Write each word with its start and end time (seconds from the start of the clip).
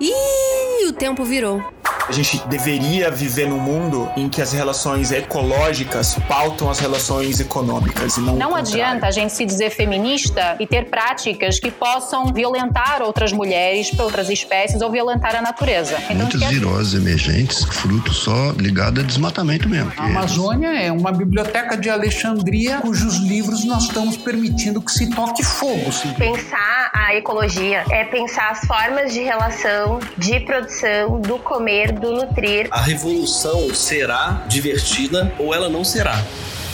Ih, 0.00 0.86
o 0.86 0.92
tempo 0.92 1.24
virou. 1.24 1.62
A 2.08 2.12
gente 2.12 2.40
deveria 2.48 3.10
viver 3.10 3.46
num 3.46 3.58
mundo 3.58 4.10
em 4.16 4.30
que 4.30 4.40
as 4.40 4.50
relações 4.50 5.12
ecológicas 5.12 6.14
pautam 6.26 6.70
as 6.70 6.78
relações 6.78 7.38
econômicas 7.38 8.16
e 8.16 8.20
não 8.20 8.34
Não 8.34 8.56
adianta 8.56 9.06
a 9.06 9.10
gente 9.10 9.30
se 9.34 9.44
dizer 9.44 9.68
feminista 9.68 10.56
e 10.58 10.66
ter 10.66 10.88
práticas 10.88 11.60
que 11.60 11.70
possam 11.70 12.32
violentar 12.32 13.02
outras 13.02 13.30
mulheres, 13.30 13.92
outras 13.98 14.30
espécies 14.30 14.80
ou 14.80 14.90
violentar 14.90 15.36
a 15.36 15.42
natureza. 15.42 15.98
Então, 16.04 16.16
Muitas 16.16 16.44
viroses 16.44 16.94
emergentes, 16.94 17.62
fruto 17.64 18.14
só 18.14 18.52
ligado 18.52 19.00
a 19.00 19.02
desmatamento 19.02 19.68
mesmo. 19.68 19.92
A 19.98 20.06
Amazônia 20.06 20.68
é 20.80 20.90
uma 20.90 21.12
biblioteca 21.12 21.76
de 21.76 21.90
Alexandria 21.90 22.78
cujos 22.78 23.16
livros 23.16 23.66
nós 23.66 23.82
estamos 23.82 24.16
permitindo 24.16 24.80
que 24.80 24.92
se 24.92 25.10
toque 25.10 25.44
fogo. 25.44 25.92
Sim. 25.92 26.14
Pensar 26.14 26.77
a 26.92 27.14
ecologia 27.14 27.84
é 27.90 28.04
pensar 28.04 28.50
as 28.50 28.60
formas 28.66 29.12
de 29.12 29.22
relação, 29.22 30.00
de 30.16 30.40
produção, 30.40 31.20
do 31.20 31.38
comer, 31.38 31.92
do 31.92 32.12
nutrir. 32.12 32.68
A 32.70 32.80
revolução 32.80 33.74
será 33.74 34.44
divertida 34.48 35.32
ou 35.38 35.54
ela 35.54 35.68
não 35.68 35.84
será. 35.84 36.14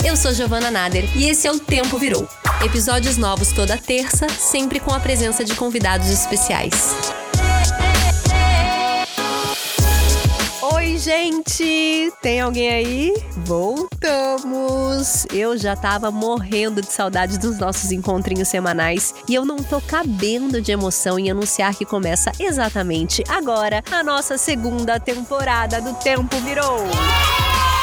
Eu 0.05 0.17
sou 0.17 0.33
Giovana 0.33 0.71
Nader 0.71 1.05
e 1.17 1.29
esse 1.29 1.47
é 1.47 1.51
o 1.51 1.59
Tempo 1.59 1.97
Virou. 1.99 2.29
Episódios 2.65 3.17
novos 3.17 3.53
toda 3.53 3.77
terça, 3.77 4.29
sempre 4.29 4.81
com 4.81 4.93
a 4.93 5.01
presença 5.01 5.45
de 5.45 5.55
convidados 5.55 6.11
especiais. 6.11 7.24
Gente! 10.97 12.13
Tem 12.23 12.41
alguém 12.41 12.69
aí? 12.69 13.15
Voltamos! 13.39 15.27
Eu 15.33 15.59
já 15.59 15.75
tava 15.75 16.11
morrendo 16.11 16.81
de 16.81 16.91
saudade 16.93 17.39
dos 17.39 17.59
nossos 17.59 17.91
encontrinhos 17.91 18.49
semanais 18.49 19.13
e 19.29 19.35
eu 19.35 19.45
não 19.45 19.57
tô 19.57 19.81
cabendo 19.81 20.63
de 20.63 20.71
emoção 20.71 21.19
em 21.19 21.31
anunciar 21.31 21.75
que 21.75 21.85
começa 21.85 22.31
exatamente 22.39 23.25
agora 23.29 23.83
a 23.91 24.05
nossa 24.05 24.39
segunda 24.39 25.01
temporada 25.01 25.81
do 25.81 25.95
Tempo 25.95 26.37
Virou! 26.39 26.85
A 26.87 27.74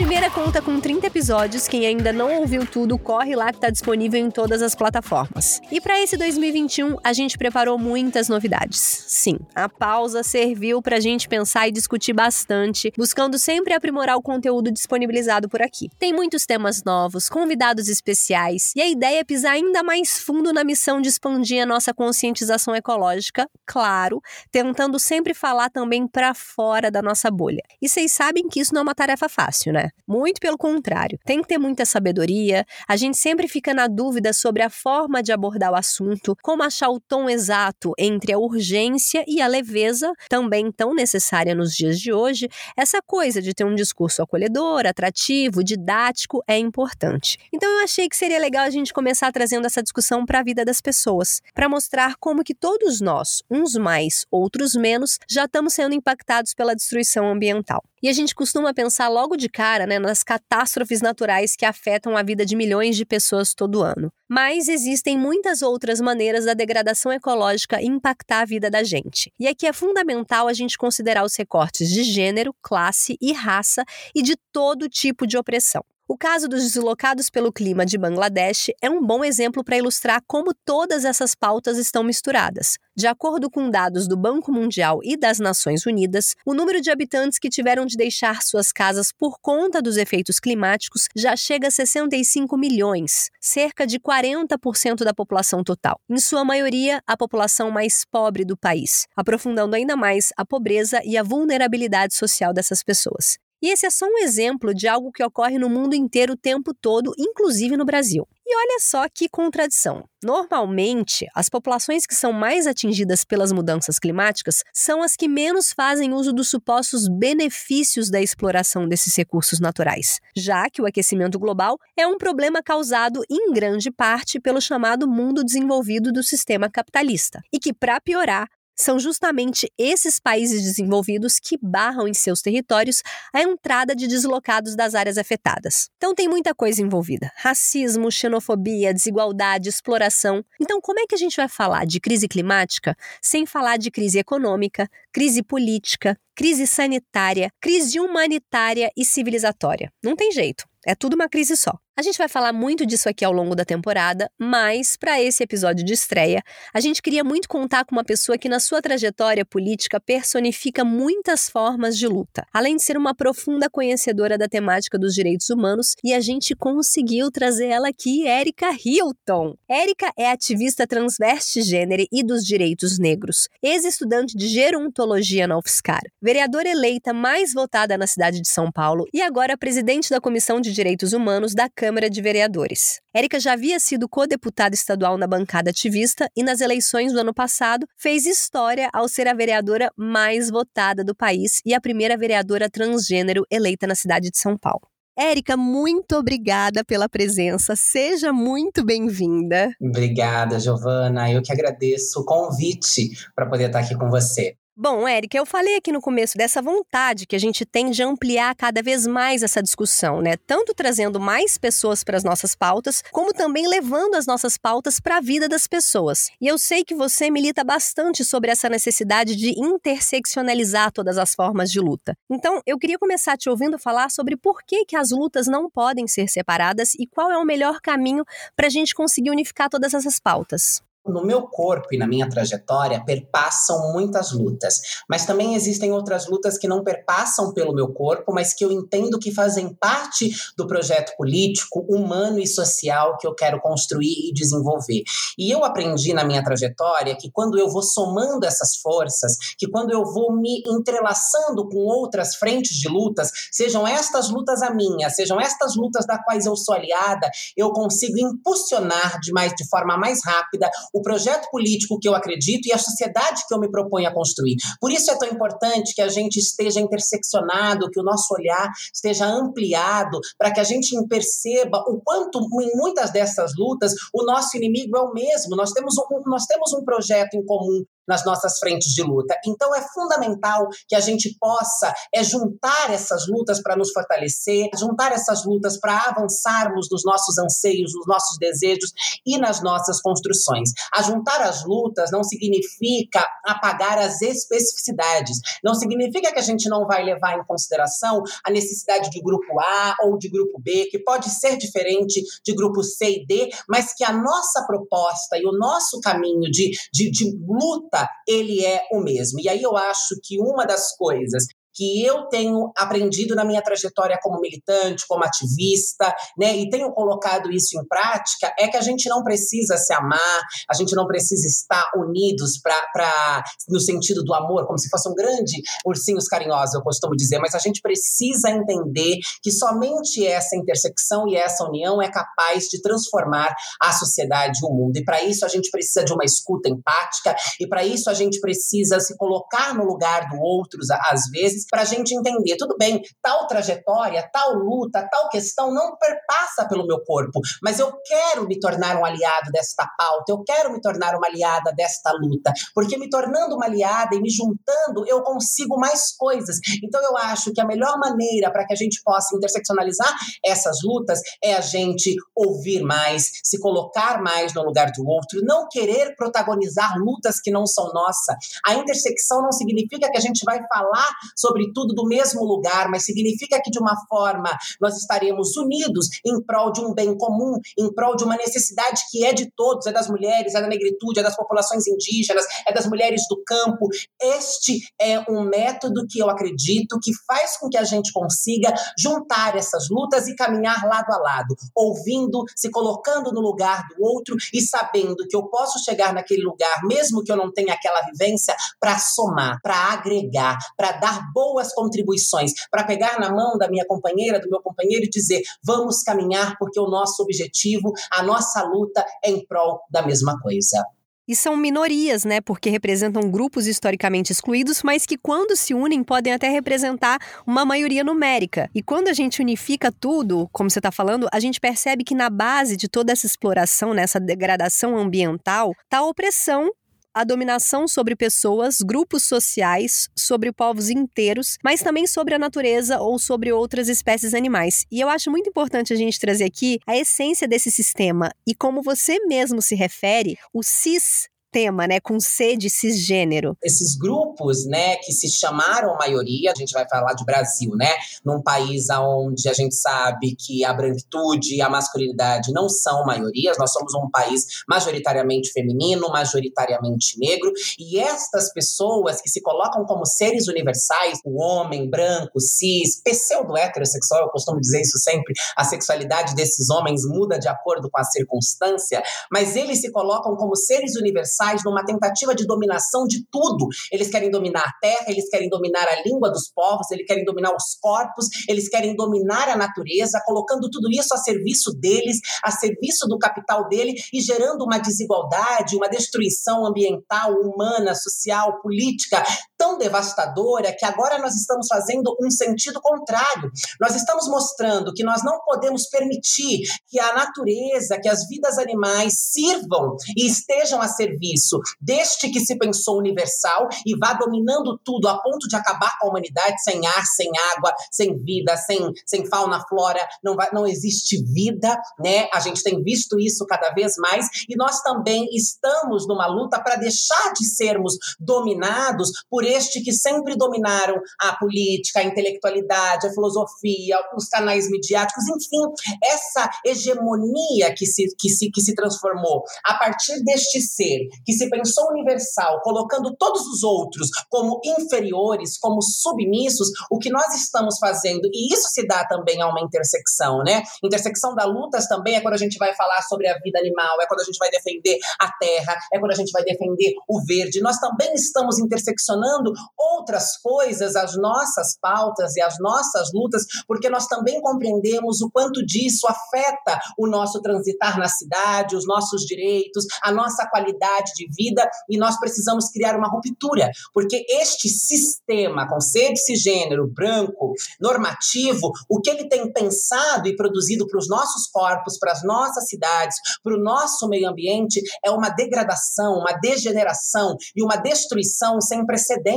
primeira 0.00 0.30
conta 0.30 0.62
com 0.62 0.80
30 0.80 1.08
episódios. 1.08 1.68
Quem 1.68 1.86
ainda 1.86 2.10
não 2.10 2.38
ouviu 2.38 2.66
tudo, 2.66 2.98
corre 2.98 3.36
lá 3.36 3.50
que 3.50 3.58
está 3.58 3.68
disponível 3.68 4.18
em 4.18 4.30
todas 4.30 4.62
as 4.62 4.74
plataformas. 4.74 5.60
E 5.70 5.78
para 5.78 6.00
esse 6.00 6.16
2021, 6.16 6.96
a 7.04 7.12
gente 7.12 7.36
preparou 7.36 7.78
muitas 7.78 8.26
novidades. 8.26 8.80
Sim, 9.06 9.38
a 9.54 9.68
pausa 9.68 10.22
serviu 10.22 10.80
para 10.80 10.96
a 10.96 11.00
gente 11.00 11.28
pensar 11.28 11.68
e 11.68 11.70
discutir 11.70 12.14
bastante, 12.14 12.90
buscando 12.96 13.38
sempre 13.38 13.74
aprimorar 13.74 14.16
o 14.16 14.22
conteúdo 14.22 14.72
disponibilizado 14.72 15.50
por 15.50 15.60
aqui. 15.60 15.90
Tem 15.98 16.14
muitos 16.14 16.46
temas 16.46 16.82
novos, 16.82 17.28
convidados 17.28 17.86
especiais, 17.86 18.72
e 18.74 18.80
a 18.80 18.88
ideia 18.88 19.20
é 19.20 19.24
pisar 19.24 19.52
ainda 19.52 19.82
mais 19.82 20.18
fundo 20.18 20.50
na 20.50 20.64
missão 20.64 21.02
de 21.02 21.10
expandir 21.10 21.62
a 21.62 21.66
nossa 21.66 21.92
conscientização 21.92 22.74
ecológica, 22.74 23.46
claro, 23.66 24.22
tentando 24.50 24.98
sempre 24.98 25.34
falar 25.34 25.68
também 25.68 26.08
para 26.08 26.32
fora 26.32 26.90
da 26.90 27.02
nossa 27.02 27.30
bolha. 27.30 27.62
E 27.82 27.86
vocês 27.86 28.12
sabem 28.12 28.48
que 28.48 28.60
isso 28.60 28.72
não 28.72 28.80
é 28.80 28.82
uma 28.84 28.94
tarefa 28.94 29.28
fácil, 29.28 29.74
né? 29.74 29.89
Muito 30.06 30.40
pelo 30.40 30.58
contrário. 30.58 31.18
Tem 31.24 31.40
que 31.42 31.48
ter 31.48 31.58
muita 31.58 31.84
sabedoria. 31.84 32.64
A 32.88 32.96
gente 32.96 33.16
sempre 33.16 33.46
fica 33.48 33.72
na 33.72 33.86
dúvida 33.86 34.32
sobre 34.32 34.62
a 34.62 34.70
forma 34.70 35.22
de 35.22 35.32
abordar 35.32 35.72
o 35.72 35.76
assunto, 35.76 36.36
como 36.42 36.62
achar 36.62 36.88
o 36.90 37.00
tom 37.00 37.28
exato 37.28 37.92
entre 37.98 38.32
a 38.32 38.38
urgência 38.38 39.24
e 39.26 39.40
a 39.40 39.46
leveza, 39.46 40.12
também 40.28 40.70
tão 40.70 40.94
necessária 40.94 41.54
nos 41.54 41.74
dias 41.74 41.98
de 41.98 42.12
hoje. 42.12 42.48
Essa 42.76 43.00
coisa 43.02 43.40
de 43.40 43.54
ter 43.54 43.64
um 43.64 43.74
discurso 43.74 44.22
acolhedor, 44.22 44.86
atrativo, 44.86 45.62
didático 45.62 46.42
é 46.46 46.58
importante. 46.58 47.38
Então 47.52 47.68
eu 47.68 47.84
achei 47.84 48.08
que 48.08 48.16
seria 48.16 48.38
legal 48.38 48.64
a 48.64 48.70
gente 48.70 48.92
começar 48.92 49.30
trazendo 49.32 49.66
essa 49.66 49.82
discussão 49.82 50.24
para 50.24 50.40
a 50.40 50.42
vida 50.42 50.64
das 50.64 50.80
pessoas, 50.80 51.40
para 51.54 51.68
mostrar 51.68 52.14
como 52.18 52.44
que 52.44 52.54
todos 52.54 53.00
nós, 53.00 53.42
uns 53.50 53.74
mais, 53.74 54.26
outros 54.30 54.74
menos, 54.74 55.18
já 55.28 55.44
estamos 55.44 55.74
sendo 55.74 55.94
impactados 55.94 56.54
pela 56.54 56.74
destruição 56.74 57.30
ambiental. 57.30 57.82
E 58.02 58.08
a 58.08 58.12
gente 58.12 58.34
costuma 58.34 58.72
pensar 58.72 59.08
logo 59.08 59.36
de 59.36 59.48
cara 59.48 59.86
né, 59.86 59.98
nas 59.98 60.22
catástrofes 60.22 61.02
naturais 61.02 61.54
que 61.54 61.66
afetam 61.66 62.16
a 62.16 62.22
vida 62.22 62.46
de 62.46 62.56
milhões 62.56 62.96
de 62.96 63.04
pessoas 63.04 63.52
todo 63.52 63.82
ano. 63.82 64.10
Mas 64.28 64.68
existem 64.68 65.18
muitas 65.18 65.60
outras 65.60 66.00
maneiras 66.00 66.46
da 66.46 66.54
degradação 66.54 67.12
ecológica 67.12 67.82
impactar 67.82 68.40
a 68.40 68.44
vida 68.44 68.70
da 68.70 68.82
gente. 68.82 69.32
E 69.38 69.46
aqui 69.46 69.66
é 69.66 69.72
fundamental 69.72 70.48
a 70.48 70.52
gente 70.52 70.78
considerar 70.78 71.24
os 71.24 71.36
recortes 71.36 71.90
de 71.90 72.02
gênero, 72.02 72.54
classe 72.62 73.18
e 73.20 73.32
raça 73.32 73.84
e 74.14 74.22
de 74.22 74.34
todo 74.50 74.88
tipo 74.88 75.26
de 75.26 75.36
opressão. 75.36 75.84
O 76.12 76.18
caso 76.18 76.48
dos 76.48 76.64
deslocados 76.64 77.30
pelo 77.30 77.52
clima 77.52 77.86
de 77.86 77.96
Bangladesh 77.96 78.72
é 78.82 78.90
um 78.90 79.00
bom 79.00 79.22
exemplo 79.22 79.62
para 79.62 79.78
ilustrar 79.78 80.20
como 80.26 80.52
todas 80.52 81.04
essas 81.04 81.36
pautas 81.36 81.78
estão 81.78 82.02
misturadas. 82.02 82.78
De 82.96 83.06
acordo 83.06 83.48
com 83.48 83.70
dados 83.70 84.08
do 84.08 84.16
Banco 84.16 84.50
Mundial 84.50 84.98
e 85.04 85.16
das 85.16 85.38
Nações 85.38 85.86
Unidas, 85.86 86.34
o 86.44 86.52
número 86.52 86.80
de 86.80 86.90
habitantes 86.90 87.38
que 87.38 87.48
tiveram 87.48 87.86
de 87.86 87.96
deixar 87.96 88.42
suas 88.42 88.72
casas 88.72 89.12
por 89.16 89.38
conta 89.40 89.80
dos 89.80 89.96
efeitos 89.96 90.40
climáticos 90.40 91.06
já 91.14 91.36
chega 91.36 91.68
a 91.68 91.70
65 91.70 92.58
milhões, 92.58 93.30
cerca 93.40 93.86
de 93.86 94.00
40% 94.00 95.04
da 95.04 95.14
população 95.14 95.62
total. 95.62 96.00
Em 96.10 96.18
sua 96.18 96.44
maioria, 96.44 97.00
a 97.06 97.16
população 97.16 97.70
mais 97.70 98.04
pobre 98.04 98.44
do 98.44 98.56
país, 98.56 99.06
aprofundando 99.14 99.76
ainda 99.76 99.94
mais 99.94 100.32
a 100.36 100.44
pobreza 100.44 101.00
e 101.04 101.16
a 101.16 101.22
vulnerabilidade 101.22 102.16
social 102.16 102.52
dessas 102.52 102.82
pessoas. 102.82 103.38
E 103.62 103.68
esse 103.68 103.86
é 103.86 103.90
só 103.90 104.06
um 104.06 104.18
exemplo 104.18 104.74
de 104.74 104.88
algo 104.88 105.12
que 105.12 105.22
ocorre 105.22 105.58
no 105.58 105.68
mundo 105.68 105.94
inteiro 105.94 106.32
o 106.32 106.36
tempo 106.36 106.72
todo, 106.74 107.12
inclusive 107.18 107.76
no 107.76 107.84
Brasil. 107.84 108.26
E 108.46 108.56
olha 108.56 108.78
só 108.80 109.08
que 109.08 109.28
contradição. 109.28 110.04
Normalmente, 110.22 111.26
as 111.34 111.48
populações 111.48 112.04
que 112.04 112.14
são 112.14 112.32
mais 112.32 112.66
atingidas 112.66 113.24
pelas 113.24 113.52
mudanças 113.52 113.98
climáticas 113.98 114.64
são 114.74 115.02
as 115.02 115.14
que 115.14 115.28
menos 115.28 115.72
fazem 115.72 116.12
uso 116.12 116.32
dos 116.32 116.48
supostos 116.48 117.06
benefícios 117.08 118.10
da 118.10 118.20
exploração 118.20 118.88
desses 118.88 119.14
recursos 119.14 119.60
naturais, 119.60 120.18
já 120.36 120.68
que 120.68 120.82
o 120.82 120.86
aquecimento 120.86 121.38
global 121.38 121.78
é 121.96 122.06
um 122.06 122.18
problema 122.18 122.60
causado 122.62 123.22
em 123.30 123.52
grande 123.52 123.90
parte 123.90 124.40
pelo 124.40 124.60
chamado 124.60 125.06
mundo 125.08 125.44
desenvolvido 125.44 126.12
do 126.12 126.22
sistema 126.22 126.68
capitalista, 126.68 127.40
e 127.52 127.58
que, 127.58 127.72
para 127.72 128.00
piorar, 128.00 128.48
são 128.80 128.98
justamente 128.98 129.70
esses 129.78 130.18
países 130.18 130.62
desenvolvidos 130.62 131.38
que 131.38 131.58
barram 131.60 132.08
em 132.08 132.14
seus 132.14 132.40
territórios 132.40 133.02
a 133.32 133.42
entrada 133.42 133.94
de 133.94 134.06
deslocados 134.06 134.74
das 134.74 134.94
áreas 134.94 135.18
afetadas. 135.18 135.90
Então 135.96 136.14
tem 136.14 136.28
muita 136.28 136.54
coisa 136.54 136.82
envolvida: 136.82 137.30
racismo, 137.36 138.10
xenofobia, 138.10 138.94
desigualdade, 138.94 139.68
exploração. 139.68 140.44
Então, 140.60 140.80
como 140.80 141.00
é 141.00 141.06
que 141.06 141.14
a 141.14 141.18
gente 141.18 141.36
vai 141.36 141.48
falar 141.48 141.84
de 141.84 142.00
crise 142.00 142.26
climática 142.26 142.96
sem 143.20 143.44
falar 143.44 143.76
de 143.76 143.90
crise 143.90 144.18
econômica, 144.18 144.88
crise 145.12 145.42
política, 145.42 146.18
crise 146.34 146.66
sanitária, 146.66 147.50
crise 147.60 148.00
humanitária 148.00 148.90
e 148.96 149.04
civilizatória? 149.04 149.92
Não 150.02 150.16
tem 150.16 150.32
jeito. 150.32 150.64
É 150.86 150.94
tudo 150.94 151.14
uma 151.14 151.28
crise 151.28 151.56
só. 151.56 151.78
A 152.00 152.02
gente 152.02 152.16
vai 152.16 152.28
falar 152.30 152.54
muito 152.54 152.86
disso 152.86 153.10
aqui 153.10 153.26
ao 153.26 153.30
longo 153.30 153.54
da 153.54 153.62
temporada, 153.62 154.30
mas 154.38 154.96
para 154.96 155.20
esse 155.20 155.42
episódio 155.42 155.84
de 155.84 155.92
estreia, 155.92 156.42
a 156.72 156.80
gente 156.80 157.02
queria 157.02 157.22
muito 157.22 157.46
contar 157.46 157.84
com 157.84 157.94
uma 157.94 158.02
pessoa 158.02 158.38
que 158.38 158.48
na 158.48 158.58
sua 158.58 158.80
trajetória 158.80 159.44
política 159.44 160.00
personifica 160.00 160.82
muitas 160.82 161.50
formas 161.50 161.98
de 161.98 162.08
luta, 162.08 162.46
além 162.54 162.76
de 162.76 162.82
ser 162.82 162.96
uma 162.96 163.14
profunda 163.14 163.68
conhecedora 163.68 164.38
da 164.38 164.48
temática 164.48 164.98
dos 164.98 165.12
direitos 165.12 165.50
humanos, 165.50 165.94
e 166.02 166.14
a 166.14 166.20
gente 166.20 166.56
conseguiu 166.56 167.30
trazer 167.30 167.66
ela 167.66 167.88
aqui, 167.88 168.26
Érica 168.26 168.70
Hilton. 168.82 169.54
Érica 169.68 170.10
é 170.16 170.30
ativista 170.30 170.86
transveste 170.86 171.60
gênero 171.60 172.06
e 172.10 172.22
dos 172.22 172.46
direitos 172.46 172.98
negros, 172.98 173.46
ex-estudante 173.62 174.38
de 174.38 174.48
gerontologia 174.48 175.46
na 175.46 175.58
UFSCar, 175.58 176.00
vereadora 176.22 176.70
eleita 176.70 177.12
mais 177.12 177.52
votada 177.52 177.98
na 177.98 178.06
cidade 178.06 178.40
de 178.40 178.48
São 178.48 178.72
Paulo 178.72 179.04
e 179.12 179.20
agora 179.20 179.54
presidente 179.54 180.08
da 180.08 180.18
Comissão 180.18 180.62
de 180.62 180.72
Direitos 180.72 181.12
Humanos 181.12 181.54
da 181.54 181.68
Câmara 181.68 181.89
Câmara 181.90 182.08
de 182.08 182.22
Vereadores. 182.22 183.00
Érica 183.12 183.40
já 183.40 183.54
havia 183.54 183.80
sido 183.80 184.08
co-deputada 184.08 184.76
estadual 184.76 185.18
na 185.18 185.26
bancada 185.26 185.70
ativista 185.70 186.30
e 186.36 186.44
nas 186.44 186.60
eleições 186.60 187.12
do 187.12 187.18
ano 187.18 187.34
passado 187.34 187.84
fez 187.98 188.26
história 188.26 188.88
ao 188.92 189.08
ser 189.08 189.26
a 189.26 189.34
vereadora 189.34 189.90
mais 189.96 190.50
votada 190.50 191.02
do 191.02 191.16
país 191.16 191.60
e 191.66 191.74
a 191.74 191.80
primeira 191.80 192.16
vereadora 192.16 192.70
transgênero 192.70 193.44
eleita 193.50 193.88
na 193.88 193.96
cidade 193.96 194.30
de 194.30 194.38
São 194.38 194.56
Paulo. 194.56 194.82
Érica, 195.18 195.56
muito 195.56 196.16
obrigada 196.16 196.84
pela 196.84 197.08
presença. 197.08 197.74
Seja 197.74 198.32
muito 198.32 198.84
bem-vinda. 198.84 199.70
Obrigada, 199.82 200.60
Giovana. 200.60 201.28
Eu 201.28 201.42
que 201.42 201.52
agradeço 201.52 202.20
o 202.20 202.24
convite 202.24 203.10
para 203.34 203.46
poder 203.46 203.66
estar 203.66 203.80
aqui 203.80 203.96
com 203.96 204.08
você. 204.08 204.54
Bom, 204.82 205.06
Érica, 205.06 205.36
eu 205.36 205.44
falei 205.44 205.76
aqui 205.76 205.92
no 205.92 206.00
começo 206.00 206.38
dessa 206.38 206.62
vontade 206.62 207.26
que 207.26 207.36
a 207.36 207.38
gente 207.38 207.66
tem 207.66 207.90
de 207.90 208.02
ampliar 208.02 208.54
cada 208.54 208.82
vez 208.82 209.06
mais 209.06 209.42
essa 209.42 209.62
discussão, 209.62 210.22
né? 210.22 210.38
Tanto 210.46 210.72
trazendo 210.72 211.20
mais 211.20 211.58
pessoas 211.58 212.02
para 212.02 212.16
as 212.16 212.24
nossas 212.24 212.54
pautas, 212.54 213.02
como 213.12 213.34
também 213.34 213.68
levando 213.68 214.14
as 214.14 214.24
nossas 214.24 214.56
pautas 214.56 214.98
para 214.98 215.18
a 215.18 215.20
vida 215.20 215.50
das 215.50 215.66
pessoas. 215.66 216.30
E 216.40 216.46
eu 216.46 216.56
sei 216.56 216.82
que 216.82 216.94
você 216.94 217.30
milita 217.30 217.62
bastante 217.62 218.24
sobre 218.24 218.50
essa 218.50 218.70
necessidade 218.70 219.36
de 219.36 219.50
interseccionalizar 219.50 220.90
todas 220.92 221.18
as 221.18 221.34
formas 221.34 221.70
de 221.70 221.78
luta. 221.78 222.16
Então, 222.30 222.62
eu 222.64 222.78
queria 222.78 222.98
começar 222.98 223.36
te 223.36 223.50
ouvindo 223.50 223.78
falar 223.78 224.10
sobre 224.10 224.34
por 224.34 224.62
que, 224.66 224.86
que 224.86 224.96
as 224.96 225.10
lutas 225.10 225.46
não 225.46 225.68
podem 225.68 226.08
ser 226.08 226.26
separadas 226.26 226.94
e 226.94 227.06
qual 227.06 227.30
é 227.30 227.36
o 227.36 227.44
melhor 227.44 227.82
caminho 227.82 228.24
para 228.56 228.68
a 228.68 228.70
gente 228.70 228.94
conseguir 228.94 229.30
unificar 229.30 229.68
todas 229.68 229.92
essas 229.92 230.18
pautas. 230.18 230.80
No 231.06 231.24
meu 231.24 231.42
corpo 231.42 231.88
e 231.92 231.98
na 231.98 232.06
minha 232.06 232.28
trajetória 232.28 233.02
perpassam 233.04 233.92
muitas 233.92 234.32
lutas, 234.32 234.80
mas 235.08 235.24
também 235.24 235.54
existem 235.54 235.92
outras 235.92 236.28
lutas 236.28 236.58
que 236.58 236.68
não 236.68 236.84
perpassam 236.84 237.52
pelo 237.52 237.74
meu 237.74 237.88
corpo, 237.88 238.32
mas 238.32 238.52
que 238.52 238.64
eu 238.64 238.70
entendo 238.70 239.18
que 239.18 239.32
fazem 239.32 239.74
parte 239.74 240.30
do 240.56 240.66
projeto 240.66 241.16
político, 241.16 241.84
humano 241.88 242.38
e 242.38 242.46
social 242.46 243.16
que 243.18 243.26
eu 243.26 243.34
quero 243.34 243.60
construir 243.60 244.28
e 244.28 244.32
desenvolver. 244.32 245.02
E 245.38 245.50
eu 245.50 245.64
aprendi 245.64 246.12
na 246.12 246.24
minha 246.24 246.44
trajetória 246.44 247.16
que 247.16 247.30
quando 247.30 247.58
eu 247.58 247.68
vou 247.68 247.82
somando 247.82 248.46
essas 248.46 248.76
forças, 248.76 249.36
que 249.58 249.68
quando 249.68 249.90
eu 249.90 250.04
vou 250.04 250.36
me 250.36 250.62
entrelaçando 250.66 251.68
com 251.68 251.78
outras 251.78 252.36
frentes 252.36 252.76
de 252.76 252.88
lutas, 252.88 253.30
sejam 253.50 253.86
estas 253.86 254.30
lutas 254.30 254.62
a 254.62 254.70
minha, 254.70 255.08
sejam 255.08 255.40
estas 255.40 255.76
lutas 255.76 256.06
da 256.06 256.22
quais 256.22 256.46
eu 256.46 256.54
sou 256.56 256.74
aliada, 256.74 257.30
eu 257.56 257.70
consigo 257.72 258.18
impulsionar 258.18 259.18
de 259.20 259.32
mais 259.32 259.52
de 259.54 259.66
forma 259.68 259.96
mais 259.96 260.20
rápida 260.24 260.70
o 260.92 261.02
projeto 261.02 261.48
político 261.50 261.98
que 262.00 262.08
eu 262.08 262.14
acredito 262.14 262.66
e 262.66 262.72
a 262.72 262.78
sociedade 262.78 263.42
que 263.46 263.54
eu 263.54 263.58
me 263.58 263.70
proponho 263.70 264.08
a 264.08 264.12
construir. 264.12 264.56
Por 264.80 264.90
isso 264.90 265.10
é 265.10 265.18
tão 265.18 265.28
importante 265.28 265.94
que 265.94 266.02
a 266.02 266.08
gente 266.08 266.38
esteja 266.38 266.80
interseccionado, 266.80 267.90
que 267.90 268.00
o 268.00 268.04
nosso 268.04 268.34
olhar 268.34 268.70
esteja 268.92 269.26
ampliado, 269.26 270.18
para 270.38 270.52
que 270.52 270.60
a 270.60 270.64
gente 270.64 270.90
perceba 271.08 271.78
o 271.86 272.00
quanto, 272.04 272.38
em 272.60 272.76
muitas 272.76 273.12
dessas 273.12 273.52
lutas, 273.56 273.92
o 274.12 274.24
nosso 274.24 274.56
inimigo 274.56 274.96
é 274.96 275.00
o 275.00 275.12
mesmo. 275.12 275.56
Nós 275.56 275.72
temos 275.72 275.94
um, 275.98 276.20
nós 276.26 276.44
temos 276.46 276.72
um 276.72 276.84
projeto 276.84 277.34
em 277.34 277.44
comum 277.44 277.84
nas 278.06 278.24
nossas 278.24 278.58
frentes 278.58 278.92
de 278.92 279.02
luta. 279.02 279.36
Então 279.46 279.74
é 279.74 279.80
fundamental 279.94 280.68
que 280.88 280.94
a 280.94 281.00
gente 281.00 281.36
possa 281.38 281.92
é 282.14 282.22
juntar 282.22 282.90
essas 282.90 283.26
lutas 283.28 283.62
para 283.62 283.76
nos 283.76 283.92
fortalecer, 283.92 284.68
juntar 284.78 285.12
essas 285.12 285.44
lutas 285.44 285.78
para 285.78 285.96
avançarmos 286.06 286.88
nos 286.90 287.02
nossos 287.04 287.38
anseios, 287.38 287.92
nos 287.94 288.06
nossos 288.06 288.36
desejos 288.38 288.92
e 289.24 289.38
nas 289.38 289.62
nossas 289.62 290.00
construções. 290.00 290.70
A 290.92 291.02
juntar 291.02 291.40
as 291.42 291.64
lutas 291.64 292.10
não 292.10 292.22
significa 292.24 293.24
apagar 293.44 293.98
as 293.98 294.20
especificidades, 294.22 295.38
não 295.62 295.74
significa 295.74 296.32
que 296.32 296.38
a 296.38 296.42
gente 296.42 296.68
não 296.68 296.86
vai 296.86 297.04
levar 297.04 297.38
em 297.38 297.44
consideração 297.44 298.22
a 298.44 298.50
necessidade 298.50 299.10
de 299.10 299.20
grupo 299.20 299.60
A 299.60 299.96
ou 300.04 300.18
de 300.18 300.28
grupo 300.28 300.60
B, 300.60 300.86
que 300.90 300.98
pode 300.98 301.30
ser 301.30 301.56
diferente 301.56 302.22
de 302.44 302.54
grupo 302.54 302.82
C 302.82 303.10
e 303.10 303.26
D, 303.26 303.50
mas 303.68 303.94
que 303.94 304.04
a 304.04 304.12
nossa 304.12 304.64
proposta 304.66 305.38
e 305.38 305.46
o 305.46 305.52
nosso 305.52 306.00
caminho 306.00 306.50
de, 306.50 306.70
de, 306.92 307.10
de 307.10 307.38
luta 307.46 307.89
ele 308.26 308.64
é 308.64 308.82
o 308.92 309.00
mesmo. 309.00 309.40
E 309.40 309.48
aí 309.48 309.62
eu 309.62 309.76
acho 309.76 310.18
que 310.22 310.38
uma 310.38 310.64
das 310.66 310.96
coisas 310.96 311.44
que 311.80 312.04
eu 312.04 312.28
tenho 312.28 312.70
aprendido 312.76 313.34
na 313.34 313.44
minha 313.44 313.62
trajetória 313.62 314.18
como 314.22 314.40
militante, 314.40 315.06
como 315.06 315.24
ativista, 315.24 316.14
né, 316.36 316.56
e 316.56 316.68
tenho 316.68 316.92
colocado 316.92 317.50
isso 317.50 317.78
em 317.78 317.86
prática, 317.86 318.52
é 318.58 318.68
que 318.68 318.76
a 318.76 318.80
gente 318.82 319.08
não 319.08 319.22
precisa 319.22 319.76
se 319.76 319.92
amar, 319.94 320.40
a 320.68 320.74
gente 320.74 320.94
não 320.94 321.06
precisa 321.06 321.46
estar 321.46 321.90
unidos 321.96 322.60
para 322.60 323.42
no 323.68 323.80
sentido 323.80 324.22
do 324.22 324.34
amor, 324.34 324.66
como 324.66 324.78
se 324.78 324.88
fosse 324.88 325.08
um 325.08 325.14
grande 325.14 325.62
ursinhos 325.86 326.26
carinhosos, 326.26 326.74
eu 326.74 326.82
costumo 326.82 327.16
dizer, 327.16 327.38
mas 327.38 327.54
a 327.54 327.58
gente 327.58 327.80
precisa 327.80 328.50
entender 328.50 329.16
que 329.42 329.50
somente 329.50 330.26
essa 330.26 330.56
intersecção 330.56 331.28
e 331.28 331.36
essa 331.36 331.64
união 331.64 332.02
é 332.02 332.10
capaz 332.10 332.64
de 332.64 332.82
transformar 332.82 333.54
a 333.80 333.92
sociedade 333.92 334.58
e 334.62 334.66
o 334.66 334.70
mundo. 334.70 334.96
E 334.96 335.04
para 335.04 335.22
isso 335.22 335.44
a 335.44 335.48
gente 335.48 335.70
precisa 335.70 336.04
de 336.04 336.12
uma 336.12 336.24
escuta 336.24 336.68
empática, 336.68 337.34
e 337.60 337.66
para 337.66 337.84
isso 337.84 338.10
a 338.10 338.14
gente 338.14 338.40
precisa 338.40 339.00
se 339.00 339.16
colocar 339.16 339.74
no 339.74 339.84
lugar 339.84 340.28
do 340.28 340.38
outro, 340.40 340.80
às 341.10 341.22
vezes, 341.30 341.60
vezes 341.60 341.66
para 341.70 341.82
a 341.82 341.84
gente 341.84 342.14
entender, 342.14 342.56
tudo 342.56 342.76
bem, 342.78 343.00
tal 343.22 343.46
trajetória, 343.46 344.28
tal 344.32 344.54
luta, 344.54 345.06
tal 345.10 345.28
questão 345.28 345.72
não 345.72 345.96
perpassa 345.96 346.66
pelo 346.68 346.86
meu 346.86 347.02
corpo, 347.04 347.40
mas 347.62 347.78
eu 347.78 347.92
quero 348.04 348.46
me 348.46 348.58
tornar 348.58 348.96
um 348.96 349.04
aliado 349.04 349.50
desta 349.52 349.88
pauta, 349.96 350.32
eu 350.32 350.42
quero 350.42 350.72
me 350.72 350.80
tornar 350.80 351.14
uma 351.16 351.26
aliada 351.26 351.72
desta 351.72 352.12
luta, 352.12 352.52
porque 352.74 352.96
me 352.96 353.08
tornando 353.08 353.54
uma 353.54 353.66
aliada 353.66 354.14
e 354.14 354.20
me 354.20 354.30
juntando, 354.30 355.06
eu 355.06 355.22
consigo 355.22 355.78
mais 355.78 356.12
coisas. 356.16 356.58
Então 356.82 357.02
eu 357.02 357.16
acho 357.16 357.52
que 357.52 357.60
a 357.60 357.66
melhor 357.66 357.98
maneira 357.98 358.50
para 358.50 358.66
que 358.66 358.72
a 358.72 358.76
gente 358.76 359.00
possa 359.04 359.36
interseccionalizar 359.36 360.12
essas 360.44 360.78
lutas 360.84 361.20
é 361.42 361.54
a 361.54 361.60
gente 361.60 362.14
ouvir 362.34 362.82
mais, 362.82 363.30
se 363.44 363.58
colocar 363.60 364.22
mais 364.22 364.54
no 364.54 364.62
lugar 364.62 364.90
do 364.92 365.06
outro, 365.06 365.40
não 365.42 365.68
querer 365.68 366.14
protagonizar 366.16 366.98
lutas 366.98 367.40
que 367.40 367.50
não 367.50 367.66
são 367.66 367.92
nossa. 367.92 368.36
A 368.66 368.74
intersecção 368.74 369.42
não 369.42 369.52
significa 369.52 370.10
que 370.10 370.16
a 370.16 370.20
gente 370.20 370.42
vai 370.44 370.60
falar 370.68 371.08
sobre 371.36 371.59
sobretudo 371.60 371.94
do 371.94 372.06
mesmo 372.06 372.44
lugar, 372.44 372.88
mas 372.90 373.04
significa 373.04 373.60
que 373.62 373.70
de 373.70 373.78
uma 373.78 373.94
forma 374.08 374.50
nós 374.80 374.96
estaremos 374.96 375.56
unidos 375.56 376.08
em 376.24 376.42
prol 376.42 376.72
de 376.72 376.80
um 376.80 376.94
bem 376.94 377.16
comum, 377.16 377.58
em 377.78 377.92
prol 377.92 378.16
de 378.16 378.24
uma 378.24 378.36
necessidade 378.36 379.02
que 379.10 379.24
é 379.24 379.32
de 379.32 379.50
todos, 379.54 379.86
é 379.86 379.92
das 379.92 380.08
mulheres, 380.08 380.54
é 380.54 380.60
da 380.60 380.66
negritude, 380.66 381.20
é 381.20 381.22
das 381.22 381.36
populações 381.36 381.86
indígenas, 381.86 382.44
é 382.66 382.72
das 382.72 382.86
mulheres 382.86 383.22
do 383.28 383.42
campo. 383.44 383.88
Este 384.20 384.78
é 385.00 385.20
um 385.30 385.42
método 385.42 386.06
que 386.08 386.18
eu 386.18 386.30
acredito 386.30 386.98
que 387.02 387.12
faz 387.26 387.58
com 387.58 387.68
que 387.68 387.76
a 387.76 387.84
gente 387.84 388.12
consiga 388.12 388.72
juntar 388.98 389.56
essas 389.56 389.88
lutas 389.90 390.28
e 390.28 390.34
caminhar 390.34 390.84
lado 390.86 391.12
a 391.12 391.18
lado, 391.18 391.54
ouvindo, 391.74 392.44
se 392.56 392.70
colocando 392.70 393.32
no 393.32 393.40
lugar 393.40 393.86
do 393.88 394.02
outro 394.02 394.36
e 394.54 394.60
sabendo 394.60 395.26
que 395.28 395.36
eu 395.36 395.48
posso 395.48 395.82
chegar 395.84 396.12
naquele 396.12 396.42
lugar, 396.42 396.80
mesmo 396.84 397.22
que 397.22 397.30
eu 397.30 397.36
não 397.36 397.52
tenha 397.52 397.74
aquela 397.74 398.00
vivência, 398.02 398.54
para 398.78 398.98
somar, 398.98 399.58
para 399.62 399.74
agregar, 399.92 400.56
para 400.76 400.92
dar 400.92 401.32
boas 401.40 401.72
contribuições, 401.72 402.52
para 402.70 402.84
pegar 402.84 403.18
na 403.18 403.32
mão 403.32 403.56
da 403.56 403.66
minha 403.66 403.86
companheira, 403.86 404.38
do 404.38 404.50
meu 404.50 404.60
companheiro 404.60 405.06
e 405.06 405.08
dizer: 405.08 405.40
vamos 405.64 406.02
caminhar 406.02 406.56
porque 406.58 406.78
o 406.78 406.86
nosso 406.86 407.22
objetivo, 407.22 407.92
a 408.12 408.22
nossa 408.22 408.62
luta 408.62 409.02
é 409.24 409.30
em 409.30 409.46
prol 409.46 409.80
da 409.90 410.02
mesma 410.02 410.38
coisa. 410.38 410.84
E 411.26 411.36
são 411.36 411.56
minorias, 411.56 412.24
né? 412.24 412.40
Porque 412.40 412.68
representam 412.68 413.30
grupos 413.30 413.68
historicamente 413.68 414.32
excluídos, 414.32 414.82
mas 414.82 415.06
que, 415.06 415.16
quando 415.16 415.54
se 415.54 415.72
unem, 415.72 416.02
podem 416.02 416.32
até 416.32 416.48
representar 416.48 417.18
uma 417.46 417.64
maioria 417.64 418.02
numérica. 418.02 418.68
E 418.74 418.82
quando 418.82 419.06
a 419.06 419.12
gente 419.12 419.40
unifica 419.40 419.92
tudo, 419.92 420.48
como 420.52 420.68
você 420.68 420.80
está 420.80 420.90
falando, 420.90 421.28
a 421.32 421.38
gente 421.38 421.60
percebe 421.60 422.02
que 422.02 422.16
na 422.16 422.28
base 422.28 422.76
de 422.76 422.88
toda 422.88 423.12
essa 423.12 423.26
exploração, 423.26 423.94
nessa 423.94 424.18
degradação 424.18 424.98
ambiental, 424.98 425.70
está 425.84 425.98
a 425.98 426.04
opressão 426.04 426.68
a 427.14 427.24
dominação 427.24 427.88
sobre 427.88 428.14
pessoas, 428.14 428.78
grupos 428.80 429.24
sociais, 429.24 430.08
sobre 430.16 430.52
povos 430.52 430.90
inteiros, 430.90 431.58
mas 431.62 431.82
também 431.82 432.06
sobre 432.06 432.34
a 432.34 432.38
natureza 432.38 432.98
ou 433.00 433.18
sobre 433.18 433.52
outras 433.52 433.88
espécies 433.88 434.34
animais. 434.34 434.86
E 434.90 435.00
eu 435.00 435.08
acho 435.08 435.30
muito 435.30 435.48
importante 435.48 435.92
a 435.92 435.96
gente 435.96 436.18
trazer 436.20 436.44
aqui 436.44 436.78
a 436.86 436.96
essência 436.96 437.48
desse 437.48 437.70
sistema 437.70 438.30
e 438.46 438.54
como 438.54 438.82
você 438.82 439.18
mesmo 439.26 439.60
se 439.60 439.74
refere, 439.74 440.36
o 440.52 440.62
cis 440.62 441.28
tema, 441.50 441.86
né, 441.86 442.00
com 442.00 442.20
C 442.20 442.56
de 442.56 442.70
cisgênero. 442.70 443.56
Esses 443.62 443.96
grupos, 443.96 444.66
né, 444.66 444.96
que 444.96 445.12
se 445.12 445.28
chamaram 445.28 445.96
maioria, 445.96 446.52
a 446.52 446.54
gente 446.54 446.72
vai 446.72 446.86
falar 446.88 447.12
de 447.14 447.24
Brasil, 447.24 447.70
né, 447.76 447.90
num 448.24 448.42
país 448.42 448.86
onde 448.90 449.48
a 449.48 449.52
gente 449.52 449.74
sabe 449.74 450.36
que 450.36 450.64
a 450.64 450.72
branquitude 450.72 451.56
e 451.56 451.62
a 451.62 451.68
masculinidade 451.68 452.52
não 452.52 452.68
são 452.68 453.04
maiorias, 453.04 453.56
nós 453.58 453.72
somos 453.72 453.94
um 453.94 454.08
país 454.10 454.44
majoritariamente 454.68 455.50
feminino, 455.52 456.08
majoritariamente 456.08 457.18
negro, 457.18 457.52
e 457.78 457.98
estas 457.98 458.52
pessoas 458.52 459.20
que 459.20 459.28
se 459.28 459.40
colocam 459.40 459.84
como 459.84 460.06
seres 460.06 460.48
universais, 460.48 461.18
o 461.24 461.42
homem 461.42 461.88
branco, 461.88 462.40
cis, 462.40 463.00
pseudo 463.02 463.56
heterossexual, 463.56 464.22
eu 464.22 464.30
costumo 464.30 464.60
dizer 464.60 464.82
isso 464.82 464.98
sempre, 464.98 465.34
a 465.56 465.64
sexualidade 465.64 466.34
desses 466.34 466.70
homens 466.70 467.02
muda 467.04 467.38
de 467.38 467.48
acordo 467.48 467.90
com 467.90 467.98
a 467.98 468.04
circunstância, 468.04 469.02
mas 469.30 469.56
eles 469.56 469.80
se 469.80 469.90
colocam 469.90 470.36
como 470.36 470.54
seres 470.54 470.96
universais 470.96 471.39
numa 471.64 471.84
tentativa 471.84 472.34
de 472.34 472.46
dominação 472.46 473.06
de 473.06 473.24
tudo. 473.30 473.66
Eles 473.92 474.08
querem 474.10 474.30
dominar 474.30 474.62
a 474.62 474.72
terra, 474.80 475.06
eles 475.08 475.28
querem 475.28 475.48
dominar 475.48 475.86
a 475.86 476.02
língua 476.02 476.30
dos 476.30 476.50
povos, 476.54 476.90
eles 476.90 477.06
querem 477.06 477.24
dominar 477.24 477.54
os 477.54 477.76
corpos, 477.80 478.26
eles 478.48 478.68
querem 478.68 478.94
dominar 478.94 479.48
a 479.48 479.56
natureza, 479.56 480.20
colocando 480.24 480.68
tudo 480.70 480.88
isso 480.90 481.14
a 481.14 481.18
serviço 481.18 481.72
deles, 481.78 482.18
a 482.44 482.50
serviço 482.50 483.06
do 483.08 483.18
capital 483.18 483.68
dele 483.68 483.94
e 484.12 484.20
gerando 484.20 484.64
uma 484.64 484.78
desigualdade, 484.78 485.76
uma 485.76 485.88
destruição 485.88 486.66
ambiental, 486.66 487.32
humana, 487.32 487.94
social, 487.94 488.60
política 488.60 489.22
tão 489.60 489.76
devastadora 489.76 490.74
que 490.74 490.86
agora 490.86 491.18
nós 491.18 491.34
estamos 491.34 491.66
fazendo 491.68 492.16
um 492.18 492.30
sentido 492.30 492.80
contrário. 492.80 493.52
Nós 493.78 493.94
estamos 493.94 494.26
mostrando 494.26 494.90
que 494.94 495.04
nós 495.04 495.22
não 495.22 495.38
podemos 495.44 495.86
permitir 495.90 496.62
que 496.88 496.98
a 496.98 497.12
natureza, 497.12 498.00
que 498.00 498.08
as 498.08 498.26
vidas 498.26 498.56
animais 498.56 499.12
sirvam 499.18 499.96
e 500.16 500.26
estejam 500.26 500.80
a 500.80 500.88
servir 500.88 501.34
isso, 501.34 501.60
desde 501.78 502.30
que 502.30 502.40
se 502.40 502.56
pensou 502.56 502.96
universal 502.96 503.68
e 503.84 503.94
vá 503.98 504.14
dominando 504.14 504.80
tudo 504.82 505.06
a 505.08 505.20
ponto 505.20 505.46
de 505.46 505.54
acabar 505.54 505.98
com 506.00 506.06
a 506.06 506.10
humanidade 506.10 506.62
sem 506.62 506.86
ar, 506.86 507.04
sem 507.04 507.30
água, 507.54 507.74
sem 507.92 508.16
vida, 508.16 508.56
sem, 508.56 508.78
sem 509.04 509.26
fauna, 509.26 509.62
flora, 509.68 510.00
não, 510.24 510.36
vai, 510.36 510.48
não 510.54 510.66
existe 510.66 511.22
vida, 511.22 511.78
né? 511.98 512.30
A 512.32 512.40
gente 512.40 512.62
tem 512.62 512.82
visto 512.82 513.20
isso 513.20 513.44
cada 513.44 513.70
vez 513.74 513.92
mais 513.98 514.26
e 514.48 514.56
nós 514.56 514.80
também 514.80 515.28
estamos 515.34 516.08
numa 516.08 516.26
luta 516.26 516.58
para 516.62 516.76
deixar 516.76 517.34
de 517.34 517.44
sermos 517.44 517.98
dominados 518.18 519.10
por 519.28 519.44
este 519.50 519.82
que 519.82 519.92
sempre 519.92 520.36
dominaram 520.36 521.00
a 521.20 521.36
política, 521.36 522.00
a 522.00 522.04
intelectualidade, 522.04 523.06
a 523.06 523.12
filosofia, 523.12 523.98
os 524.16 524.28
canais 524.28 524.70
midiáticos, 524.70 525.24
enfim, 525.28 525.96
essa 526.02 526.48
hegemonia 526.64 527.74
que 527.74 527.86
se, 527.86 528.06
que 528.18 528.28
se, 528.28 528.50
que 528.50 528.60
se 528.60 528.74
transformou 528.74 529.42
a 529.64 529.74
partir 529.74 530.22
deste 530.24 530.60
ser 530.60 531.08
que 531.24 531.32
se 531.32 531.48
pensou 531.48 531.90
universal, 531.90 532.60
colocando 532.62 533.14
todos 533.16 533.46
os 533.46 533.62
outros 533.62 534.08
como 534.28 534.60
inferiores, 534.64 535.58
como 535.58 535.82
submissos, 535.82 536.68
o 536.90 536.98
que 536.98 537.10
nós 537.10 537.34
estamos 537.34 537.78
fazendo, 537.78 538.28
e 538.32 538.52
isso 538.52 538.68
se 538.68 538.86
dá 538.86 539.04
também 539.06 539.40
a 539.40 539.48
uma 539.48 539.60
intersecção, 539.60 540.42
né? 540.44 540.62
Intersecção 540.82 541.34
da 541.34 541.44
lutas 541.44 541.86
também 541.86 542.16
é 542.16 542.20
quando 542.20 542.34
a 542.34 542.38
gente 542.38 542.58
vai 542.58 542.74
falar 542.74 543.02
sobre 543.02 543.28
a 543.28 543.38
vida 543.38 543.58
animal, 543.58 544.00
é 544.00 544.06
quando 544.06 544.20
a 544.20 544.24
gente 544.24 544.38
vai 544.38 544.50
defender 544.50 544.98
a 545.20 545.30
terra, 545.32 545.76
é 545.92 545.98
quando 545.98 546.12
a 546.12 546.16
gente 546.16 546.30
vai 546.32 546.42
defender 546.42 546.94
o 547.08 547.24
verde. 547.24 547.60
Nós 547.60 547.78
também 547.78 548.12
estamos 548.14 548.58
interseccionando 548.58 549.39
outras 549.78 550.36
coisas, 550.38 550.96
as 550.96 551.16
nossas 551.16 551.78
pautas 551.80 552.36
e 552.36 552.42
as 552.42 552.56
nossas 552.58 553.08
lutas, 553.12 553.44
porque 553.66 553.88
nós 553.88 554.06
também 554.06 554.40
compreendemos 554.40 555.20
o 555.20 555.30
quanto 555.30 555.64
disso 555.64 556.06
afeta 556.06 556.80
o 556.98 557.06
nosso 557.06 557.40
transitar 557.40 557.98
na 557.98 558.08
cidade, 558.08 558.76
os 558.76 558.86
nossos 558.86 559.22
direitos, 559.22 559.84
a 560.02 560.12
nossa 560.12 560.46
qualidade 560.48 561.12
de 561.14 561.26
vida, 561.34 561.68
e 561.88 561.98
nós 561.98 562.18
precisamos 562.18 562.70
criar 562.70 562.96
uma 562.96 563.08
ruptura, 563.08 563.70
porque 563.92 564.24
este 564.28 564.68
sistema 564.68 565.68
com 565.68 565.80
ser 565.80 566.16
cisgênero, 566.16 566.88
branco, 566.88 567.54
normativo, 567.80 568.72
o 568.88 569.00
que 569.00 569.10
ele 569.10 569.28
tem 569.28 569.50
pensado 569.52 570.28
e 570.28 570.36
produzido 570.36 570.86
para 570.86 570.98
os 570.98 571.08
nossos 571.08 571.46
corpos, 571.50 571.98
para 571.98 572.12
as 572.12 572.22
nossas 572.24 572.68
cidades, 572.68 573.16
para 573.42 573.54
o 573.54 573.62
nosso 573.62 574.08
meio 574.08 574.28
ambiente, 574.28 574.80
é 575.04 575.10
uma 575.10 575.30
degradação, 575.30 576.18
uma 576.18 576.32
degeneração 576.32 577.36
e 577.54 577.62
uma 577.62 577.76
destruição 577.76 578.60
sem 578.60 578.84
precedentes, 578.84 579.29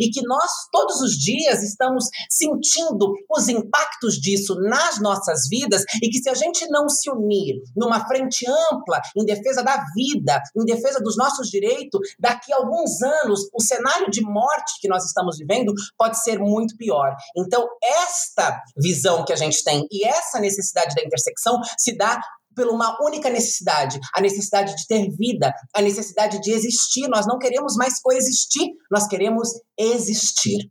e 0.00 0.10
que 0.10 0.22
nós 0.22 0.50
todos 0.72 1.00
os 1.00 1.12
dias 1.12 1.62
estamos 1.62 2.04
sentindo 2.30 3.12
os 3.30 3.48
impactos 3.48 4.14
disso 4.14 4.54
nas 4.60 5.00
nossas 5.00 5.48
vidas, 5.48 5.84
e 6.02 6.08
que 6.08 6.18
se 6.18 6.28
a 6.28 6.34
gente 6.34 6.66
não 6.68 6.88
se 6.88 7.10
unir 7.10 7.56
numa 7.76 8.06
frente 8.06 8.44
ampla 8.48 9.00
em 9.16 9.24
defesa 9.24 9.62
da 9.62 9.84
vida, 9.94 10.40
em 10.56 10.64
defesa 10.64 11.00
dos 11.00 11.16
nossos 11.16 11.48
direitos, 11.48 12.00
daqui 12.18 12.52
a 12.52 12.56
alguns 12.56 13.02
anos 13.02 13.48
o 13.52 13.62
cenário 13.62 14.10
de 14.10 14.20
morte 14.22 14.80
que 14.80 14.88
nós 14.88 15.04
estamos 15.04 15.38
vivendo 15.38 15.72
pode 15.96 16.22
ser 16.22 16.38
muito 16.38 16.76
pior. 16.76 17.14
Então, 17.36 17.66
esta 17.82 18.60
visão 18.76 19.24
que 19.24 19.32
a 19.32 19.36
gente 19.36 19.62
tem 19.62 19.86
e 19.90 20.06
essa 20.06 20.40
necessidade 20.40 20.94
da 20.94 21.02
intersecção 21.02 21.60
se 21.76 21.96
dá 21.96 22.20
por 22.58 22.66
uma 22.66 22.98
única 23.00 23.30
necessidade, 23.30 24.00
a 24.12 24.20
necessidade 24.20 24.74
de 24.74 24.84
ter 24.88 25.08
vida, 25.16 25.52
a 25.72 25.80
necessidade 25.80 26.40
de 26.40 26.50
existir. 26.50 27.06
Nós 27.08 27.24
não 27.24 27.38
queremos 27.38 27.76
mais 27.76 28.00
coexistir, 28.02 28.66
nós 28.90 29.06
queremos 29.06 29.48
existir. 29.78 30.68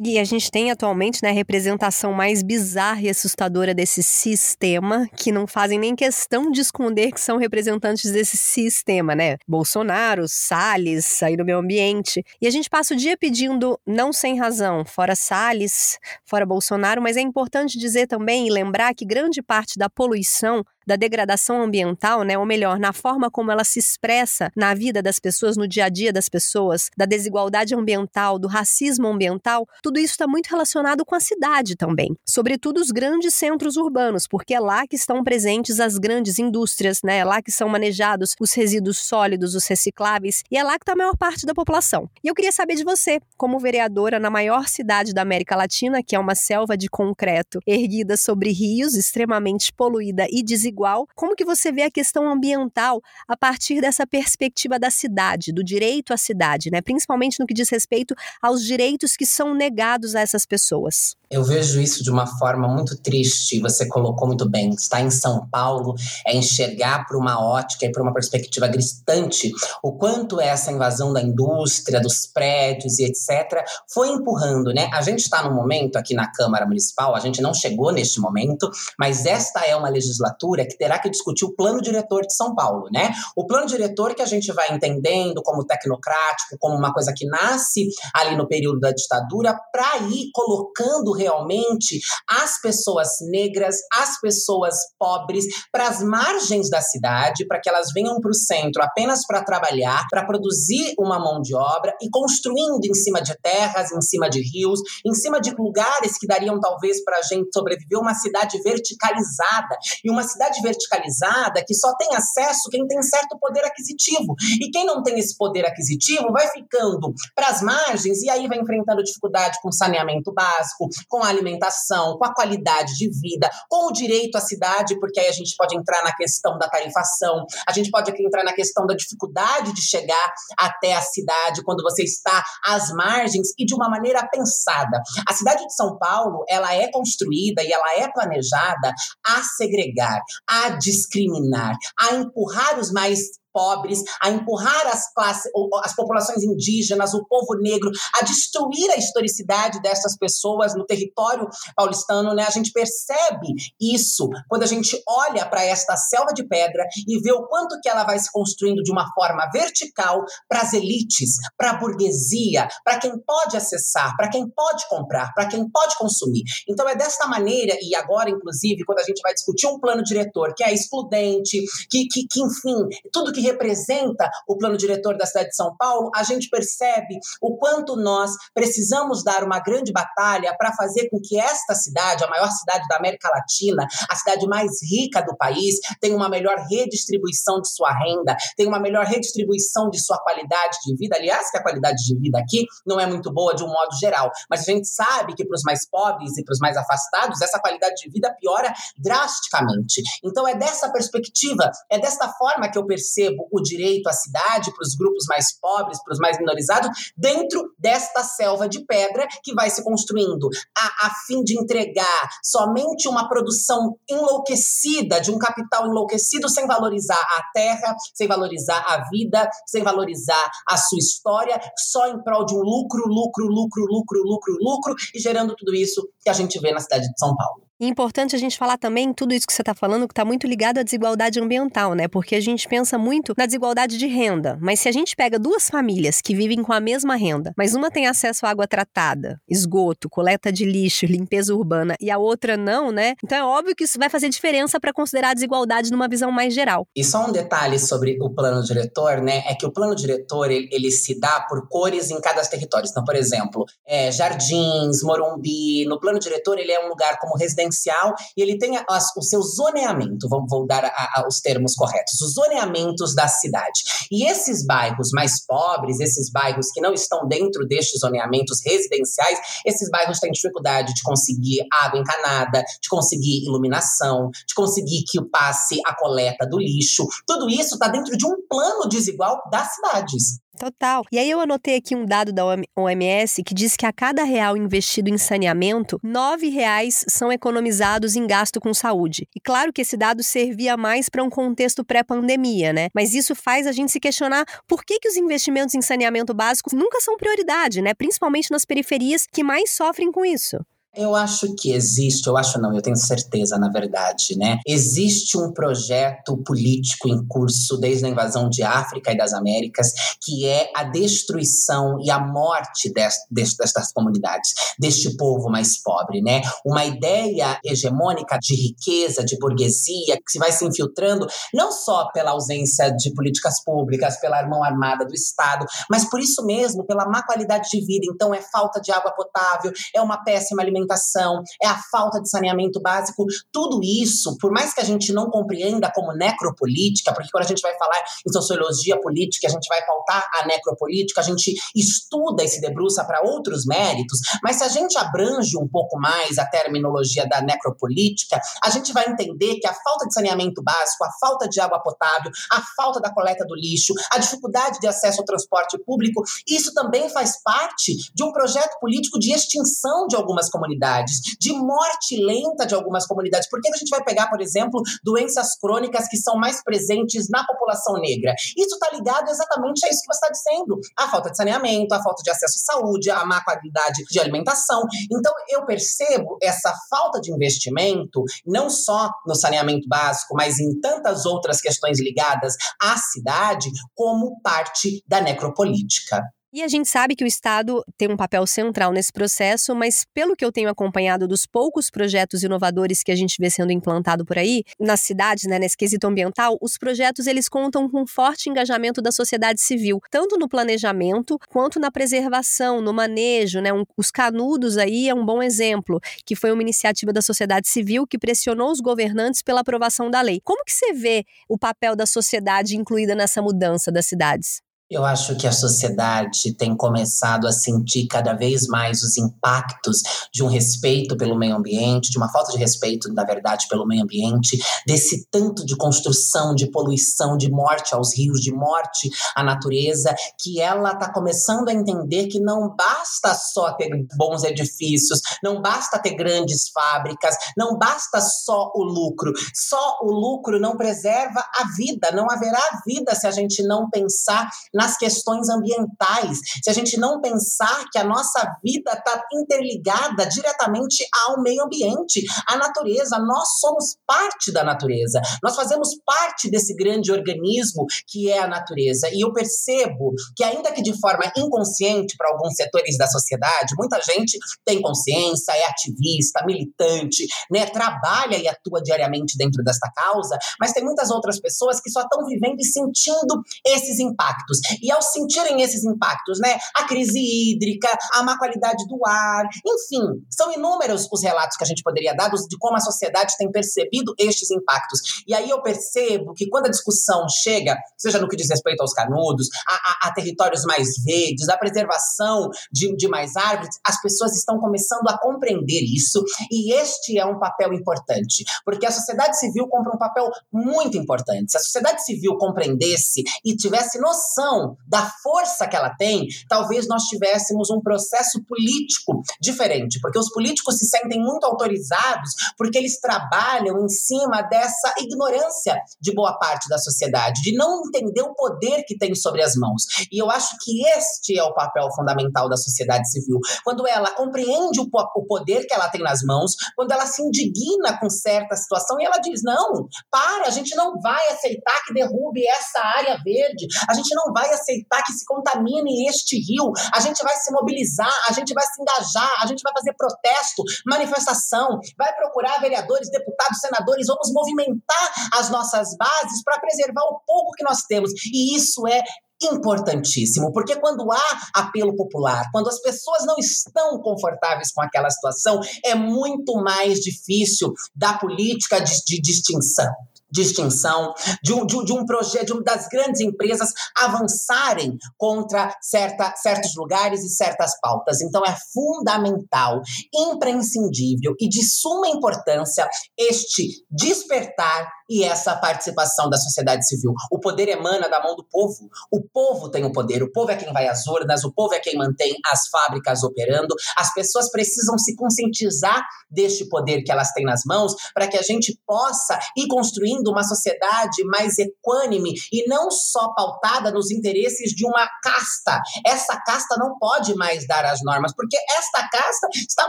E 0.00 0.16
a 0.16 0.22
gente 0.22 0.48
tem 0.48 0.70
atualmente 0.70 1.20
né, 1.24 1.30
a 1.30 1.32
representação 1.32 2.12
mais 2.12 2.40
bizarra 2.40 3.00
e 3.00 3.08
assustadora 3.08 3.74
desse 3.74 4.00
sistema, 4.00 5.08
que 5.16 5.32
não 5.32 5.44
fazem 5.44 5.76
nem 5.76 5.96
questão 5.96 6.52
de 6.52 6.60
esconder 6.60 7.10
que 7.10 7.20
são 7.20 7.36
representantes 7.36 8.12
desse 8.12 8.36
sistema, 8.36 9.16
né? 9.16 9.38
Bolsonaro, 9.46 10.28
Salles, 10.28 11.20
aí 11.20 11.36
no 11.36 11.44
meio 11.44 11.58
ambiente. 11.58 12.22
E 12.40 12.46
a 12.46 12.50
gente 12.50 12.70
passa 12.70 12.94
o 12.94 12.96
dia 12.96 13.16
pedindo, 13.16 13.76
não 13.84 14.12
sem 14.12 14.38
razão, 14.38 14.84
fora 14.84 15.16
Salles, 15.16 15.98
fora 16.24 16.46
Bolsonaro, 16.46 17.02
mas 17.02 17.16
é 17.16 17.20
importante 17.20 17.76
dizer 17.76 18.06
também 18.06 18.46
e 18.46 18.52
lembrar 18.52 18.94
que 18.94 19.04
grande 19.04 19.42
parte 19.42 19.76
da 19.76 19.90
poluição 19.90 20.64
da 20.88 20.96
degradação 20.96 21.60
ambiental, 21.60 22.22
né, 22.22 22.38
ou 22.38 22.46
melhor, 22.46 22.78
na 22.78 22.94
forma 22.94 23.30
como 23.30 23.52
ela 23.52 23.62
se 23.62 23.78
expressa 23.78 24.50
na 24.56 24.72
vida 24.72 25.02
das 25.02 25.20
pessoas, 25.20 25.54
no 25.54 25.68
dia 25.68 25.84
a 25.84 25.88
dia 25.90 26.10
das 26.10 26.30
pessoas, 26.30 26.88
da 26.96 27.04
desigualdade 27.04 27.74
ambiental, 27.74 28.38
do 28.38 28.48
racismo 28.48 29.06
ambiental, 29.06 29.68
tudo 29.82 29.98
isso 29.98 30.12
está 30.12 30.26
muito 30.26 30.46
relacionado 30.46 31.04
com 31.04 31.14
a 31.14 31.20
cidade 31.20 31.76
também, 31.76 32.16
sobretudo 32.26 32.80
os 32.80 32.90
grandes 32.90 33.34
centros 33.34 33.76
urbanos, 33.76 34.26
porque 34.26 34.54
é 34.54 34.60
lá 34.60 34.86
que 34.86 34.96
estão 34.96 35.22
presentes 35.22 35.78
as 35.78 35.98
grandes 35.98 36.38
indústrias, 36.38 37.00
né, 37.04 37.18
é 37.18 37.24
lá 37.24 37.42
que 37.42 37.52
são 37.52 37.68
manejados 37.68 38.34
os 38.40 38.54
resíduos 38.54 38.96
sólidos, 38.96 39.54
os 39.54 39.66
recicláveis, 39.66 40.42
e 40.50 40.56
é 40.56 40.62
lá 40.64 40.78
que 40.78 40.84
está 40.84 40.94
a 40.94 40.96
maior 40.96 41.18
parte 41.18 41.44
da 41.44 41.52
população. 41.52 42.08
E 42.24 42.28
eu 42.28 42.34
queria 42.34 42.50
saber 42.50 42.76
de 42.76 42.84
você, 42.84 43.20
como 43.36 43.58
vereadora 43.58 44.18
na 44.18 44.30
maior 44.30 44.66
cidade 44.68 45.12
da 45.12 45.20
América 45.20 45.54
Latina, 45.54 46.02
que 46.02 46.16
é 46.16 46.18
uma 46.18 46.34
selva 46.34 46.78
de 46.78 46.88
concreto 46.88 47.60
erguida 47.66 48.16
sobre 48.16 48.52
rios, 48.52 48.94
extremamente 48.94 49.70
poluída 49.70 50.26
e 50.30 50.42
desigual 50.42 50.77
igual. 50.78 51.08
Como 51.16 51.34
que 51.34 51.44
você 51.44 51.72
vê 51.72 51.82
a 51.82 51.90
questão 51.90 52.30
ambiental 52.30 53.02
a 53.26 53.36
partir 53.36 53.80
dessa 53.80 54.06
perspectiva 54.06 54.78
da 54.78 54.90
cidade, 54.90 55.52
do 55.52 55.64
direito 55.64 56.12
à 56.12 56.16
cidade, 56.16 56.70
né? 56.70 56.80
Principalmente 56.80 57.40
no 57.40 57.46
que 57.46 57.54
diz 57.54 57.68
respeito 57.68 58.14
aos 58.40 58.62
direitos 58.62 59.16
que 59.16 59.26
são 59.26 59.54
negados 59.54 60.14
a 60.14 60.20
essas 60.20 60.46
pessoas. 60.46 61.16
Eu 61.30 61.44
vejo 61.44 61.78
isso 61.78 62.02
de 62.02 62.10
uma 62.10 62.26
forma 62.26 62.66
muito 62.66 62.96
triste. 62.96 63.60
Você 63.60 63.86
colocou 63.86 64.26
muito 64.26 64.48
bem. 64.48 64.70
Estar 64.70 65.02
em 65.02 65.10
São 65.10 65.46
Paulo 65.50 65.94
é 66.26 66.34
enxergar 66.34 67.06
por 67.06 67.18
uma 67.18 67.38
ótica 67.38 67.84
e 67.84 67.92
por 67.92 68.00
uma 68.00 68.14
perspectiva 68.14 68.66
distante 68.68 69.52
o 69.82 69.92
quanto 69.92 70.40
essa 70.40 70.72
invasão 70.72 71.12
da 71.12 71.20
indústria, 71.20 72.00
dos 72.00 72.24
prédios 72.26 72.98
e 72.98 73.04
etc. 73.04 73.62
foi 73.92 74.08
empurrando, 74.08 74.72
né? 74.72 74.88
A 74.92 75.02
gente 75.02 75.20
está 75.20 75.42
num 75.42 75.54
momento 75.54 75.96
aqui 75.96 76.14
na 76.14 76.30
Câmara 76.32 76.64
Municipal, 76.64 77.14
a 77.14 77.20
gente 77.20 77.42
não 77.42 77.52
chegou 77.52 77.92
neste 77.92 78.20
momento, 78.20 78.70
mas 78.98 79.26
esta 79.26 79.60
é 79.66 79.76
uma 79.76 79.88
legislatura 79.88 80.66
que 80.68 80.76
terá 80.76 80.98
que 80.98 81.10
discutir 81.10 81.44
o 81.44 81.54
plano 81.54 81.80
diretor 81.80 82.22
de 82.22 82.34
São 82.34 82.54
Paulo, 82.54 82.88
né? 82.92 83.12
O 83.36 83.46
plano 83.46 83.66
diretor 83.66 84.14
que 84.14 84.22
a 84.22 84.26
gente 84.26 84.52
vai 84.52 84.72
entendendo 84.72 85.42
como 85.42 85.64
tecnocrático, 85.64 86.56
como 86.58 86.76
uma 86.76 86.92
coisa 86.92 87.12
que 87.16 87.26
nasce 87.26 87.88
ali 88.14 88.36
no 88.36 88.46
período 88.46 88.80
da 88.80 88.92
ditadura, 88.92 89.58
para 89.72 89.98
ir 90.08 90.30
colocando 90.32 91.12
realmente 91.12 92.00
as 92.28 92.60
pessoas 92.60 93.08
negras, 93.30 93.76
as 93.92 94.20
pessoas 94.20 94.74
pobres 94.98 95.44
para 95.72 95.88
as 95.88 96.02
margens 96.02 96.70
da 96.70 96.80
cidade, 96.80 97.46
para 97.46 97.60
que 97.60 97.68
elas 97.68 97.88
venham 97.92 98.20
para 98.20 98.30
o 98.30 98.34
centro 98.34 98.82
apenas 98.82 99.26
para 99.26 99.42
trabalhar, 99.42 100.06
para 100.10 100.24
produzir 100.24 100.94
uma 100.98 101.18
mão 101.18 101.40
de 101.40 101.54
obra 101.54 101.94
e 102.00 102.08
construindo 102.10 102.84
em 102.84 102.94
cima 102.94 103.20
de 103.20 103.34
terras, 103.40 103.92
em 103.92 104.00
cima 104.00 104.28
de 104.28 104.40
rios, 104.40 104.80
em 105.04 105.14
cima 105.14 105.40
de 105.40 105.50
lugares 105.50 106.18
que 106.18 106.26
dariam 106.26 106.60
talvez 106.60 107.02
para 107.04 107.18
a 107.18 107.22
gente 107.22 107.48
sobreviver 107.52 107.98
uma 107.98 108.14
cidade 108.14 108.60
verticalizada 108.62 109.76
e 110.04 110.10
uma 110.10 110.22
cidade 110.22 110.57
cidade 110.58 110.62
verticalizada 110.62 111.64
que 111.66 111.74
só 111.74 111.94
tem 111.96 112.14
acesso 112.14 112.68
quem 112.70 112.86
tem 112.86 113.02
certo 113.02 113.38
poder 113.38 113.64
aquisitivo. 113.64 114.34
E 114.60 114.70
quem 114.70 114.84
não 114.84 115.02
tem 115.02 115.18
esse 115.18 115.36
poder 115.36 115.64
aquisitivo 115.66 116.32
vai 116.32 116.48
ficando 116.48 117.12
para 117.34 117.48
as 117.48 117.62
margens 117.62 118.22
e 118.22 118.30
aí 118.30 118.46
vai 118.46 118.58
enfrentando 118.58 119.02
dificuldade 119.02 119.58
com 119.62 119.70
saneamento 119.72 120.32
básico, 120.32 120.88
com 121.08 121.22
a 121.22 121.28
alimentação, 121.28 122.18
com 122.18 122.24
a 122.24 122.34
qualidade 122.34 122.94
de 122.96 123.08
vida, 123.20 123.48
com 123.68 123.88
o 123.88 123.92
direito 123.92 124.36
à 124.36 124.40
cidade, 124.40 124.98
porque 124.98 125.20
aí 125.20 125.28
a 125.28 125.32
gente 125.32 125.54
pode 125.56 125.76
entrar 125.76 126.02
na 126.02 126.14
questão 126.14 126.58
da 126.58 126.68
tarifação, 126.68 127.44
a 127.66 127.72
gente 127.72 127.90
pode 127.90 128.10
entrar 128.10 128.44
na 128.44 128.52
questão 128.52 128.86
da 128.86 128.94
dificuldade 128.94 129.72
de 129.72 129.82
chegar 129.82 130.32
até 130.58 130.94
a 130.94 131.00
cidade 131.00 131.62
quando 131.64 131.82
você 131.82 132.02
está 132.02 132.44
às 132.64 132.90
margens 132.92 133.48
e 133.58 133.64
de 133.64 133.74
uma 133.74 133.88
maneira 133.88 134.26
pensada. 134.28 135.00
A 135.28 135.32
cidade 135.32 135.64
de 135.64 135.74
São 135.74 135.98
Paulo, 135.98 136.44
ela 136.48 136.74
é 136.74 136.90
construída 136.90 137.62
e 137.62 137.72
ela 137.72 137.94
é 137.96 138.10
planejada 138.10 138.92
a 139.24 139.42
segregar, 139.56 140.20
a 140.48 140.70
discriminar, 140.70 141.76
a 141.98 142.14
empurrar 142.14 142.78
os 142.80 142.90
mais 142.90 143.20
pobres, 143.52 144.02
a 144.20 144.30
empurrar 144.30 144.86
as 144.86 145.12
classes, 145.12 145.50
as 145.82 145.94
populações 145.94 146.42
indígenas, 146.42 147.14
o 147.14 147.24
povo 147.26 147.54
negro, 147.60 147.90
a 148.14 148.24
destruir 148.24 148.90
a 148.90 148.96
historicidade 148.96 149.80
dessas 149.80 150.16
pessoas 150.16 150.74
no 150.74 150.86
território 150.86 151.48
paulistano, 151.74 152.34
né? 152.34 152.44
A 152.46 152.50
gente 152.50 152.72
percebe 152.72 153.48
isso 153.80 154.28
quando 154.48 154.62
a 154.62 154.66
gente 154.66 155.00
olha 155.06 155.46
para 155.46 155.64
esta 155.64 155.96
selva 155.96 156.32
de 156.32 156.46
pedra 156.46 156.84
e 157.06 157.20
vê 157.20 157.32
o 157.32 157.46
quanto 157.46 157.78
que 157.80 157.88
ela 157.88 158.04
vai 158.04 158.18
se 158.18 158.30
construindo 158.30 158.82
de 158.82 158.92
uma 158.92 159.06
forma 159.14 159.48
vertical 159.52 160.24
para 160.48 160.60
as 160.60 160.72
elites, 160.72 161.36
para 161.56 161.70
a 161.70 161.74
burguesia, 161.74 162.68
para 162.84 162.98
quem 162.98 163.18
pode 163.18 163.56
acessar, 163.56 164.16
para 164.16 164.28
quem 164.28 164.48
pode 164.48 164.88
comprar, 164.88 165.32
para 165.34 165.46
quem 165.46 165.68
pode 165.68 165.96
consumir. 165.96 166.42
Então 166.68 166.88
é 166.88 166.94
desta 166.94 167.26
maneira 167.26 167.76
e 167.80 167.94
agora 167.94 168.30
inclusive 168.30 168.84
quando 168.84 169.00
a 169.00 169.04
gente 169.04 169.20
vai 169.22 169.34
discutir 169.34 169.66
um 169.66 169.78
plano 169.78 170.02
diretor 170.02 170.54
que 170.54 170.64
é 170.64 170.72
excludente, 170.72 171.62
que, 171.90 172.06
que, 172.06 172.26
que 172.26 172.40
enfim, 172.40 172.88
tudo 173.12 173.32
que 173.32 173.37
que 173.38 173.40
representa 173.40 174.28
o 174.46 174.58
plano 174.58 174.76
diretor 174.76 175.16
da 175.16 175.24
cidade 175.24 175.50
de 175.50 175.56
São 175.56 175.74
Paulo, 175.76 176.10
a 176.14 176.24
gente 176.24 176.48
percebe 176.48 177.18
o 177.40 177.56
quanto 177.56 177.96
nós 177.96 178.32
precisamos 178.52 179.22
dar 179.22 179.44
uma 179.44 179.60
grande 179.60 179.92
batalha 179.92 180.54
para 180.58 180.72
fazer 180.72 181.08
com 181.08 181.20
que 181.22 181.38
esta 181.38 181.74
cidade, 181.74 182.24
a 182.24 182.28
maior 182.28 182.50
cidade 182.50 182.86
da 182.88 182.96
América 182.96 183.28
Latina, 183.28 183.86
a 184.10 184.16
cidade 184.16 184.46
mais 184.46 184.82
rica 184.82 185.22
do 185.22 185.36
país, 185.36 185.76
tenha 186.00 186.16
uma 186.16 186.28
melhor 186.28 186.56
redistribuição 186.68 187.60
de 187.60 187.70
sua 187.70 187.92
renda, 187.92 188.36
tenha 188.56 188.68
uma 188.68 188.80
melhor 188.80 189.04
redistribuição 189.06 189.88
de 189.88 190.02
sua 190.02 190.18
qualidade 190.18 190.78
de 190.84 190.96
vida. 190.96 191.16
Aliás, 191.16 191.50
que 191.50 191.58
a 191.58 191.62
qualidade 191.62 192.04
de 192.04 192.18
vida 192.18 192.38
aqui 192.38 192.66
não 192.84 192.98
é 192.98 193.06
muito 193.06 193.32
boa 193.32 193.54
de 193.54 193.62
um 193.62 193.68
modo 193.68 193.94
geral, 194.00 194.30
mas 194.50 194.62
a 194.62 194.72
gente 194.72 194.88
sabe 194.88 195.34
que 195.34 195.46
para 195.46 195.54
os 195.54 195.62
mais 195.62 195.88
pobres 195.88 196.36
e 196.36 196.44
para 196.44 196.52
os 196.52 196.58
mais 196.58 196.76
afastados, 196.76 197.40
essa 197.40 197.60
qualidade 197.60 197.94
de 198.02 198.10
vida 198.10 198.34
piora 198.40 198.72
drasticamente. 198.98 200.02
Então 200.24 200.46
é 200.48 200.56
dessa 200.56 200.90
perspectiva, 200.90 201.70
é 201.90 201.98
desta 201.98 202.28
forma 202.32 202.68
que 202.68 202.78
eu 202.78 202.86
percebo 202.86 203.27
o 203.52 203.60
direito 203.60 204.08
à 204.08 204.12
cidade 204.12 204.72
para 204.72 204.82
os 204.82 204.94
grupos 204.94 205.24
mais 205.28 205.58
pobres, 205.58 206.02
para 206.02 206.12
os 206.12 206.18
mais 206.18 206.38
minorizados, 206.38 206.88
dentro 207.16 207.72
desta 207.78 208.22
selva 208.22 208.68
de 208.68 208.84
pedra 208.84 209.26
que 209.42 209.54
vai 209.54 209.70
se 209.70 209.82
construindo, 209.82 210.48
a, 210.76 211.06
a 211.06 211.10
fim 211.26 211.42
de 211.42 211.58
entregar 211.58 212.28
somente 212.42 213.08
uma 213.08 213.28
produção 213.28 213.96
enlouquecida, 214.08 215.20
de 215.20 215.30
um 215.30 215.38
capital 215.38 215.86
enlouquecido, 215.86 216.48
sem 216.48 216.66
valorizar 216.66 217.20
a 217.20 217.42
terra, 217.52 217.94
sem 218.14 218.26
valorizar 218.26 218.84
a 218.86 219.08
vida, 219.10 219.48
sem 219.66 219.82
valorizar 219.82 220.50
a 220.68 220.76
sua 220.76 220.98
história, 220.98 221.60
só 221.76 222.08
em 222.08 222.22
prol 222.22 222.44
de 222.44 222.54
um 222.54 222.60
lucro, 222.60 223.04
lucro, 223.06 223.46
lucro, 223.46 223.84
lucro, 223.84 224.22
lucro, 224.22 224.56
lucro, 224.60 224.94
e 225.14 225.18
gerando 225.18 225.54
tudo 225.54 225.74
isso 225.74 226.08
que 226.20 226.30
a 226.30 226.32
gente 226.32 226.58
vê 226.60 226.72
na 226.72 226.80
cidade 226.80 227.08
de 227.08 227.18
São 227.18 227.34
Paulo. 227.36 227.67
E 227.80 227.84
é 227.84 227.88
importante 227.88 228.34
a 228.34 228.38
gente 228.38 228.58
falar 228.58 228.76
também 228.76 229.12
tudo 229.12 229.32
isso 229.32 229.46
que 229.46 229.52
você 229.52 229.62
está 229.62 229.72
falando, 229.72 230.08
que 230.08 230.12
está 230.12 230.24
muito 230.24 230.48
ligado 230.48 230.78
à 230.78 230.82
desigualdade 230.82 231.38
ambiental, 231.38 231.94
né? 231.94 232.08
Porque 232.08 232.34
a 232.34 232.40
gente 232.40 232.66
pensa 232.66 232.98
muito 232.98 233.34
na 233.38 233.46
desigualdade 233.46 233.96
de 233.96 234.06
renda. 234.08 234.58
Mas 234.60 234.80
se 234.80 234.88
a 234.88 234.92
gente 234.92 235.14
pega 235.14 235.38
duas 235.38 235.70
famílias 235.70 236.20
que 236.20 236.34
vivem 236.34 236.60
com 236.60 236.72
a 236.72 236.80
mesma 236.80 237.14
renda, 237.14 237.54
mas 237.56 237.76
uma 237.76 237.88
tem 237.88 238.08
acesso 238.08 238.44
à 238.46 238.50
água 238.50 238.66
tratada, 238.66 239.40
esgoto, 239.48 240.10
coleta 240.10 240.50
de 240.50 240.64
lixo, 240.64 241.06
limpeza 241.06 241.54
urbana, 241.54 241.94
e 242.00 242.10
a 242.10 242.18
outra 242.18 242.56
não, 242.56 242.90
né? 242.90 243.14
Então 243.22 243.38
é 243.38 243.44
óbvio 243.44 243.76
que 243.76 243.84
isso 243.84 243.96
vai 243.96 244.10
fazer 244.10 244.28
diferença 244.28 244.80
para 244.80 244.92
considerar 244.92 245.30
a 245.30 245.34
desigualdade 245.34 245.92
numa 245.92 246.08
visão 246.08 246.32
mais 246.32 246.52
geral. 246.52 246.84
E 246.96 247.04
só 247.04 247.28
um 247.28 247.30
detalhe 247.30 247.78
sobre 247.78 248.18
o 248.20 248.34
plano 248.34 248.60
diretor, 248.64 249.20
né? 249.22 249.44
É 249.46 249.54
que 249.54 249.64
o 249.64 249.72
plano 249.72 249.94
diretor 249.94 250.50
ele, 250.50 250.68
ele 250.72 250.90
se 250.90 251.20
dá 251.20 251.46
por 251.48 251.68
cores 251.68 252.10
em 252.10 252.20
cada 252.20 252.42
território. 252.42 252.88
Então, 252.90 253.04
por 253.04 253.14
exemplo, 253.14 253.64
é, 253.86 254.10
Jardins, 254.10 255.00
Morumbi, 255.04 255.84
no 255.86 256.00
plano 256.00 256.18
diretor 256.18 256.58
ele 256.58 256.72
é 256.72 256.84
um 256.84 256.88
lugar 256.88 257.20
como 257.20 257.36
residência 257.36 257.67
residencial 257.68 258.14
e 258.36 258.42
ele 258.42 258.58
tem 258.58 258.78
as, 258.88 259.16
o 259.16 259.22
seu 259.22 259.40
zoneamento, 259.42 260.28
vamos, 260.28 260.48
vou 260.48 260.66
dar 260.66 260.84
a, 260.84 260.88
a, 260.88 261.24
os 261.28 261.40
termos 261.40 261.74
corretos, 261.74 262.20
os 262.20 262.34
zoneamentos 262.34 263.14
da 263.14 263.28
cidade. 263.28 263.82
E 264.10 264.28
esses 264.28 264.64
bairros 264.64 265.10
mais 265.12 265.44
pobres, 265.44 266.00
esses 266.00 266.30
bairros 266.30 266.70
que 266.72 266.80
não 266.80 266.92
estão 266.92 267.26
dentro 267.28 267.66
destes 267.66 268.00
zoneamentos 268.00 268.60
residenciais, 268.64 269.38
esses 269.64 269.88
bairros 269.90 270.18
têm 270.18 270.32
dificuldade 270.32 270.94
de 270.94 271.02
conseguir 271.02 271.66
água 271.80 272.00
encanada, 272.00 272.62
de 272.80 272.88
conseguir 272.88 273.44
iluminação, 273.44 274.30
de 274.30 274.54
conseguir 274.54 275.04
que 275.06 275.22
passe 275.30 275.80
a 275.86 275.94
coleta 275.94 276.46
do 276.46 276.58
lixo. 276.58 277.06
Tudo 277.26 277.48
isso 277.48 277.74
está 277.74 277.88
dentro 277.88 278.16
de 278.16 278.26
um 278.26 278.36
plano 278.48 278.88
desigual 278.88 279.42
das 279.50 279.74
cidades. 279.74 280.38
Total. 280.58 281.04
E 281.12 281.18
aí 281.18 281.30
eu 281.30 281.40
anotei 281.40 281.76
aqui 281.76 281.94
um 281.94 282.04
dado 282.04 282.32
da 282.32 282.44
OMS 282.76 283.42
que 283.44 283.54
diz 283.54 283.76
que 283.76 283.86
a 283.86 283.92
cada 283.92 284.24
real 284.24 284.56
investido 284.56 285.08
em 285.08 285.16
saneamento, 285.16 285.98
nove 286.02 286.48
reais 286.48 287.04
são 287.08 287.32
economizados 287.32 288.16
em 288.16 288.26
gasto 288.26 288.60
com 288.60 288.74
saúde. 288.74 289.28
E 289.34 289.40
claro 289.40 289.72
que 289.72 289.82
esse 289.82 289.96
dado 289.96 290.22
servia 290.22 290.76
mais 290.76 291.08
para 291.08 291.22
um 291.22 291.30
contexto 291.30 291.84
pré-pandemia, 291.84 292.72
né? 292.72 292.88
Mas 292.94 293.14
isso 293.14 293.34
faz 293.34 293.66
a 293.66 293.72
gente 293.72 293.92
se 293.92 294.00
questionar 294.00 294.44
por 294.66 294.84
que, 294.84 294.98
que 294.98 295.08
os 295.08 295.16
investimentos 295.16 295.74
em 295.74 295.82
saneamento 295.82 296.34
básico 296.34 296.74
nunca 296.74 297.00
são 297.00 297.16
prioridade, 297.16 297.80
né? 297.80 297.94
Principalmente 297.94 298.50
nas 298.50 298.64
periferias 298.64 299.26
que 299.30 299.44
mais 299.44 299.70
sofrem 299.70 300.10
com 300.10 300.24
isso. 300.24 300.58
Eu 300.96 301.14
acho 301.14 301.54
que 301.54 301.70
existe, 301.72 302.26
eu 302.26 302.36
acho 302.36 302.58
não, 302.58 302.74
eu 302.74 302.80
tenho 302.80 302.96
certeza, 302.96 303.58
na 303.58 303.70
verdade, 303.70 304.36
né? 304.38 304.58
Existe 304.66 305.36
um 305.36 305.52
projeto 305.52 306.42
político 306.42 307.08
em 307.08 307.26
curso 307.26 307.76
desde 307.76 308.06
a 308.06 308.08
invasão 308.08 308.48
de 308.48 308.62
África 308.62 309.12
e 309.12 309.16
das 309.16 309.34
Américas, 309.34 309.92
que 310.20 310.46
é 310.46 310.70
a 310.74 310.84
destruição 310.84 311.98
e 312.00 312.10
a 312.10 312.18
morte 312.18 312.90
destas 313.30 313.92
comunidades, 313.92 314.54
deste 314.78 315.14
povo 315.16 315.50
mais 315.50 315.80
pobre, 315.80 316.22
né? 316.22 316.40
Uma 316.64 316.86
ideia 316.86 317.60
hegemônica 317.62 318.38
de 318.40 318.54
riqueza, 318.54 319.22
de 319.22 319.38
burguesia, 319.38 320.16
que 320.16 320.32
se 320.32 320.38
vai 320.38 320.50
se 320.50 320.64
infiltrando 320.64 321.26
não 321.52 321.70
só 321.70 322.10
pela 322.12 322.30
ausência 322.30 322.88
de 322.90 323.12
políticas 323.12 323.62
públicas, 323.62 324.18
pela 324.20 324.42
mão 324.48 324.64
armada 324.64 325.04
do 325.04 325.14
Estado, 325.14 325.66
mas 325.90 326.08
por 326.08 326.18
isso 326.18 326.44
mesmo, 326.46 326.84
pela 326.84 327.06
má 327.06 327.22
qualidade 327.22 327.68
de 327.70 327.84
vida. 327.84 328.06
Então, 328.10 328.34
é 328.34 328.40
falta 328.40 328.80
de 328.80 328.90
água 328.90 329.12
potável, 329.12 329.70
é 329.94 330.00
uma 330.00 330.24
péssima 330.24 330.62
alimentação 330.62 330.77
alimentação, 330.78 331.42
é 331.62 331.66
a 331.66 331.78
falta 331.90 332.20
de 332.20 332.30
saneamento 332.30 332.80
básico, 332.80 333.24
tudo 333.52 333.80
isso, 333.82 334.36
por 334.38 334.52
mais 334.52 334.72
que 334.72 334.80
a 334.80 334.84
gente 334.84 335.12
não 335.12 335.30
compreenda 335.30 335.90
como 335.94 336.12
necropolítica, 336.12 337.12
porque 337.12 337.30
quando 337.30 337.44
a 337.44 337.48
gente 337.48 337.60
vai 337.60 337.76
falar 337.76 337.98
em 338.26 338.32
sociologia 338.32 339.00
política, 339.00 339.48
a 339.48 339.50
gente 339.50 339.68
vai 339.68 339.84
pautar 339.84 340.28
a 340.40 340.46
necropolítica, 340.46 341.20
a 341.20 341.24
gente 341.24 341.54
estuda 341.74 342.44
e 342.44 342.48
se 342.48 342.60
debruça 342.60 343.04
para 343.04 343.22
outros 343.22 343.64
méritos, 343.66 344.20
mas 344.42 344.56
se 344.56 344.64
a 344.64 344.68
gente 344.68 344.96
abrange 344.98 345.56
um 345.56 345.68
pouco 345.68 345.98
mais 345.98 346.38
a 346.38 346.46
terminologia 346.46 347.26
da 347.28 347.40
necropolítica, 347.40 348.40
a 348.62 348.70
gente 348.70 348.92
vai 348.92 349.08
entender 349.08 349.56
que 349.56 349.66
a 349.66 349.74
falta 349.74 350.06
de 350.06 350.14
saneamento 350.14 350.62
básico, 350.62 351.04
a 351.04 351.10
falta 351.20 351.48
de 351.48 351.60
água 351.60 351.80
potável, 351.80 352.30
a 352.52 352.62
falta 352.76 353.00
da 353.00 353.12
coleta 353.12 353.44
do 353.46 353.54
lixo, 353.54 353.94
a 354.12 354.18
dificuldade 354.18 354.78
de 354.80 354.86
acesso 354.86 355.20
ao 355.20 355.24
transporte 355.24 355.78
público, 355.78 356.22
isso 356.46 356.72
também 356.72 357.08
faz 357.08 357.42
parte 357.42 357.96
de 358.14 358.24
um 358.24 358.32
projeto 358.32 358.78
político 358.80 359.18
de 359.18 359.32
extinção 359.32 360.06
de 360.06 360.16
algumas 360.16 360.48
comunidades 360.50 360.67
comunidades, 360.68 361.20
de 361.40 361.52
morte 361.52 362.22
lenta 362.22 362.66
de 362.66 362.74
algumas 362.74 363.06
comunidades. 363.06 363.48
Porque 363.48 363.68
a 363.68 363.76
gente 363.76 363.88
vai 363.88 364.04
pegar, 364.04 364.28
por 364.28 364.40
exemplo, 364.40 364.82
doenças 365.02 365.56
crônicas 365.58 366.06
que 366.08 366.16
são 366.16 366.36
mais 366.36 366.62
presentes 366.62 367.28
na 367.28 367.44
população 367.46 367.94
negra. 367.94 368.34
Isso 368.56 368.74
está 368.74 368.90
ligado 368.94 369.28
exatamente 369.30 369.84
a 369.86 369.88
isso 369.88 370.02
que 370.02 370.14
você 370.14 370.26
está 370.26 370.30
dizendo: 370.30 370.78
a 370.96 371.08
falta 371.08 371.30
de 371.30 371.36
saneamento, 371.36 371.94
a 371.94 372.02
falta 372.02 372.22
de 372.22 372.30
acesso 372.30 372.58
à 372.58 372.74
saúde, 372.74 373.10
a 373.10 373.24
má 373.24 373.42
qualidade 373.42 374.04
de 374.10 374.20
alimentação. 374.20 374.82
Então, 375.10 375.32
eu 375.48 375.64
percebo 375.64 376.36
essa 376.42 376.72
falta 376.90 377.20
de 377.20 377.32
investimento, 377.32 378.22
não 378.46 378.68
só 378.68 379.10
no 379.26 379.34
saneamento 379.34 379.88
básico, 379.88 380.34
mas 380.34 380.58
em 380.58 380.78
tantas 380.80 381.24
outras 381.24 381.60
questões 381.60 382.00
ligadas 382.00 382.54
à 382.80 382.96
cidade, 382.96 383.70
como 383.94 384.40
parte 384.42 385.02
da 385.06 385.20
necropolítica. 385.20 386.22
E 386.50 386.62
a 386.62 386.68
gente 386.68 386.88
sabe 386.88 387.14
que 387.14 387.22
o 387.22 387.26
Estado 387.26 387.84
tem 387.98 388.10
um 388.10 388.16
papel 388.16 388.46
central 388.46 388.90
nesse 388.90 389.12
processo, 389.12 389.74
mas 389.74 390.06
pelo 390.14 390.34
que 390.34 390.42
eu 390.42 390.50
tenho 390.50 390.70
acompanhado 390.70 391.28
dos 391.28 391.44
poucos 391.44 391.90
projetos 391.90 392.42
inovadores 392.42 393.02
que 393.02 393.12
a 393.12 393.14
gente 393.14 393.36
vê 393.38 393.50
sendo 393.50 393.70
implantado 393.70 394.24
por 394.24 394.38
aí, 394.38 394.64
nas 394.80 395.00
cidades, 395.02 395.44
né, 395.44 395.58
nesse 395.58 395.76
quesito 395.76 396.06
ambiental, 396.06 396.56
os 396.62 396.78
projetos 396.78 397.26
eles 397.26 397.50
contam 397.50 397.86
com 397.86 398.00
um 398.00 398.06
forte 398.06 398.48
engajamento 398.48 399.02
da 399.02 399.12
sociedade 399.12 399.60
civil, 399.60 400.00
tanto 400.10 400.38
no 400.38 400.48
planejamento 400.48 401.38
quanto 401.50 401.78
na 401.78 401.90
preservação, 401.90 402.80
no 402.80 402.94
manejo, 402.94 403.60
né? 403.60 403.70
Um, 403.70 403.84
os 403.94 404.10
canudos 404.10 404.78
aí 404.78 405.06
é 405.06 405.14
um 405.14 405.26
bom 405.26 405.42
exemplo, 405.42 406.00
que 406.24 406.34
foi 406.34 406.50
uma 406.50 406.62
iniciativa 406.62 407.12
da 407.12 407.20
sociedade 407.20 407.68
civil 407.68 408.06
que 408.06 408.18
pressionou 408.18 408.70
os 408.70 408.80
governantes 408.80 409.42
pela 409.42 409.60
aprovação 409.60 410.10
da 410.10 410.22
lei. 410.22 410.40
Como 410.42 410.64
que 410.64 410.72
você 410.72 410.94
vê 410.94 411.26
o 411.46 411.58
papel 411.58 411.94
da 411.94 412.06
sociedade 412.06 412.74
incluída 412.74 413.14
nessa 413.14 413.42
mudança 413.42 413.92
das 413.92 414.06
cidades? 414.06 414.66
Eu 414.90 415.04
acho 415.04 415.36
que 415.36 415.46
a 415.46 415.52
sociedade 415.52 416.54
tem 416.54 416.74
começado 416.74 417.46
a 417.46 417.52
sentir 417.52 418.06
cada 418.06 418.32
vez 418.32 418.66
mais 418.66 419.02
os 419.02 419.18
impactos 419.18 420.00
de 420.32 420.42
um 420.42 420.46
respeito 420.46 421.14
pelo 421.14 421.36
meio 421.36 421.56
ambiente, 421.56 422.10
de 422.10 422.16
uma 422.16 422.32
falta 422.32 422.52
de 422.52 422.58
respeito, 422.58 423.12
na 423.12 423.22
verdade, 423.22 423.66
pelo 423.68 423.86
meio 423.86 424.02
ambiente, 424.02 424.58
desse 424.86 425.28
tanto 425.30 425.66
de 425.66 425.76
construção, 425.76 426.54
de 426.54 426.70
poluição, 426.70 427.36
de 427.36 427.50
morte 427.50 427.94
aos 427.94 428.16
rios, 428.16 428.40
de 428.40 428.50
morte 428.50 429.10
à 429.36 429.42
natureza, 429.42 430.14
que 430.40 430.58
ela 430.58 430.92
está 430.92 431.12
começando 431.12 431.68
a 431.68 431.74
entender 431.74 432.28
que 432.28 432.40
não 432.40 432.74
basta 432.74 433.34
só 433.34 433.74
ter 433.74 433.90
bons 434.16 434.42
edifícios, 434.42 435.20
não 435.42 435.60
basta 435.60 435.98
ter 435.98 436.14
grandes 436.14 436.70
fábricas, 436.70 437.36
não 437.54 437.76
basta 437.76 438.22
só 438.22 438.72
o 438.74 438.82
lucro. 438.82 439.34
Só 439.54 439.98
o 440.00 440.10
lucro 440.10 440.58
não 440.58 440.78
preserva 440.78 441.40
a 441.40 441.76
vida, 441.76 442.10
não 442.10 442.30
haverá 442.30 442.62
vida 442.86 443.14
se 443.14 443.26
a 443.26 443.30
gente 443.30 443.62
não 443.62 443.90
pensar 443.90 444.48
nas 444.78 444.96
questões 444.96 445.48
ambientais, 445.48 446.38
se 446.62 446.70
a 446.70 446.72
gente 446.72 446.96
não 446.96 447.20
pensar 447.20 447.84
que 447.90 447.98
a 447.98 448.04
nossa 448.04 448.40
vida 448.62 448.92
está 448.92 449.24
interligada 449.32 450.24
diretamente 450.28 451.04
ao 451.26 451.42
meio 451.42 451.64
ambiente, 451.64 452.24
à 452.46 452.56
natureza, 452.56 453.18
nós 453.18 453.58
somos 453.58 453.96
parte 454.06 454.52
da 454.52 454.62
natureza, 454.62 455.20
nós 455.42 455.56
fazemos 455.56 455.96
parte 456.06 456.48
desse 456.48 456.76
grande 456.76 457.10
organismo 457.10 457.84
que 458.06 458.30
é 458.30 458.38
a 458.38 458.46
natureza. 458.46 459.08
E 459.12 459.24
eu 459.24 459.32
percebo 459.32 460.12
que, 460.36 460.44
ainda 460.44 460.70
que 460.70 460.80
de 460.80 460.96
forma 461.00 461.24
inconsciente 461.36 462.16
para 462.16 462.30
alguns 462.30 462.54
setores 462.54 462.96
da 462.96 463.08
sociedade, 463.08 463.74
muita 463.76 464.00
gente 464.00 464.38
tem 464.64 464.80
consciência, 464.80 465.52
é 465.52 465.64
ativista, 465.66 466.44
militante, 466.46 467.26
né, 467.50 467.66
trabalha 467.66 468.36
e 468.36 468.46
atua 468.46 468.80
diariamente 468.80 469.36
dentro 469.36 469.64
desta 469.64 469.90
causa, 469.90 470.38
mas 470.60 470.72
tem 470.72 470.84
muitas 470.84 471.10
outras 471.10 471.40
pessoas 471.40 471.80
que 471.80 471.90
só 471.90 472.02
estão 472.02 472.24
vivendo 472.24 472.60
e 472.60 472.64
sentindo 472.64 473.42
esses 473.66 473.98
impactos. 473.98 474.60
E 474.82 474.90
ao 474.90 475.02
sentirem 475.02 475.62
esses 475.62 475.84
impactos, 475.84 476.38
né, 476.40 476.58
a 476.74 476.84
crise 476.84 477.18
hídrica, 477.18 477.88
a 478.14 478.22
má 478.22 478.38
qualidade 478.38 478.86
do 478.86 478.98
ar, 479.06 479.46
enfim, 479.66 480.22
são 480.30 480.52
inúmeros 480.52 481.08
os 481.10 481.22
relatos 481.22 481.56
que 481.56 481.64
a 481.64 481.66
gente 481.66 481.82
poderia 481.82 482.14
dar 482.14 482.28
de 482.28 482.58
como 482.58 482.76
a 482.76 482.80
sociedade 482.80 483.34
tem 483.38 483.50
percebido 483.50 484.14
estes 484.18 484.50
impactos. 484.50 485.22
E 485.26 485.34
aí 485.34 485.48
eu 485.48 485.62
percebo 485.62 486.34
que 486.34 486.48
quando 486.48 486.66
a 486.66 486.70
discussão 486.70 487.26
chega, 487.28 487.76
seja 487.96 488.18
no 488.18 488.28
que 488.28 488.36
diz 488.36 488.48
respeito 488.50 488.80
aos 488.80 488.92
canudos, 488.92 489.48
a, 489.66 489.72
a, 489.72 490.08
a 490.08 490.14
territórios 490.14 490.64
mais 490.64 490.88
verdes, 491.04 491.48
a 491.48 491.56
preservação 491.56 492.50
de, 492.72 492.94
de 492.96 493.08
mais 493.08 493.36
árvores, 493.36 493.78
as 493.84 494.00
pessoas 494.00 494.36
estão 494.36 494.58
começando 494.58 495.08
a 495.08 495.18
compreender 495.18 495.82
isso, 495.82 496.22
e 496.50 496.72
este 496.74 497.18
é 497.18 497.24
um 497.24 497.38
papel 497.38 497.72
importante, 497.72 498.44
porque 498.64 498.86
a 498.86 498.90
sociedade 498.90 499.38
civil 499.38 499.68
compra 499.68 499.94
um 499.94 499.98
papel 499.98 500.30
muito 500.52 500.96
importante. 500.96 501.52
Se 501.52 501.56
a 501.56 501.60
sociedade 501.60 502.04
civil 502.04 502.36
compreendesse 502.36 503.22
e 503.44 503.56
tivesse 503.56 503.98
noção 503.98 504.57
da 504.86 505.10
força 505.22 505.66
que 505.66 505.76
ela 505.76 505.90
tem, 505.90 506.26
talvez 506.48 506.86
nós 506.88 507.04
tivéssemos 507.04 507.70
um 507.70 507.80
processo 507.80 508.42
político 508.44 509.22
diferente, 509.40 510.00
porque 510.00 510.18
os 510.18 510.30
políticos 510.30 510.78
se 510.78 510.86
sentem 510.86 511.20
muito 511.20 511.44
autorizados 511.44 512.30
porque 512.56 512.78
eles 512.78 513.00
trabalham 513.00 513.84
em 513.84 513.88
cima 513.88 514.42
dessa 514.42 514.94
ignorância 514.98 515.80
de 516.00 516.14
boa 516.14 516.38
parte 516.38 516.68
da 516.68 516.78
sociedade, 516.78 517.42
de 517.42 517.56
não 517.56 517.82
entender 517.86 518.22
o 518.22 518.34
poder 518.34 518.84
que 518.84 518.96
tem 518.96 519.14
sobre 519.14 519.42
as 519.42 519.54
mãos. 519.54 519.82
E 520.10 520.20
eu 520.20 520.30
acho 520.30 520.56
que 520.62 520.86
este 520.88 521.38
é 521.38 521.42
o 521.42 521.54
papel 521.54 521.88
fundamental 521.94 522.48
da 522.48 522.56
sociedade 522.56 523.10
civil. 523.10 523.38
Quando 523.64 523.86
ela 523.86 524.10
compreende 524.14 524.80
o, 524.80 524.88
poder 525.26 525.66
que 525.66 525.74
ela 525.74 525.88
tem 525.88 526.02
nas 526.02 526.22
mãos, 526.22 526.52
quando 526.74 526.92
ela 526.92 527.06
se 527.06 527.22
indigna 527.22 527.98
com 527.98 528.08
certa 528.08 528.56
situação 528.56 529.00
e 529.00 529.04
ela 529.04 529.18
diz: 529.18 529.42
não, 529.42 529.86
para, 530.10 530.46
a 530.46 530.50
gente 530.50 530.74
não 530.76 530.98
vai 531.00 531.28
aceitar 531.28 531.84
que 531.86 531.94
derrube 531.94 532.46
essa 532.46 532.80
área 532.80 533.18
verde, 533.24 533.66
a 533.88 533.94
gente 533.94 534.14
não 534.14 534.32
vai 534.32 534.47
aceitar 534.52 535.02
que 535.02 535.12
se 535.12 535.24
contamine 535.24 536.08
este 536.08 536.36
rio, 536.36 536.72
a 536.94 537.00
gente 537.00 537.22
vai 537.22 537.36
se 537.36 537.52
mobilizar, 537.52 538.12
a 538.28 538.32
gente 538.32 538.52
vai 538.52 538.64
se 538.66 538.80
engajar, 538.80 539.42
a 539.42 539.46
gente 539.46 539.62
vai 539.62 539.72
fazer 539.72 539.94
protesto, 539.94 540.62
manifestação, 540.86 541.78
vai 541.96 542.14
procurar 542.16 542.60
vereadores, 542.60 543.10
deputados, 543.10 543.58
senadores, 543.60 544.06
vamos 544.06 544.32
movimentar 544.32 545.12
as 545.34 545.50
nossas 545.50 545.96
bases 545.96 546.42
para 546.44 546.60
preservar 546.60 547.02
o 547.02 547.20
pouco 547.26 547.52
que 547.52 547.64
nós 547.64 547.82
temos. 547.88 548.10
E 548.32 548.56
isso 548.56 548.86
é 548.86 549.02
importantíssimo, 549.42 550.52
porque 550.52 550.76
quando 550.76 551.10
há 551.12 551.22
apelo 551.54 551.94
popular, 551.94 552.44
quando 552.52 552.68
as 552.68 552.80
pessoas 552.80 553.24
não 553.24 553.36
estão 553.38 554.00
confortáveis 554.00 554.72
com 554.72 554.82
aquela 554.82 555.08
situação, 555.10 555.60
é 555.84 555.94
muito 555.94 556.54
mais 556.56 556.98
difícil 556.98 557.72
da 557.94 558.14
política 558.14 558.80
de, 558.80 558.92
de 559.06 559.20
distinção 559.20 559.86
distinção, 560.30 561.14
de 561.42 561.52
um, 561.52 561.66
de, 561.66 561.84
de 561.84 561.92
um 561.92 562.04
projeto, 562.04 562.58
de 562.58 562.64
das 562.64 562.88
grandes 562.88 563.20
empresas 563.20 563.72
avançarem 563.96 564.96
contra 565.16 565.74
certa, 565.80 566.34
certos 566.36 566.74
lugares 566.76 567.22
e 567.22 567.28
certas 567.28 567.78
pautas. 567.80 568.20
Então, 568.20 568.42
é 568.44 568.54
fundamental, 568.72 569.80
imprescindível 570.14 571.34
e 571.40 571.48
de 571.48 571.62
suma 571.64 572.08
importância 572.08 572.88
este 573.18 573.84
despertar 573.90 574.97
e 575.08 575.24
essa 575.24 575.56
participação 575.56 576.28
da 576.28 576.36
sociedade 576.36 576.86
civil. 576.86 577.12
O 577.30 577.40
poder 577.40 577.68
emana 577.68 578.08
da 578.08 578.22
mão 578.22 578.36
do 578.36 578.44
povo. 578.44 578.90
O 579.10 579.22
povo 579.22 579.70
tem 579.70 579.84
o 579.84 579.92
poder, 579.92 580.22
o 580.22 580.30
povo 580.30 580.50
é 580.50 580.56
quem 580.56 580.72
vai 580.72 580.86
às 580.86 581.06
urnas, 581.06 581.44
o 581.44 581.52
povo 581.52 581.74
é 581.74 581.80
quem 581.80 581.96
mantém 581.96 582.36
as 582.46 582.68
fábricas 582.68 583.22
operando. 583.22 583.74
As 583.96 584.12
pessoas 584.12 584.50
precisam 584.50 584.98
se 584.98 585.16
conscientizar 585.16 586.04
deste 586.30 586.68
poder 586.68 587.02
que 587.02 587.10
elas 587.10 587.32
têm 587.32 587.44
nas 587.44 587.62
mãos 587.64 587.94
para 588.12 588.28
que 588.28 588.36
a 588.36 588.42
gente 588.42 588.78
possa 588.86 589.38
ir 589.56 589.66
construindo 589.68 590.28
uma 590.28 590.42
sociedade 590.42 591.24
mais 591.24 591.58
equânime 591.58 592.34
e 592.52 592.68
não 592.68 592.90
só 592.90 593.32
pautada 593.34 593.90
nos 593.90 594.10
interesses 594.10 594.72
de 594.72 594.86
uma 594.86 595.08
casta. 595.22 595.80
Essa 596.06 596.38
casta 596.44 596.76
não 596.78 596.98
pode 596.98 597.34
mais 597.34 597.66
dar 597.66 597.84
as 597.84 598.02
normas, 598.02 598.34
porque 598.34 598.56
esta 598.76 599.08
casta 599.08 599.48
está 599.54 599.88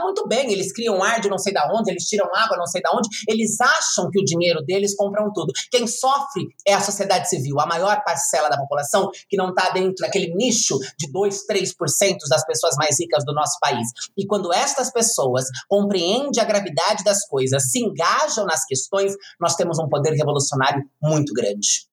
muito 0.00 0.26
bem, 0.26 0.52
eles 0.52 0.72
criam 0.72 1.02
ar 1.02 1.20
de 1.20 1.28
não 1.28 1.38
sei 1.38 1.52
da 1.52 1.68
onde, 1.72 1.90
eles 1.90 2.04
tiram 2.04 2.26
água 2.34 2.56
não 2.56 2.66
sei 2.66 2.80
da 2.80 2.90
onde, 2.92 3.08
eles 3.28 3.60
acham 3.60 4.10
que 4.10 4.20
o 4.20 4.24
dinheiro 4.24 4.62
deles 4.64 4.94
compram 5.10 5.32
tudo. 5.32 5.52
Quem 5.70 5.86
sofre 5.86 6.48
é 6.66 6.72
a 6.72 6.80
sociedade 6.80 7.28
civil, 7.28 7.60
a 7.60 7.66
maior 7.66 8.02
parcela 8.04 8.48
da 8.48 8.56
população 8.56 9.10
que 9.28 9.36
não 9.36 9.50
está 9.50 9.70
dentro 9.70 9.96
daquele 10.04 10.32
nicho 10.34 10.78
de 10.98 11.10
2, 11.10 11.46
3% 11.46 12.16
das 12.28 12.44
pessoas 12.46 12.76
mais 12.76 12.98
ricas 12.98 13.24
do 13.24 13.34
nosso 13.34 13.58
país. 13.60 13.88
E 14.16 14.26
quando 14.26 14.52
estas 14.52 14.92
pessoas 14.92 15.44
compreendem 15.68 16.40
a 16.40 16.44
gravidade 16.44 17.04
das 17.04 17.26
coisas, 17.26 17.70
se 17.70 17.80
engajam 17.80 18.46
nas 18.46 18.64
questões, 18.64 19.14
nós 19.40 19.56
temos 19.56 19.78
um 19.78 19.88
poder 19.88 20.12
revolucionário 20.12 20.82
muito 21.02 21.32
grande. 21.34 21.89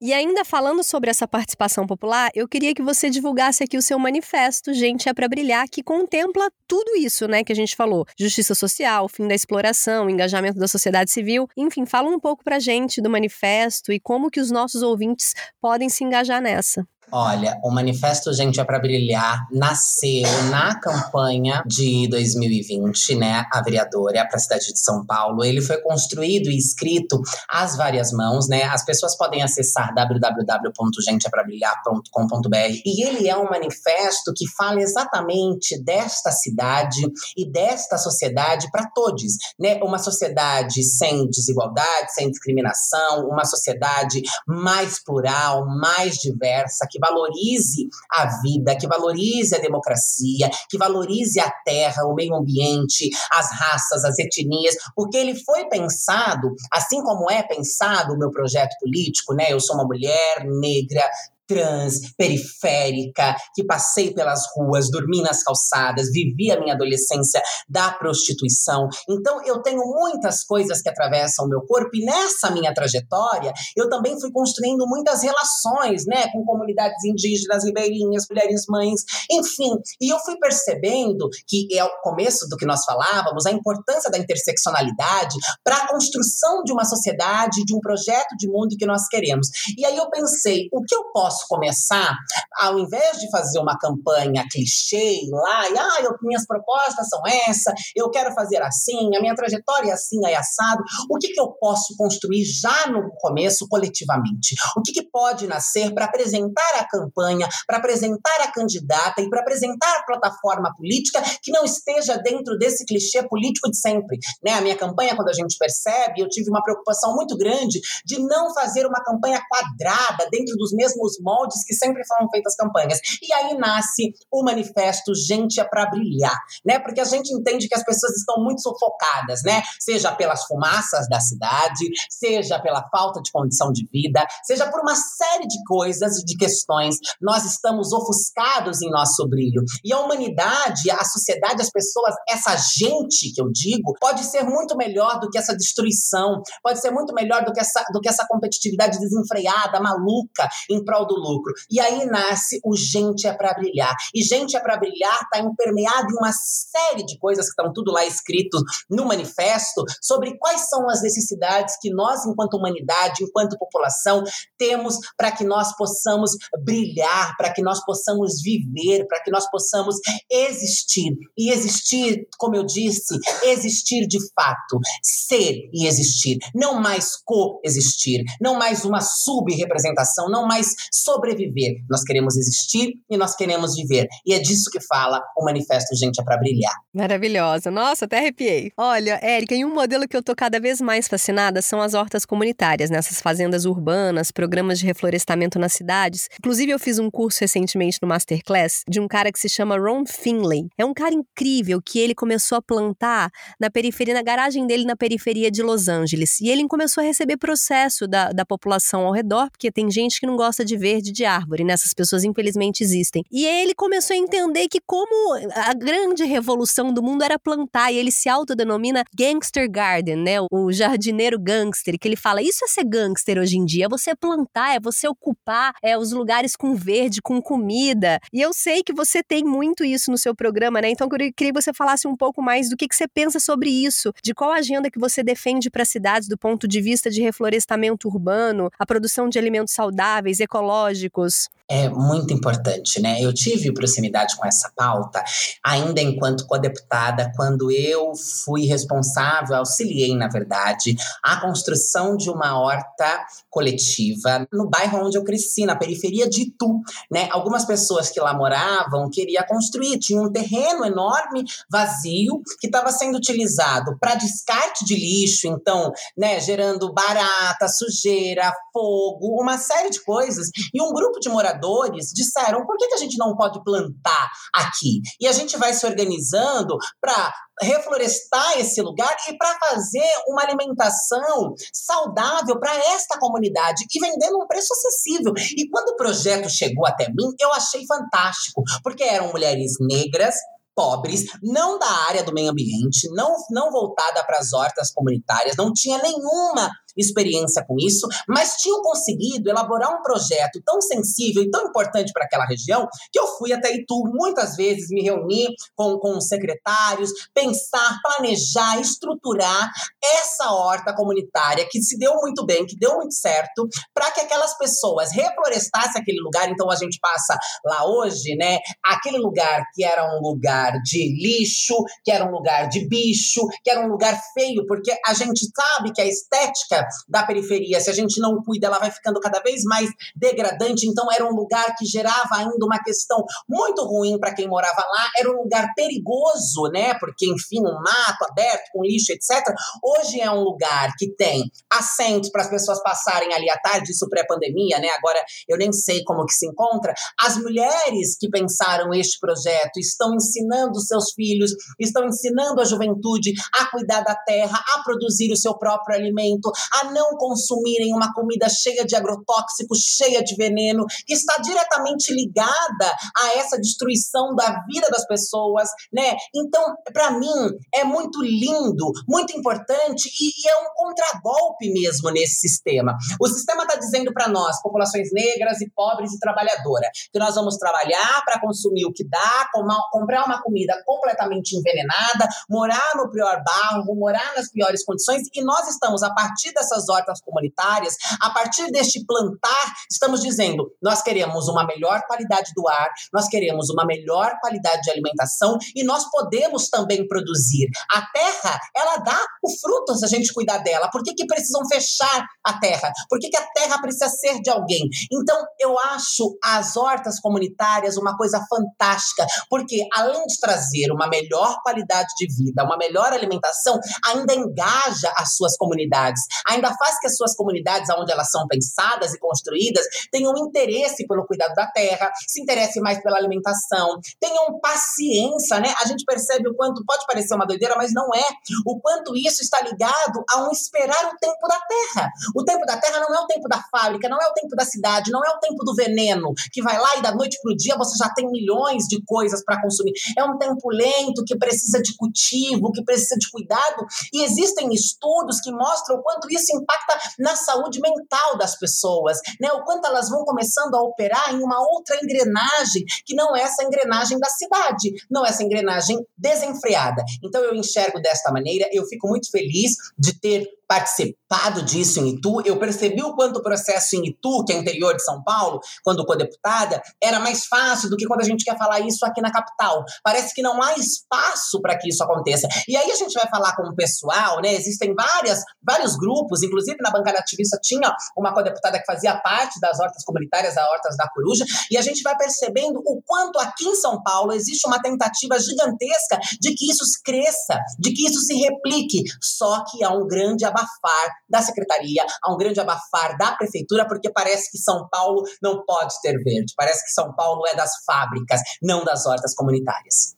E 0.00 0.12
ainda 0.12 0.44
falando 0.44 0.84
sobre 0.84 1.08
essa 1.08 1.26
participação 1.26 1.86
popular, 1.86 2.30
eu 2.34 2.46
queria 2.46 2.74
que 2.74 2.82
você 2.82 3.08
divulgasse 3.08 3.64
aqui 3.64 3.78
o 3.78 3.82
seu 3.82 3.98
manifesto 3.98 4.74
Gente 4.74 5.08
é 5.08 5.14
para 5.14 5.26
Brilhar, 5.26 5.66
que 5.70 5.82
contempla 5.82 6.50
tudo 6.68 6.96
isso, 6.96 7.26
né, 7.26 7.42
que 7.42 7.52
a 7.52 7.56
gente 7.56 7.74
falou: 7.74 8.04
justiça 8.18 8.54
social, 8.54 9.08
fim 9.08 9.26
da 9.26 9.34
exploração, 9.34 10.10
engajamento 10.10 10.58
da 10.58 10.68
sociedade 10.68 11.10
civil. 11.10 11.48
Enfim, 11.56 11.86
fala 11.86 12.10
um 12.10 12.20
pouco 12.20 12.44
pra 12.44 12.58
gente 12.58 13.00
do 13.00 13.08
manifesto 13.08 13.90
e 13.90 13.98
como 13.98 14.30
que 14.30 14.40
os 14.40 14.50
nossos 14.50 14.82
ouvintes 14.82 15.32
podem 15.60 15.88
se 15.88 16.04
engajar 16.04 16.42
nessa. 16.42 16.86
Olha, 17.12 17.60
o 17.62 17.70
Manifesto 17.70 18.32
Gente 18.32 18.60
é 18.60 18.64
para 18.64 18.80
Brilhar 18.80 19.46
nasceu 19.52 20.26
na 20.50 20.74
campanha 20.80 21.62
de 21.64 22.08
2020, 22.08 23.14
né? 23.14 23.44
A 23.52 23.62
vereadora 23.62 24.26
para 24.26 24.34
a 24.36 24.40
cidade 24.40 24.72
de 24.72 24.80
São 24.80 25.06
Paulo. 25.06 25.44
Ele 25.44 25.60
foi 25.60 25.80
construído 25.82 26.50
e 26.50 26.58
escrito 26.58 27.20
às 27.48 27.76
várias 27.76 28.10
mãos, 28.10 28.48
né? 28.48 28.64
As 28.64 28.84
pessoas 28.84 29.16
podem 29.16 29.40
acessar 29.40 29.94
www.genteaprabrilhar.com.br 29.94 32.82
e 32.84 33.06
ele 33.06 33.28
é 33.28 33.36
um 33.36 33.48
manifesto 33.48 34.32
que 34.34 34.44
fala 34.56 34.80
exatamente 34.80 35.80
desta 35.84 36.32
cidade 36.32 37.06
e 37.36 37.48
desta 37.48 37.98
sociedade 37.98 38.68
para 38.72 38.90
todos, 38.92 39.34
né? 39.58 39.78
Uma 39.80 39.98
sociedade 39.98 40.82
sem 40.82 41.28
desigualdade, 41.28 42.14
sem 42.14 42.28
discriminação, 42.30 43.28
uma 43.28 43.44
sociedade 43.44 44.22
mais 44.44 45.00
plural, 45.02 45.66
mais 45.66 46.16
diversa, 46.16 46.84
que 46.90 46.95
valorize 46.98 47.88
a 48.10 48.40
vida, 48.40 48.76
que 48.76 48.86
valorize 48.86 49.54
a 49.54 49.58
democracia, 49.58 50.50
que 50.68 50.78
valorize 50.78 51.40
a 51.40 51.50
terra, 51.64 52.04
o 52.04 52.14
meio 52.14 52.34
ambiente, 52.34 53.10
as 53.32 53.50
raças, 53.52 54.04
as 54.04 54.18
etnias, 54.18 54.74
porque 54.94 55.16
ele 55.16 55.34
foi 55.34 55.68
pensado, 55.68 56.54
assim 56.72 57.02
como 57.02 57.30
é 57.30 57.42
pensado 57.42 58.14
o 58.14 58.18
meu 58.18 58.30
projeto 58.30 58.76
político, 58.80 59.34
né? 59.34 59.46
Eu 59.50 59.60
sou 59.60 59.76
uma 59.76 59.84
mulher 59.84 60.44
negra, 60.44 61.08
trans, 61.46 62.12
periférica, 62.16 63.36
que 63.54 63.64
passei 63.64 64.12
pelas 64.12 64.42
ruas, 64.54 64.90
dormi 64.90 65.22
nas 65.22 65.42
calçadas, 65.42 66.10
vivi 66.10 66.50
a 66.50 66.60
minha 66.60 66.74
adolescência 66.74 67.42
da 67.68 67.90
prostituição. 67.92 68.88
Então, 69.08 69.44
eu 69.44 69.62
tenho 69.62 69.82
muitas 69.84 70.44
coisas 70.44 70.82
que 70.82 70.88
atravessam 70.88 71.46
o 71.46 71.48
meu 71.48 71.60
corpo 71.62 71.90
e 71.94 72.04
nessa 72.04 72.50
minha 72.50 72.74
trajetória, 72.74 73.52
eu 73.76 73.88
também 73.88 74.18
fui 74.20 74.30
construindo 74.32 74.86
muitas 74.86 75.22
relações, 75.22 76.04
né, 76.06 76.28
com 76.32 76.44
comunidades 76.44 77.04
indígenas, 77.04 77.64
ribeirinhas, 77.64 78.26
mulheres 78.28 78.64
mães, 78.68 79.02
enfim. 79.30 79.70
E 80.00 80.12
eu 80.12 80.18
fui 80.20 80.36
percebendo 80.38 81.28
que 81.46 81.68
é 81.76 81.84
o 81.84 82.00
começo 82.02 82.48
do 82.48 82.56
que 82.56 82.66
nós 82.66 82.84
falávamos, 82.84 83.46
a 83.46 83.52
importância 83.52 84.10
da 84.10 84.18
interseccionalidade 84.18 85.36
para 85.64 85.76
a 85.76 85.88
construção 85.88 86.62
de 86.62 86.72
uma 86.72 86.84
sociedade, 86.84 87.64
de 87.64 87.74
um 87.74 87.80
projeto 87.80 88.36
de 88.38 88.48
mundo 88.48 88.76
que 88.78 88.86
nós 88.86 89.06
queremos. 89.08 89.48
E 89.76 89.84
aí 89.84 89.96
eu 89.96 90.08
pensei, 90.10 90.68
o 90.72 90.82
que 90.82 90.94
eu 90.94 91.10
posso 91.12 91.35
posso 91.36 91.46
começar, 91.48 92.16
ao 92.58 92.78
invés 92.78 93.18
de 93.18 93.30
fazer 93.30 93.58
uma 93.58 93.78
campanha 93.78 94.46
clichê 94.50 95.20
lá, 95.30 95.68
e 95.68 95.78
ah, 95.78 96.02
eu, 96.02 96.16
minhas 96.22 96.46
propostas 96.46 97.08
são 97.08 97.20
essa, 97.26 97.74
eu 97.94 98.10
quero 98.10 98.32
fazer 98.34 98.62
assim, 98.62 99.14
a 99.14 99.20
minha 99.20 99.34
trajetória 99.34 99.90
é 99.90 99.92
assim, 99.92 100.24
é 100.26 100.34
assado, 100.34 100.82
o 101.10 101.18
que, 101.18 101.28
que 101.28 101.40
eu 101.40 101.48
posso 101.60 101.94
construir 101.96 102.44
já 102.44 102.86
no 102.88 103.10
começo 103.18 103.68
coletivamente? 103.68 104.54
O 104.76 104.82
que, 104.82 104.92
que 104.92 105.02
pode 105.02 105.46
nascer 105.46 105.92
para 105.92 106.06
apresentar 106.06 106.76
a 106.76 106.88
campanha, 106.88 107.48
para 107.66 107.78
apresentar 107.78 108.40
a 108.42 108.52
candidata 108.52 109.20
e 109.20 109.28
para 109.28 109.40
apresentar 109.40 109.96
a 109.98 110.04
plataforma 110.04 110.72
política 110.76 111.22
que 111.42 111.50
não 111.50 111.64
esteja 111.64 112.16
dentro 112.18 112.56
desse 112.56 112.84
clichê 112.84 113.22
político 113.28 113.70
de 113.70 113.78
sempre? 113.78 114.18
Né? 114.44 114.52
A 114.52 114.60
minha 114.60 114.76
campanha, 114.76 115.14
quando 115.14 115.28
a 115.28 115.32
gente 115.32 115.56
percebe, 115.58 116.20
eu 116.20 116.28
tive 116.28 116.48
uma 116.48 116.62
preocupação 116.62 117.14
muito 117.14 117.36
grande 117.36 117.80
de 118.04 118.18
não 118.20 118.52
fazer 118.54 118.86
uma 118.86 119.02
campanha 119.02 119.42
quadrada 119.48 120.28
dentro 120.30 120.56
dos 120.56 120.72
mesmos 120.72 121.18
moldes 121.26 121.64
que 121.66 121.74
sempre 121.74 122.06
foram 122.06 122.28
feitas 122.30 122.54
campanhas. 122.54 123.00
E 123.20 123.32
aí 123.32 123.58
nasce 123.58 124.12
o 124.30 124.44
manifesto 124.44 125.12
Gente 125.26 125.60
é 125.60 125.64
para 125.64 125.86
Brilhar, 125.86 126.38
né? 126.64 126.78
Porque 126.78 127.00
a 127.00 127.04
gente 127.04 127.32
entende 127.32 127.68
que 127.68 127.74
as 127.74 127.84
pessoas 127.84 128.14
estão 128.16 128.42
muito 128.42 128.62
sufocadas, 128.62 129.40
né? 129.44 129.62
Seja 129.80 130.14
pelas 130.14 130.44
fumaças 130.44 131.08
da 131.08 131.18
cidade, 131.20 131.86
seja 132.08 132.60
pela 132.60 132.88
falta 132.90 133.20
de 133.20 133.30
condição 133.32 133.72
de 133.72 133.88
vida, 133.92 134.24
seja 134.44 134.70
por 134.70 134.80
uma 134.80 134.94
série 134.94 135.46
de 135.46 135.56
coisas, 135.66 136.22
de 136.24 136.36
questões. 136.36 136.96
Nós 137.20 137.44
estamos 137.44 137.92
ofuscados 137.92 138.82
em 138.82 138.90
nosso 138.90 139.26
brilho. 139.28 139.62
E 139.84 139.92
a 139.92 140.00
humanidade, 140.00 140.90
a 140.90 141.04
sociedade, 141.04 141.62
as 141.62 141.70
pessoas, 141.70 142.14
essa 142.28 142.56
gente 142.56 143.32
que 143.34 143.40
eu 143.40 143.50
digo, 143.50 143.94
pode 144.00 144.24
ser 144.24 144.44
muito 144.44 144.76
melhor 144.76 145.18
do 145.18 145.30
que 145.30 145.38
essa 145.38 145.56
destruição, 145.56 146.42
pode 146.62 146.80
ser 146.80 146.90
muito 146.90 147.14
melhor 147.14 147.44
do 147.44 147.52
que 147.52 147.60
essa, 147.60 147.82
do 147.92 148.00
que 148.00 148.08
essa 148.08 148.26
competitividade 148.28 148.98
desenfreada, 148.98 149.80
maluca, 149.80 150.48
em 150.70 150.84
prol 150.84 151.06
do 151.06 151.15
lucro. 151.16 151.52
E 151.70 151.80
aí 151.80 152.06
nasce 152.06 152.60
o 152.64 152.76
Gente 152.76 153.26
é 153.26 153.32
para 153.32 153.54
Brilhar. 153.54 153.94
E 154.14 154.22
Gente 154.22 154.56
é 154.56 154.60
para 154.60 154.76
Brilhar 154.76 155.20
está 155.22 155.40
impermeado 155.40 156.08
em 156.10 156.16
uma 156.16 156.32
série 156.32 157.04
de 157.04 157.18
coisas 157.18 157.46
que 157.46 157.50
estão 157.50 157.72
tudo 157.72 157.92
lá 157.92 158.04
escrito 158.04 158.58
no 158.90 159.04
manifesto 159.04 159.84
sobre 160.00 160.36
quais 160.38 160.68
são 160.68 160.88
as 160.88 161.02
necessidades 161.02 161.76
que 161.80 161.90
nós, 161.90 162.24
enquanto 162.26 162.54
humanidade, 162.54 163.24
enquanto 163.24 163.58
população, 163.58 164.22
temos 164.58 164.98
para 165.16 165.32
que 165.32 165.44
nós 165.44 165.74
possamos 165.76 166.32
brilhar, 166.64 167.36
para 167.36 167.52
que 167.52 167.62
nós 167.62 167.84
possamos 167.84 168.40
viver, 168.42 169.06
para 169.06 169.22
que 169.22 169.30
nós 169.30 169.48
possamos 169.50 169.96
existir. 170.30 171.12
E 171.36 171.50
existir, 171.50 172.26
como 172.38 172.56
eu 172.56 172.64
disse, 172.64 173.14
existir 173.44 174.06
de 174.06 174.18
fato, 174.34 174.78
ser 175.02 175.68
e 175.72 175.86
existir, 175.86 176.38
não 176.54 176.80
mais 176.80 177.16
coexistir, 177.24 178.22
não 178.40 178.56
mais 178.56 178.84
uma 178.84 179.00
subrepresentação, 179.00 180.28
não 180.28 180.46
mais 180.46 180.74
sobreviver. 181.06 181.76
Nós 181.88 182.02
queremos 182.02 182.36
existir 182.36 182.94
e 183.08 183.16
nós 183.16 183.36
queremos 183.36 183.74
viver. 183.74 184.06
E 184.26 184.34
é 184.34 184.40
disso 184.40 184.70
que 184.70 184.80
fala 184.84 185.22
o 185.36 185.44
manifesto 185.44 185.94
Gente 185.96 186.20
é 186.20 186.24
para 186.24 186.36
Brilhar. 186.36 186.74
Maravilhosa. 186.92 187.70
Nossa, 187.70 188.04
até 188.04 188.18
arrepiei. 188.18 188.70
Olha, 188.76 189.18
Érica, 189.22 189.54
em 189.54 189.64
um 189.64 189.72
modelo 189.72 190.08
que 190.08 190.16
eu 190.16 190.22
tô 190.22 190.34
cada 190.34 190.58
vez 190.58 190.80
mais 190.80 191.06
fascinada 191.06 191.62
são 191.62 191.80
as 191.80 191.94
hortas 191.94 192.26
comunitárias, 192.26 192.90
nessas 192.90 193.20
fazendas 193.20 193.64
urbanas, 193.64 194.30
programas 194.30 194.78
de 194.78 194.86
reflorestamento 194.86 195.58
nas 195.58 195.72
cidades. 195.72 196.28
Inclusive, 196.38 196.72
eu 196.72 196.78
fiz 196.78 196.98
um 196.98 197.10
curso 197.10 197.38
recentemente 197.40 197.98
no 198.02 198.08
Masterclass 198.08 198.82
de 198.88 199.00
um 199.00 199.06
cara 199.06 199.30
que 199.30 199.38
se 199.38 199.48
chama 199.48 199.78
Ron 199.78 200.04
Finley. 200.06 200.68
É 200.76 200.84
um 200.84 200.92
cara 200.92 201.14
incrível 201.14 201.80
que 201.80 201.98
ele 201.98 202.14
começou 202.14 202.58
a 202.58 202.62
plantar 202.62 203.30
na 203.60 203.70
periferia, 203.70 204.14
na 204.14 204.22
garagem 204.22 204.66
dele 204.66 204.84
na 204.84 204.96
periferia 204.96 205.50
de 205.50 205.62
Los 205.62 205.88
Angeles. 205.88 206.40
E 206.40 206.48
ele 206.48 206.66
começou 206.66 207.02
a 207.02 207.06
receber 207.06 207.36
processo 207.36 208.08
da, 208.08 208.32
da 208.32 208.44
população 208.44 209.06
ao 209.06 209.12
redor, 209.12 209.50
porque 209.50 209.70
tem 209.70 209.90
gente 209.90 210.18
que 210.20 210.26
não 210.26 210.36
gosta 210.36 210.64
de 210.64 210.76
verde 210.96 211.12
de 211.12 211.24
árvore, 211.24 211.64
né? 211.64 211.74
Essas 211.74 211.92
pessoas 211.92 212.24
infelizmente 212.24 212.82
existem. 212.82 213.22
E 213.30 213.44
ele 213.44 213.74
começou 213.74 214.14
a 214.14 214.18
entender 214.18 214.68
que 214.68 214.80
como 214.84 215.34
a 215.54 215.74
grande 215.74 216.24
revolução 216.24 216.92
do 216.92 217.02
mundo 217.02 217.22
era 217.22 217.38
plantar, 217.38 217.92
e 217.92 217.96
ele 217.96 218.10
se 218.10 218.28
autodenomina 218.28 219.04
Gangster 219.14 219.70
Garden, 219.70 220.16
né? 220.16 220.36
O 220.50 220.72
jardineiro 220.72 221.38
gangster, 221.38 221.98
que 221.98 222.08
ele 222.08 222.16
fala, 222.16 222.42
isso 222.42 222.64
é 222.64 222.68
ser 222.68 222.84
gangster 222.84 223.38
hoje 223.38 223.58
em 223.58 223.64
dia, 223.64 223.86
é 223.86 223.88
você 223.88 224.14
plantar, 224.14 224.74
é 224.74 224.80
você 224.80 225.06
ocupar 225.08 225.74
é, 225.82 225.96
os 225.98 226.12
lugares 226.12 226.56
com 226.56 226.74
verde, 226.74 227.20
com 227.20 227.40
comida. 227.40 228.18
E 228.32 228.40
eu 228.40 228.52
sei 228.52 228.82
que 228.82 228.92
você 228.92 229.22
tem 229.22 229.44
muito 229.44 229.84
isso 229.84 230.10
no 230.10 230.18
seu 230.18 230.34
programa, 230.34 230.80
né? 230.80 230.90
Então 230.90 231.06
eu 231.06 231.10
queria 231.10 231.32
que 231.32 231.52
você 231.52 231.72
falasse 231.72 232.08
um 232.08 232.16
pouco 232.16 232.42
mais 232.42 232.70
do 232.70 232.76
que, 232.76 232.88
que 232.88 232.96
você 232.96 233.06
pensa 233.06 233.38
sobre 233.38 233.70
isso, 233.70 234.12
de 234.22 234.34
qual 234.34 234.50
agenda 234.50 234.90
que 234.90 234.98
você 234.98 235.22
defende 235.22 235.70
para 235.70 235.84
cidades 235.84 236.28
do 236.28 236.38
ponto 236.38 236.66
de 236.66 236.80
vista 236.80 237.10
de 237.10 237.20
reflorestamento 237.20 238.08
urbano, 238.08 238.70
a 238.78 238.86
produção 238.86 239.28
de 239.28 239.38
alimentos 239.38 239.74
saudáveis, 239.74 240.40
ecológicos 240.40 240.85
lógicos 240.86 241.48
é 241.68 241.88
muito 241.88 242.32
importante, 242.32 243.00
né? 243.00 243.20
Eu 243.20 243.32
tive 243.32 243.74
proximidade 243.74 244.36
com 244.36 244.46
essa 244.46 244.70
pauta 244.74 245.22
ainda 245.64 246.00
enquanto 246.00 246.46
co-deputada, 246.46 247.32
quando 247.34 247.70
eu 247.72 248.12
fui 248.14 248.66
responsável, 248.66 249.56
auxiliei, 249.56 250.16
na 250.16 250.28
verdade, 250.28 250.94
a 251.22 251.40
construção 251.40 252.16
de 252.16 252.30
uma 252.30 252.58
horta 252.60 253.24
coletiva 253.50 254.46
no 254.52 254.68
bairro 254.68 255.06
onde 255.06 255.18
eu 255.18 255.24
cresci, 255.24 255.64
na 255.64 255.74
periferia 255.74 256.28
de 256.28 256.42
Itu, 256.42 256.80
né? 257.10 257.28
Algumas 257.32 257.64
pessoas 257.64 258.10
que 258.10 258.20
lá 258.20 258.32
moravam 258.32 259.10
queriam 259.10 259.44
construir, 259.48 259.98
tinha 259.98 260.20
um 260.20 260.30
terreno 260.30 260.84
enorme, 260.84 261.44
vazio, 261.70 262.40
que 262.60 262.66
estava 262.66 262.92
sendo 262.92 263.16
utilizado 263.16 263.96
para 263.98 264.14
descarte 264.14 264.84
de 264.84 264.94
lixo, 264.94 265.48
então, 265.48 265.92
né, 266.16 266.38
gerando 266.40 266.92
barata, 266.92 267.68
sujeira, 267.68 268.52
fogo, 268.72 269.40
uma 269.40 269.58
série 269.58 269.90
de 269.90 270.02
coisas. 270.04 270.48
E 270.72 270.80
um 270.80 270.92
grupo 270.92 271.18
de 271.18 271.28
moradores 271.28 271.55
moradores 271.56 272.12
disseram: 272.12 272.64
por 272.66 272.76
que, 272.76 272.88
que 272.88 272.94
a 272.94 272.98
gente 272.98 273.16
não 273.18 273.36
pode 273.36 273.62
plantar 273.64 274.30
aqui? 274.54 275.00
E 275.20 275.26
a 275.26 275.32
gente 275.32 275.56
vai 275.56 275.72
se 275.72 275.86
organizando 275.86 276.76
para 277.00 277.32
reflorestar 277.60 278.58
esse 278.58 278.82
lugar 278.82 279.14
e 279.28 279.36
para 279.36 279.58
fazer 279.58 280.06
uma 280.28 280.42
alimentação 280.42 281.54
saudável 281.72 282.58
para 282.60 282.74
esta 282.92 283.18
comunidade 283.18 283.84
e 283.90 284.00
vender 284.00 284.30
num 284.30 284.46
preço 284.46 284.72
acessível. 284.72 285.32
E 285.56 285.68
quando 285.70 285.90
o 285.90 285.96
projeto 285.96 286.50
chegou 286.50 286.86
até 286.86 287.08
mim, 287.08 287.32
eu 287.40 287.52
achei 287.52 287.84
fantástico, 287.86 288.62
porque 288.82 289.04
eram 289.04 289.32
mulheres 289.32 289.72
negras, 289.80 290.34
pobres, 290.74 291.24
não 291.42 291.78
da 291.78 291.88
área 292.08 292.22
do 292.22 292.34
meio 292.34 292.50
ambiente, 292.50 293.08
não, 293.12 293.34
não 293.50 293.70
voltada 293.70 294.22
para 294.24 294.38
as 294.38 294.52
hortas 294.52 294.92
comunitárias, 294.92 295.56
não 295.56 295.72
tinha 295.72 295.96
nenhuma 296.02 296.70
experiência 296.96 297.64
com 297.66 297.76
isso, 297.78 298.06
mas 298.28 298.56
tinham 298.56 298.80
conseguido 298.82 299.50
elaborar 299.50 299.94
um 299.94 300.02
projeto 300.02 300.60
tão 300.64 300.80
sensível 300.80 301.42
e 301.42 301.50
tão 301.50 301.68
importante 301.68 302.12
para 302.12 302.24
aquela 302.24 302.46
região 302.46 302.86
que 303.12 303.18
eu 303.18 303.26
fui 303.38 303.52
até 303.52 303.72
Itu 303.74 304.04
muitas 304.06 304.56
vezes 304.56 304.88
me 304.90 305.02
reunir 305.02 305.48
com, 305.74 305.98
com 305.98 306.16
os 306.16 306.26
secretários, 306.26 307.10
pensar, 307.34 307.98
planejar, 308.02 308.80
estruturar 308.80 309.70
essa 310.02 310.50
horta 310.52 310.94
comunitária 310.94 311.66
que 311.70 311.80
se 311.82 311.98
deu 311.98 312.14
muito 312.16 312.44
bem, 312.44 312.66
que 312.66 312.76
deu 312.76 312.96
muito 312.96 313.14
certo, 313.14 313.68
para 313.94 314.10
que 314.10 314.20
aquelas 314.20 314.56
pessoas 314.56 315.12
reflorestassem 315.12 316.00
aquele 316.00 316.20
lugar. 316.20 316.50
Então 316.50 316.70
a 316.70 316.76
gente 316.76 316.98
passa 317.00 317.36
lá 317.64 317.86
hoje, 317.86 318.34
né? 318.36 318.58
Aquele 318.84 319.18
lugar 319.18 319.62
que 319.74 319.84
era 319.84 320.16
um 320.16 320.20
lugar 320.20 320.80
de 320.82 320.98
lixo, 321.20 321.76
que 322.04 322.10
era 322.10 322.24
um 322.24 322.30
lugar 322.30 322.68
de 322.68 322.86
bicho, 322.88 323.46
que 323.62 323.70
era 323.70 323.80
um 323.80 323.88
lugar 323.88 324.18
feio, 324.34 324.66
porque 324.66 324.96
a 325.04 325.14
gente 325.14 325.46
sabe 325.54 325.92
que 325.92 326.00
a 326.00 326.06
estética 326.06 326.85
da 327.08 327.24
periferia, 327.24 327.80
se 327.80 327.90
a 327.90 327.92
gente 327.92 328.20
não 328.20 328.42
cuida, 328.42 328.66
ela 328.66 328.78
vai 328.78 328.90
ficando 328.90 329.20
cada 329.20 329.40
vez 329.40 329.62
mais 329.64 329.90
degradante. 330.14 330.86
Então, 330.86 331.06
era 331.12 331.24
um 331.24 331.34
lugar 331.34 331.74
que 331.76 331.84
gerava 331.84 332.36
ainda 332.36 332.64
uma 332.64 332.82
questão 332.82 333.24
muito 333.48 333.84
ruim 333.84 334.18
para 334.18 334.34
quem 334.34 334.48
morava 334.48 334.80
lá. 334.80 335.10
Era 335.18 335.30
um 335.30 335.42
lugar 335.42 335.72
perigoso, 335.74 336.70
né? 336.72 336.94
Porque, 336.94 337.26
enfim, 337.26 337.60
um 337.60 337.74
mato 337.74 338.24
aberto, 338.30 338.70
com 338.72 338.82
lixo, 338.82 339.12
etc. 339.12 339.54
Hoje 339.82 340.20
é 340.20 340.30
um 340.30 340.42
lugar 340.42 340.92
que 340.98 341.14
tem 341.14 341.50
assentos 341.70 342.30
para 342.30 342.42
as 342.42 342.50
pessoas 342.50 342.82
passarem 342.82 343.32
ali 343.32 343.48
à 343.50 343.58
tarde, 343.58 343.92
isso 343.92 344.08
pré-pandemia, 344.08 344.78
né? 344.78 344.88
Agora 344.96 345.22
eu 345.48 345.56
nem 345.56 345.72
sei 345.72 346.02
como 346.04 346.24
que 346.26 346.32
se 346.32 346.46
encontra. 346.46 346.94
As 347.18 347.36
mulheres 347.36 348.16
que 348.18 348.28
pensaram 348.28 348.92
este 348.94 349.18
projeto 349.18 349.78
estão 349.78 350.14
ensinando 350.14 350.80
seus 350.80 351.12
filhos, 351.12 351.52
estão 351.78 352.06
ensinando 352.06 352.60
a 352.60 352.64
juventude 352.64 353.32
a 353.54 353.70
cuidar 353.70 354.00
da 354.00 354.14
terra, 354.14 354.58
a 354.76 354.82
produzir 354.82 355.32
o 355.32 355.36
seu 355.36 355.56
próprio 355.58 355.96
alimento, 355.96 356.50
a 356.82 356.90
não 356.90 357.16
consumirem 357.16 357.94
uma 357.94 358.12
comida 358.12 358.48
cheia 358.48 358.84
de 358.84 358.94
agrotóxicos, 358.94 359.78
cheia 359.78 360.22
de 360.22 360.34
veneno, 360.36 360.84
que 361.06 361.14
está 361.14 361.40
diretamente 361.42 362.12
ligada 362.12 362.96
a 363.16 363.38
essa 363.38 363.58
destruição 363.58 364.34
da 364.34 364.64
vida 364.66 364.88
das 364.90 365.06
pessoas, 365.06 365.68
né? 365.92 366.16
Então, 366.34 366.62
para 366.92 367.12
mim, 367.12 367.50
é 367.74 367.84
muito 367.84 368.22
lindo, 368.22 368.92
muito 369.08 369.36
importante 369.36 370.08
e, 370.20 370.28
e 370.28 370.48
é 370.48 370.56
um 370.58 370.66
contragolpe 370.74 371.72
mesmo 371.72 372.10
nesse 372.10 372.40
sistema. 372.40 372.96
O 373.20 373.28
sistema 373.28 373.62
está 373.62 373.76
dizendo 373.76 374.12
para 374.12 374.28
nós, 374.28 374.60
populações 374.62 375.08
negras 375.12 375.60
e 375.60 375.70
pobres 375.70 376.12
e 376.12 376.18
trabalhadora, 376.18 376.88
que 377.12 377.18
nós 377.18 377.34
vamos 377.34 377.56
trabalhar 377.56 378.22
para 378.24 378.40
consumir 378.40 378.86
o 378.86 378.92
que 378.92 379.04
dá, 379.04 379.48
comprar 379.90 380.24
uma 380.24 380.42
comida 380.42 380.74
completamente 380.84 381.56
envenenada, 381.56 382.28
morar 382.48 382.92
no 382.96 383.10
pior 383.10 383.42
barro, 383.44 383.94
morar 383.94 384.34
nas 384.36 384.50
piores 384.50 384.84
condições 384.84 385.22
e 385.34 385.44
nós 385.44 385.68
estamos 385.68 386.02
a 386.02 386.12
partir 386.12 386.52
da 386.52 386.62
dessas 386.66 386.88
hortas 386.88 387.20
comunitárias, 387.20 387.94
a 388.20 388.30
partir 388.30 388.70
deste 388.70 389.04
plantar, 389.04 389.72
estamos 389.90 390.20
dizendo: 390.20 390.70
nós 390.82 391.02
queremos 391.02 391.48
uma 391.48 391.64
melhor 391.64 392.02
qualidade 392.06 392.52
do 392.54 392.68
ar, 392.68 392.88
nós 393.12 393.28
queremos 393.28 393.70
uma 393.70 393.84
melhor 393.86 394.32
qualidade 394.40 394.82
de 394.82 394.90
alimentação 394.90 395.56
e 395.74 395.84
nós 395.84 396.10
podemos 396.10 396.68
também 396.68 397.06
produzir. 397.06 397.68
A 397.90 398.02
terra, 398.12 398.58
ela 398.74 398.96
dá 398.98 399.18
o 399.42 399.50
fruto 399.60 399.94
se 399.94 400.04
a 400.04 400.08
gente 400.08 400.32
cuidar 400.32 400.58
dela. 400.58 400.90
Por 400.90 401.02
que, 401.02 401.14
que 401.14 401.26
precisam 401.26 401.62
fechar 401.70 402.26
a 402.44 402.58
terra? 402.58 402.90
Por 403.08 403.18
que, 403.18 403.28
que 403.28 403.36
a 403.36 403.46
terra 403.54 403.80
precisa 403.80 404.08
ser 404.08 404.40
de 404.40 404.50
alguém? 404.50 404.88
Então, 405.12 405.36
eu 405.60 405.78
acho 405.78 406.36
as 406.42 406.76
hortas 406.76 407.20
comunitárias 407.20 407.96
uma 407.96 408.16
coisa 408.16 408.44
fantástica, 408.48 409.26
porque 409.48 409.86
além 409.94 410.24
de 410.26 410.38
trazer 410.40 410.90
uma 410.90 411.06
melhor 411.06 411.60
qualidade 411.62 412.08
de 412.18 412.26
vida, 412.26 412.64
uma 412.64 412.76
melhor 412.76 413.12
alimentação, 413.12 413.78
ainda 414.04 414.34
engaja 414.34 415.12
as 415.16 415.36
suas 415.36 415.56
comunidades, 415.56 416.22
ainda 416.48 416.74
faz 416.76 416.98
que 416.98 417.06
as 417.06 417.16
suas 417.16 417.34
comunidades, 417.34 417.88
onde 417.90 418.12
elas 418.12 418.30
são 418.30 418.46
pensadas 418.46 419.14
e 419.14 419.18
construídas, 419.18 419.84
tenham 420.10 420.32
interesse 420.36 421.06
pelo 421.06 421.26
cuidado 421.26 421.54
da 421.54 421.66
terra, 421.66 422.10
se 422.26 422.40
interessem 422.40 422.82
mais 422.82 423.02
pela 423.02 423.16
alimentação, 423.16 423.98
tenham 424.20 424.58
paciência, 424.60 425.60
né? 425.60 425.74
A 425.82 425.86
gente 425.86 426.04
percebe 426.04 426.48
o 426.48 426.54
quanto 426.54 426.84
pode 426.84 427.04
parecer 427.06 427.34
uma 427.34 427.46
doideira, 427.46 427.74
mas 427.76 427.92
não 427.92 428.08
é. 428.14 428.24
O 428.64 428.80
quanto 428.80 429.16
isso 429.16 429.42
está 429.42 429.60
ligado 429.60 430.24
a 430.30 430.46
um 430.46 430.50
esperar 430.50 431.12
o 431.12 431.16
tempo 431.18 431.46
da 431.48 431.58
terra. 431.60 432.10
O 432.34 432.44
tempo 432.44 432.64
da 432.66 432.76
terra 432.78 433.00
não 433.00 433.14
é 433.14 433.20
o 433.20 433.26
tempo 433.26 433.48
da 433.48 433.62
fábrica, 433.70 434.08
não 434.08 434.18
é 434.18 434.26
o 434.28 434.32
tempo 434.32 434.54
da 434.56 434.64
cidade, 434.64 435.10
não 435.10 435.24
é 435.24 435.30
o 435.30 435.38
tempo 435.38 435.64
do 435.64 435.74
veneno, 435.74 436.32
que 436.52 436.62
vai 436.62 436.78
lá 436.78 436.96
e 436.96 437.02
da 437.02 437.14
noite 437.14 437.38
para 437.42 437.52
o 437.52 437.56
dia 437.56 437.76
você 437.76 437.96
já 438.02 438.12
tem 438.14 438.30
milhões 438.30 438.84
de 438.84 439.02
coisas 439.04 439.44
para 439.44 439.60
consumir. 439.60 439.92
É 440.16 440.24
um 440.24 440.38
tempo 440.38 440.68
lento 440.70 441.24
que 441.24 441.36
precisa 441.36 441.80
de 441.80 441.96
cultivo, 441.96 442.72
que 442.72 442.84
precisa 442.84 443.16
de 443.18 443.30
cuidado. 443.30 443.86
E 444.12 444.22
existem 444.22 444.72
estudos 444.72 445.40
que 445.40 445.50
mostram 445.50 445.96
o 445.96 446.02
quanto 446.02 446.28
isso 446.30 446.35
impacta 446.52 446.98
na 447.18 447.36
saúde 447.36 447.80
mental 447.80 448.36
das 448.38 448.58
pessoas, 448.58 449.18
né? 449.40 449.50
O 449.52 449.64
quanto 449.64 449.86
elas 449.86 450.08
vão 450.08 450.24
começando 450.24 450.74
a 450.74 450.82
operar 450.82 451.34
em 451.34 451.42
uma 451.42 451.60
outra 451.60 451.96
engrenagem, 452.02 452.84
que 453.04 453.14
não 453.14 453.36
é 453.36 453.42
essa 453.42 453.62
engrenagem 453.62 454.18
da 454.18 454.28
cidade, 454.28 454.92
não 455.10 455.24
é 455.24 455.28
essa 455.28 455.42
engrenagem 455.42 455.98
desenfreada. 456.16 457.02
Então 457.22 457.42
eu 457.42 457.54
enxergo 457.54 458.00
desta 458.00 458.32
maneira, 458.32 458.68
eu 458.72 458.84
fico 458.86 459.08
muito 459.08 459.30
feliz 459.30 459.72
de 459.98 460.18
ter 460.18 460.46
participado 460.68 461.62
disso 461.62 462.00
em 462.00 462.08
Itu, 462.08 462.40
eu 462.44 462.58
percebi 462.58 463.02
o 463.02 463.14
quanto 463.14 463.38
o 463.38 463.42
processo 463.42 463.96
em 463.96 464.06
Itu, 464.06 464.44
que 464.44 464.52
é 464.52 464.56
interior 464.56 464.94
de 464.94 465.02
São 465.02 465.22
Paulo, 465.22 465.60
quando 465.82 466.04
co-deputada, 466.04 466.82
era 467.02 467.20
mais 467.20 467.46
fácil 467.46 467.90
do 467.90 467.96
que 467.96 468.06
quando 468.06 468.20
a 468.20 468.24
gente 468.24 468.44
quer 468.44 468.56
falar 468.56 468.80
isso 468.80 469.04
aqui 469.04 469.20
na 469.20 469.30
capital. 469.30 469.84
Parece 470.02 470.34
que 470.34 470.42
não 470.42 470.62
há 470.62 470.74
espaço 470.74 471.60
para 471.60 471.76
que 471.78 471.88
isso 471.88 472.02
aconteça. 472.02 472.48
E 472.68 472.76
aí 472.76 472.90
a 472.90 472.96
gente 472.96 473.12
vai 473.12 473.28
falar 473.28 473.54
com 473.56 473.62
o 473.62 473.74
pessoal, 473.74 474.40
né? 474.40 474.54
Existem 474.54 474.94
várias, 474.94 475.42
vários 475.62 475.96
grupos, 475.96 476.42
inclusive 476.42 476.76
na 476.80 476.90
bancada 476.90 477.18
ativista 477.18 477.58
tinha 477.62 477.94
uma 478.16 478.32
co-deputada 478.32 478.78
que 478.78 478.86
fazia 478.86 479.16
parte 479.20 479.58
das 479.60 479.78
hortas 479.80 480.04
comunitárias, 480.04 480.56
a 480.56 480.66
Hortas 480.70 480.96
da 480.96 481.08
Coruja, 481.08 481.44
e 481.70 481.76
a 481.76 481.82
gente 481.82 482.02
vai 482.02 482.16
percebendo 482.16 482.80
o 482.84 483.02
quanto 483.04 483.38
aqui 483.38 483.66
em 483.66 483.74
São 483.74 484.02
Paulo 484.02 484.32
existe 484.32 484.66
uma 484.66 484.80
tentativa 484.80 485.38
gigantesca 485.38 486.18
de 486.40 486.54
que 486.54 486.70
isso 486.70 486.84
cresça, 487.04 487.58
de 487.78 487.92
que 487.92 488.06
isso 488.06 488.20
se 488.20 488.34
replique, 488.34 489.02
só 489.20 489.64
que 489.64 489.82
há 489.84 489.90
um 489.90 490.06
grande 490.06 490.44
abafar 490.56 491.12
da 491.28 491.42
secretaria, 491.42 492.04
há 492.22 492.32
um 492.32 492.36
grande 492.36 492.60
abafar 492.60 493.16
da 493.18 493.32
prefeitura, 493.36 493.86
porque 493.86 494.10
parece 494.10 494.50
que 494.50 494.58
São 494.58 494.88
Paulo 494.90 495.22
não 495.42 495.64
pode 495.64 495.94
ter 496.00 496.16
verde, 496.22 496.54
parece 496.56 496.84
que 496.84 496.92
São 496.92 497.14
Paulo 497.14 497.42
é 497.46 497.54
das 497.54 497.72
fábricas, 497.84 498.40
não 498.62 498.84
das 498.84 499.06
hortas 499.06 499.34
comunitárias. 499.34 500.15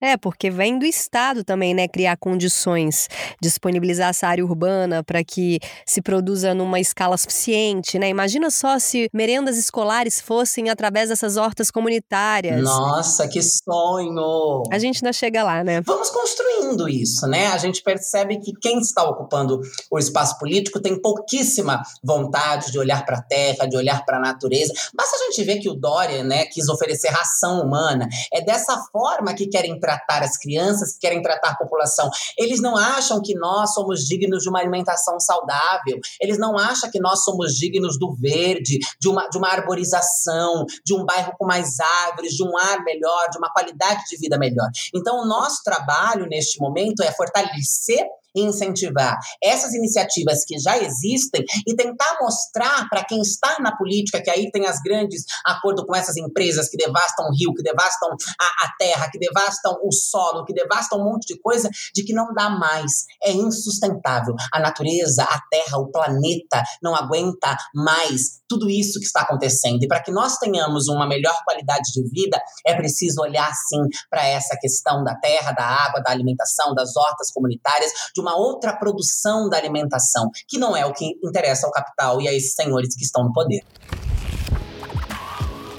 É, 0.00 0.16
porque 0.16 0.50
vem 0.50 0.78
do 0.78 0.86
Estado 0.86 1.44
também, 1.44 1.74
né, 1.74 1.86
criar 1.86 2.16
condições, 2.16 3.08
disponibilizar 3.40 4.08
essa 4.10 4.26
área 4.26 4.44
urbana 4.44 5.04
para 5.04 5.22
que 5.22 5.60
se 5.84 6.00
produza 6.00 6.54
numa 6.54 6.80
escala 6.80 7.16
suficiente, 7.16 7.98
né? 7.98 8.08
Imagina 8.08 8.50
só 8.50 8.78
se 8.78 9.10
merendas 9.12 9.58
escolares 9.58 10.20
fossem 10.20 10.70
através 10.70 11.10
dessas 11.10 11.36
hortas 11.36 11.70
comunitárias. 11.70 12.62
Nossa, 12.62 13.28
que 13.28 13.42
sonho! 13.42 14.62
A 14.72 14.78
gente 14.78 15.04
ainda 15.04 15.12
chega 15.12 15.42
lá, 15.42 15.62
né? 15.62 15.82
Vamos 15.82 16.08
construindo 16.08 16.88
isso, 16.88 17.26
né? 17.26 17.48
A 17.48 17.58
gente 17.58 17.82
percebe 17.82 18.38
que 18.38 18.52
quem 18.54 18.78
está 18.78 19.02
ocupando 19.04 19.60
o 19.90 19.98
espaço 19.98 20.38
político 20.38 20.80
tem 20.80 21.00
pouquíssima 21.00 21.82
vontade 22.02 22.72
de 22.72 22.78
olhar 22.78 23.04
para 23.04 23.18
a 23.18 23.22
terra, 23.22 23.66
de 23.66 23.76
olhar 23.76 24.04
para 24.04 24.16
a 24.16 24.20
natureza. 24.20 24.72
Basta 24.94 25.16
a 25.16 25.18
gente 25.24 25.44
ver 25.44 25.58
que 25.58 25.68
o 25.68 25.74
Dória, 25.74 26.24
né, 26.24 26.46
quis 26.46 26.68
oferecer 26.68 27.08
ração 27.08 27.60
humana. 27.60 28.08
É 28.32 28.40
dessa 28.40 28.76
forma 28.90 29.34
que 29.34 29.46
querem 29.46 29.78
tratar 29.90 30.22
as 30.22 30.36
crianças, 30.36 30.92
que 30.92 31.00
querem 31.00 31.22
tratar 31.22 31.50
a 31.50 31.56
população. 31.56 32.10
Eles 32.38 32.60
não 32.60 32.76
acham 32.76 33.20
que 33.20 33.34
nós 33.34 33.74
somos 33.74 34.00
dignos 34.06 34.42
de 34.42 34.48
uma 34.48 34.60
alimentação 34.60 35.18
saudável. 35.18 35.98
Eles 36.20 36.38
não 36.38 36.56
acham 36.56 36.90
que 36.90 37.00
nós 37.00 37.24
somos 37.24 37.54
dignos 37.54 37.98
do 37.98 38.14
verde, 38.14 38.78
de 39.00 39.08
uma, 39.08 39.28
de 39.28 39.38
uma 39.38 39.48
arborização, 39.48 40.64
de 40.84 40.94
um 40.94 41.04
bairro 41.04 41.32
com 41.38 41.46
mais 41.46 41.78
árvores, 42.06 42.32
de 42.32 42.44
um 42.44 42.56
ar 42.56 42.82
melhor, 42.84 43.28
de 43.30 43.38
uma 43.38 43.50
qualidade 43.52 44.04
de 44.08 44.16
vida 44.16 44.38
melhor. 44.38 44.68
Então, 44.94 45.20
o 45.20 45.26
nosso 45.26 45.62
trabalho 45.64 46.26
neste 46.26 46.60
momento 46.60 47.02
é 47.02 47.12
fortalecer 47.12 48.06
incentivar 48.34 49.16
essas 49.42 49.72
iniciativas 49.74 50.44
que 50.44 50.58
já 50.58 50.78
existem 50.78 51.44
e 51.66 51.74
tentar 51.74 52.18
mostrar 52.20 52.88
para 52.88 53.04
quem 53.04 53.20
está 53.20 53.58
na 53.60 53.76
política, 53.76 54.22
que 54.22 54.30
aí 54.30 54.50
tem 54.50 54.66
as 54.66 54.80
grandes 54.82 55.24
acordos 55.44 55.84
com 55.84 55.94
essas 55.94 56.16
empresas 56.16 56.68
que 56.68 56.76
devastam 56.76 57.26
o 57.26 57.36
rio, 57.36 57.54
que 57.54 57.62
devastam 57.62 58.08
a, 58.10 58.64
a 58.66 58.72
terra, 58.78 59.10
que 59.10 59.18
devastam 59.18 59.78
o 59.82 59.92
solo, 59.92 60.44
que 60.44 60.54
devastam 60.54 61.00
um 61.00 61.04
monte 61.04 61.34
de 61.34 61.40
coisa, 61.40 61.68
de 61.94 62.04
que 62.04 62.12
não 62.12 62.32
dá 62.34 62.50
mais. 62.50 63.04
É 63.22 63.32
insustentável. 63.32 64.34
A 64.52 64.60
natureza, 64.60 65.22
a 65.24 65.40
terra, 65.50 65.78
o 65.78 65.90
planeta 65.90 66.62
não 66.82 66.94
aguenta 66.94 67.56
mais 67.74 68.40
tudo 68.48 68.68
isso 68.68 68.98
que 68.98 69.06
está 69.06 69.20
acontecendo. 69.20 69.82
E 69.82 69.88
para 69.88 70.02
que 70.02 70.10
nós 70.10 70.36
tenhamos 70.38 70.88
uma 70.88 71.06
melhor 71.06 71.36
qualidade 71.44 71.92
de 71.92 72.02
vida, 72.10 72.40
é 72.66 72.74
preciso 72.74 73.20
olhar 73.22 73.50
sim 73.68 73.78
para 74.10 74.26
essa 74.26 74.56
questão 74.60 75.04
da 75.04 75.14
terra, 75.14 75.52
da 75.52 75.64
água, 75.64 76.02
da 76.02 76.10
alimentação, 76.10 76.74
das 76.74 76.96
hortas 76.96 77.30
comunitárias, 77.32 77.92
de 78.12 78.19
uma 78.20 78.36
outra 78.36 78.76
produção 78.76 79.48
da 79.48 79.56
alimentação, 79.56 80.30
que 80.46 80.58
não 80.58 80.76
é 80.76 80.84
o 80.86 80.92
que 80.92 81.18
interessa 81.22 81.66
ao 81.66 81.72
capital 81.72 82.20
e 82.20 82.28
a 82.28 82.32
esses 82.32 82.54
senhores 82.54 82.94
que 82.94 83.04
estão 83.04 83.24
no 83.24 83.32
poder. 83.32 83.62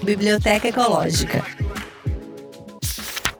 Biblioteca 0.04 0.68
Ecológica. 0.68 1.44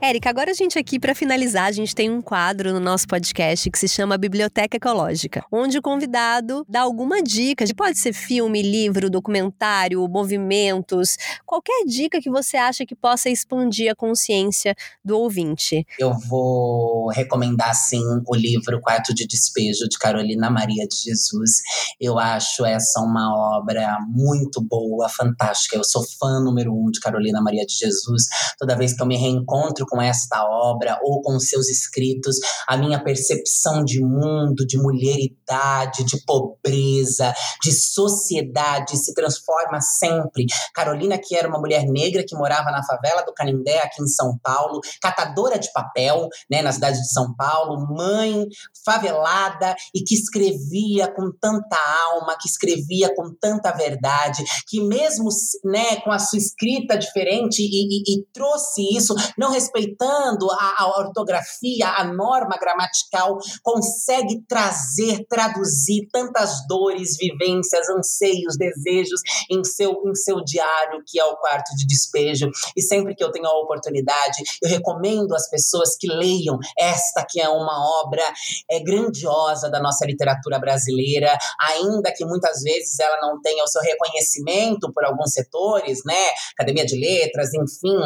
Érica, 0.04 0.32
agora 0.32 0.50
a 0.50 0.54
gente 0.56 0.80
aqui, 0.80 1.00
para 1.00 1.14
finalizar, 1.14 1.66
a 1.66 1.72
gente 1.72 1.94
tem 1.94 2.10
um 2.10 2.24
quadro 2.24 2.74
no 2.74 2.80
nosso 2.80 3.08
podcast 3.08 3.70
que 3.70 3.78
se 3.78 3.88
chama 3.88 4.18
Biblioteca 4.18 4.76
Ecológica, 4.76 5.46
onde 5.52 5.78
o 5.78 5.82
convidado 5.82 6.66
dá 6.68 6.82
alguma 6.82 7.22
dica, 7.22 7.66
de 7.66 7.74
pode 7.76 8.00
ser 8.00 8.12
filme, 8.12 8.64
livro, 8.64 9.12
documentário, 9.12 10.08
movimentos, 10.08 11.18
qualquer 11.46 11.86
dica 11.86 12.20
que 12.20 12.32
você 12.32 12.58
acha 12.58 12.84
que 12.84 12.96
possa 12.96 13.30
expandir 13.30 13.92
a 13.92 13.96
consciência 13.96 14.74
do 15.06 15.20
ouvinte. 15.20 15.86
Eu 16.00 16.18
vou 16.28 17.10
recomendar, 17.10 17.76
sim, 17.76 18.04
o 18.28 18.36
livro 18.36 18.82
Quarto 18.82 19.14
de 19.14 19.28
Despejo, 19.28 19.88
de 19.88 20.00
Carolina 20.00 20.50
Maria 20.50 20.88
de 20.88 20.96
Jesus. 20.96 21.62
Eu 22.00 22.18
acho 22.18 22.66
essa 22.66 23.02
uma 23.02 23.60
obra 23.60 24.00
muito 24.10 24.60
boa, 24.62 25.08
fantástica. 25.08 25.78
Eu 25.78 25.84
sou 25.84 26.04
fã 26.04 26.40
número 26.40 26.74
um 26.74 26.90
de 26.90 27.00
Carolina 27.00 27.40
Maria 27.40 27.68
de 27.68 27.76
Jesus. 27.76 28.24
Toda 28.58 28.76
vez 28.76 28.94
que 28.94 29.04
eu 29.04 29.06
me 29.06 29.16
reencontro 29.16 29.91
com 29.92 30.02
esta 30.02 30.48
obra 30.50 30.98
ou 31.04 31.22
com 31.22 31.38
seus 31.38 31.68
escritos, 31.70 32.38
a 32.66 32.78
minha 32.78 33.04
percepção 33.04 33.84
de 33.84 34.00
mundo, 34.02 34.66
de 34.66 34.78
mulheridade, 34.78 36.06
de 36.06 36.24
pobreza, 36.26 37.34
de 37.62 37.74
sociedade 37.74 38.98
se 38.98 39.14
transforma 39.14 39.82
sempre. 39.82 40.46
Carolina, 40.74 41.20
que 41.22 41.36
era 41.36 41.48
uma 41.48 41.60
mulher 41.60 41.84
negra 41.86 42.24
que 42.26 42.36
morava 42.36 42.72
na 42.72 42.84
favela 42.86 43.22
do 43.24 43.34
Canindé, 43.34 43.80
aqui 43.80 44.02
em 44.02 44.08
São 44.08 44.38
Paulo, 44.42 44.80
catadora 45.02 45.60
de 45.60 45.72
papel, 45.74 46.30
né, 46.50 46.62
na 46.62 46.72
cidade 46.72 46.98
de 46.98 47.12
São 47.12 47.36
Paulo, 47.36 47.86
mãe 47.94 48.48
favelada 48.86 49.76
e 49.94 50.04
que 50.04 50.16
escrevia 50.16 51.14
com 51.14 51.32
tanta 51.40 51.78
alma, 52.14 52.38
que 52.40 52.48
escrevia 52.48 53.14
com 53.14 53.34
tanta 53.40 53.72
verdade, 53.74 54.44
que 54.68 54.82
mesmo 54.82 55.28
né, 55.66 55.98
com 55.98 56.12
a 56.12 56.20
sua 56.20 56.40
escrita 56.40 56.98
diferente 56.98 57.62
e, 57.62 57.66
e, 57.66 58.16
e 58.16 58.26
trouxe 58.34 58.96
isso, 58.96 59.14
não 59.38 59.52
respeitando 59.52 59.81
respeitando 59.82 60.50
a, 60.52 60.84
a 60.84 61.00
ortografia, 61.00 61.90
a 61.98 62.04
norma 62.04 62.58
gramatical, 62.58 63.38
consegue 63.64 64.42
trazer, 64.48 65.26
traduzir 65.28 66.08
tantas 66.12 66.66
dores, 66.68 67.18
vivências, 67.18 67.90
anseios, 67.90 68.58
desejos 68.58 69.22
em 69.50 69.64
seu, 69.64 70.02
em 70.06 70.16
seu 70.16 70.44
diário, 70.44 71.04
que 71.06 71.20
é 71.20 71.26
o 71.26 71.38
quarto 71.38 71.76
de 71.76 71.86
despejo. 71.86 72.50
E 72.76 72.82
sempre 72.82 73.16
que 73.16 73.24
eu 73.24 73.32
tenho 73.32 73.48
a 73.48 73.60
oportunidade, 73.60 74.44
eu 74.62 74.70
recomendo 74.70 75.34
às 75.34 75.50
pessoas 75.50 75.96
que 75.98 76.08
leiam 76.08 76.58
esta, 76.78 77.26
que 77.28 77.40
é 77.40 77.50
uma 77.50 78.02
obra 78.04 78.24
é, 78.70 78.80
grandiosa 78.80 79.70
da 79.70 79.82
nossa 79.82 80.06
literatura 80.06 80.60
brasileira, 80.60 81.38
ainda 81.60 82.14
que 82.16 82.26
muitas 82.26 82.62
vezes 82.62 83.00
ela 83.00 83.20
não 83.22 83.42
tenha 83.42 83.64
o 83.64 83.68
seu 83.68 83.82
reconhecimento 83.82 84.92
por 84.94 85.06
alguns 85.06 85.32
setores, 85.34 86.00
né? 86.06 86.30
Academia 86.54 86.86
de 86.86 87.00
Letras, 87.00 87.50
enfim, 87.54 87.98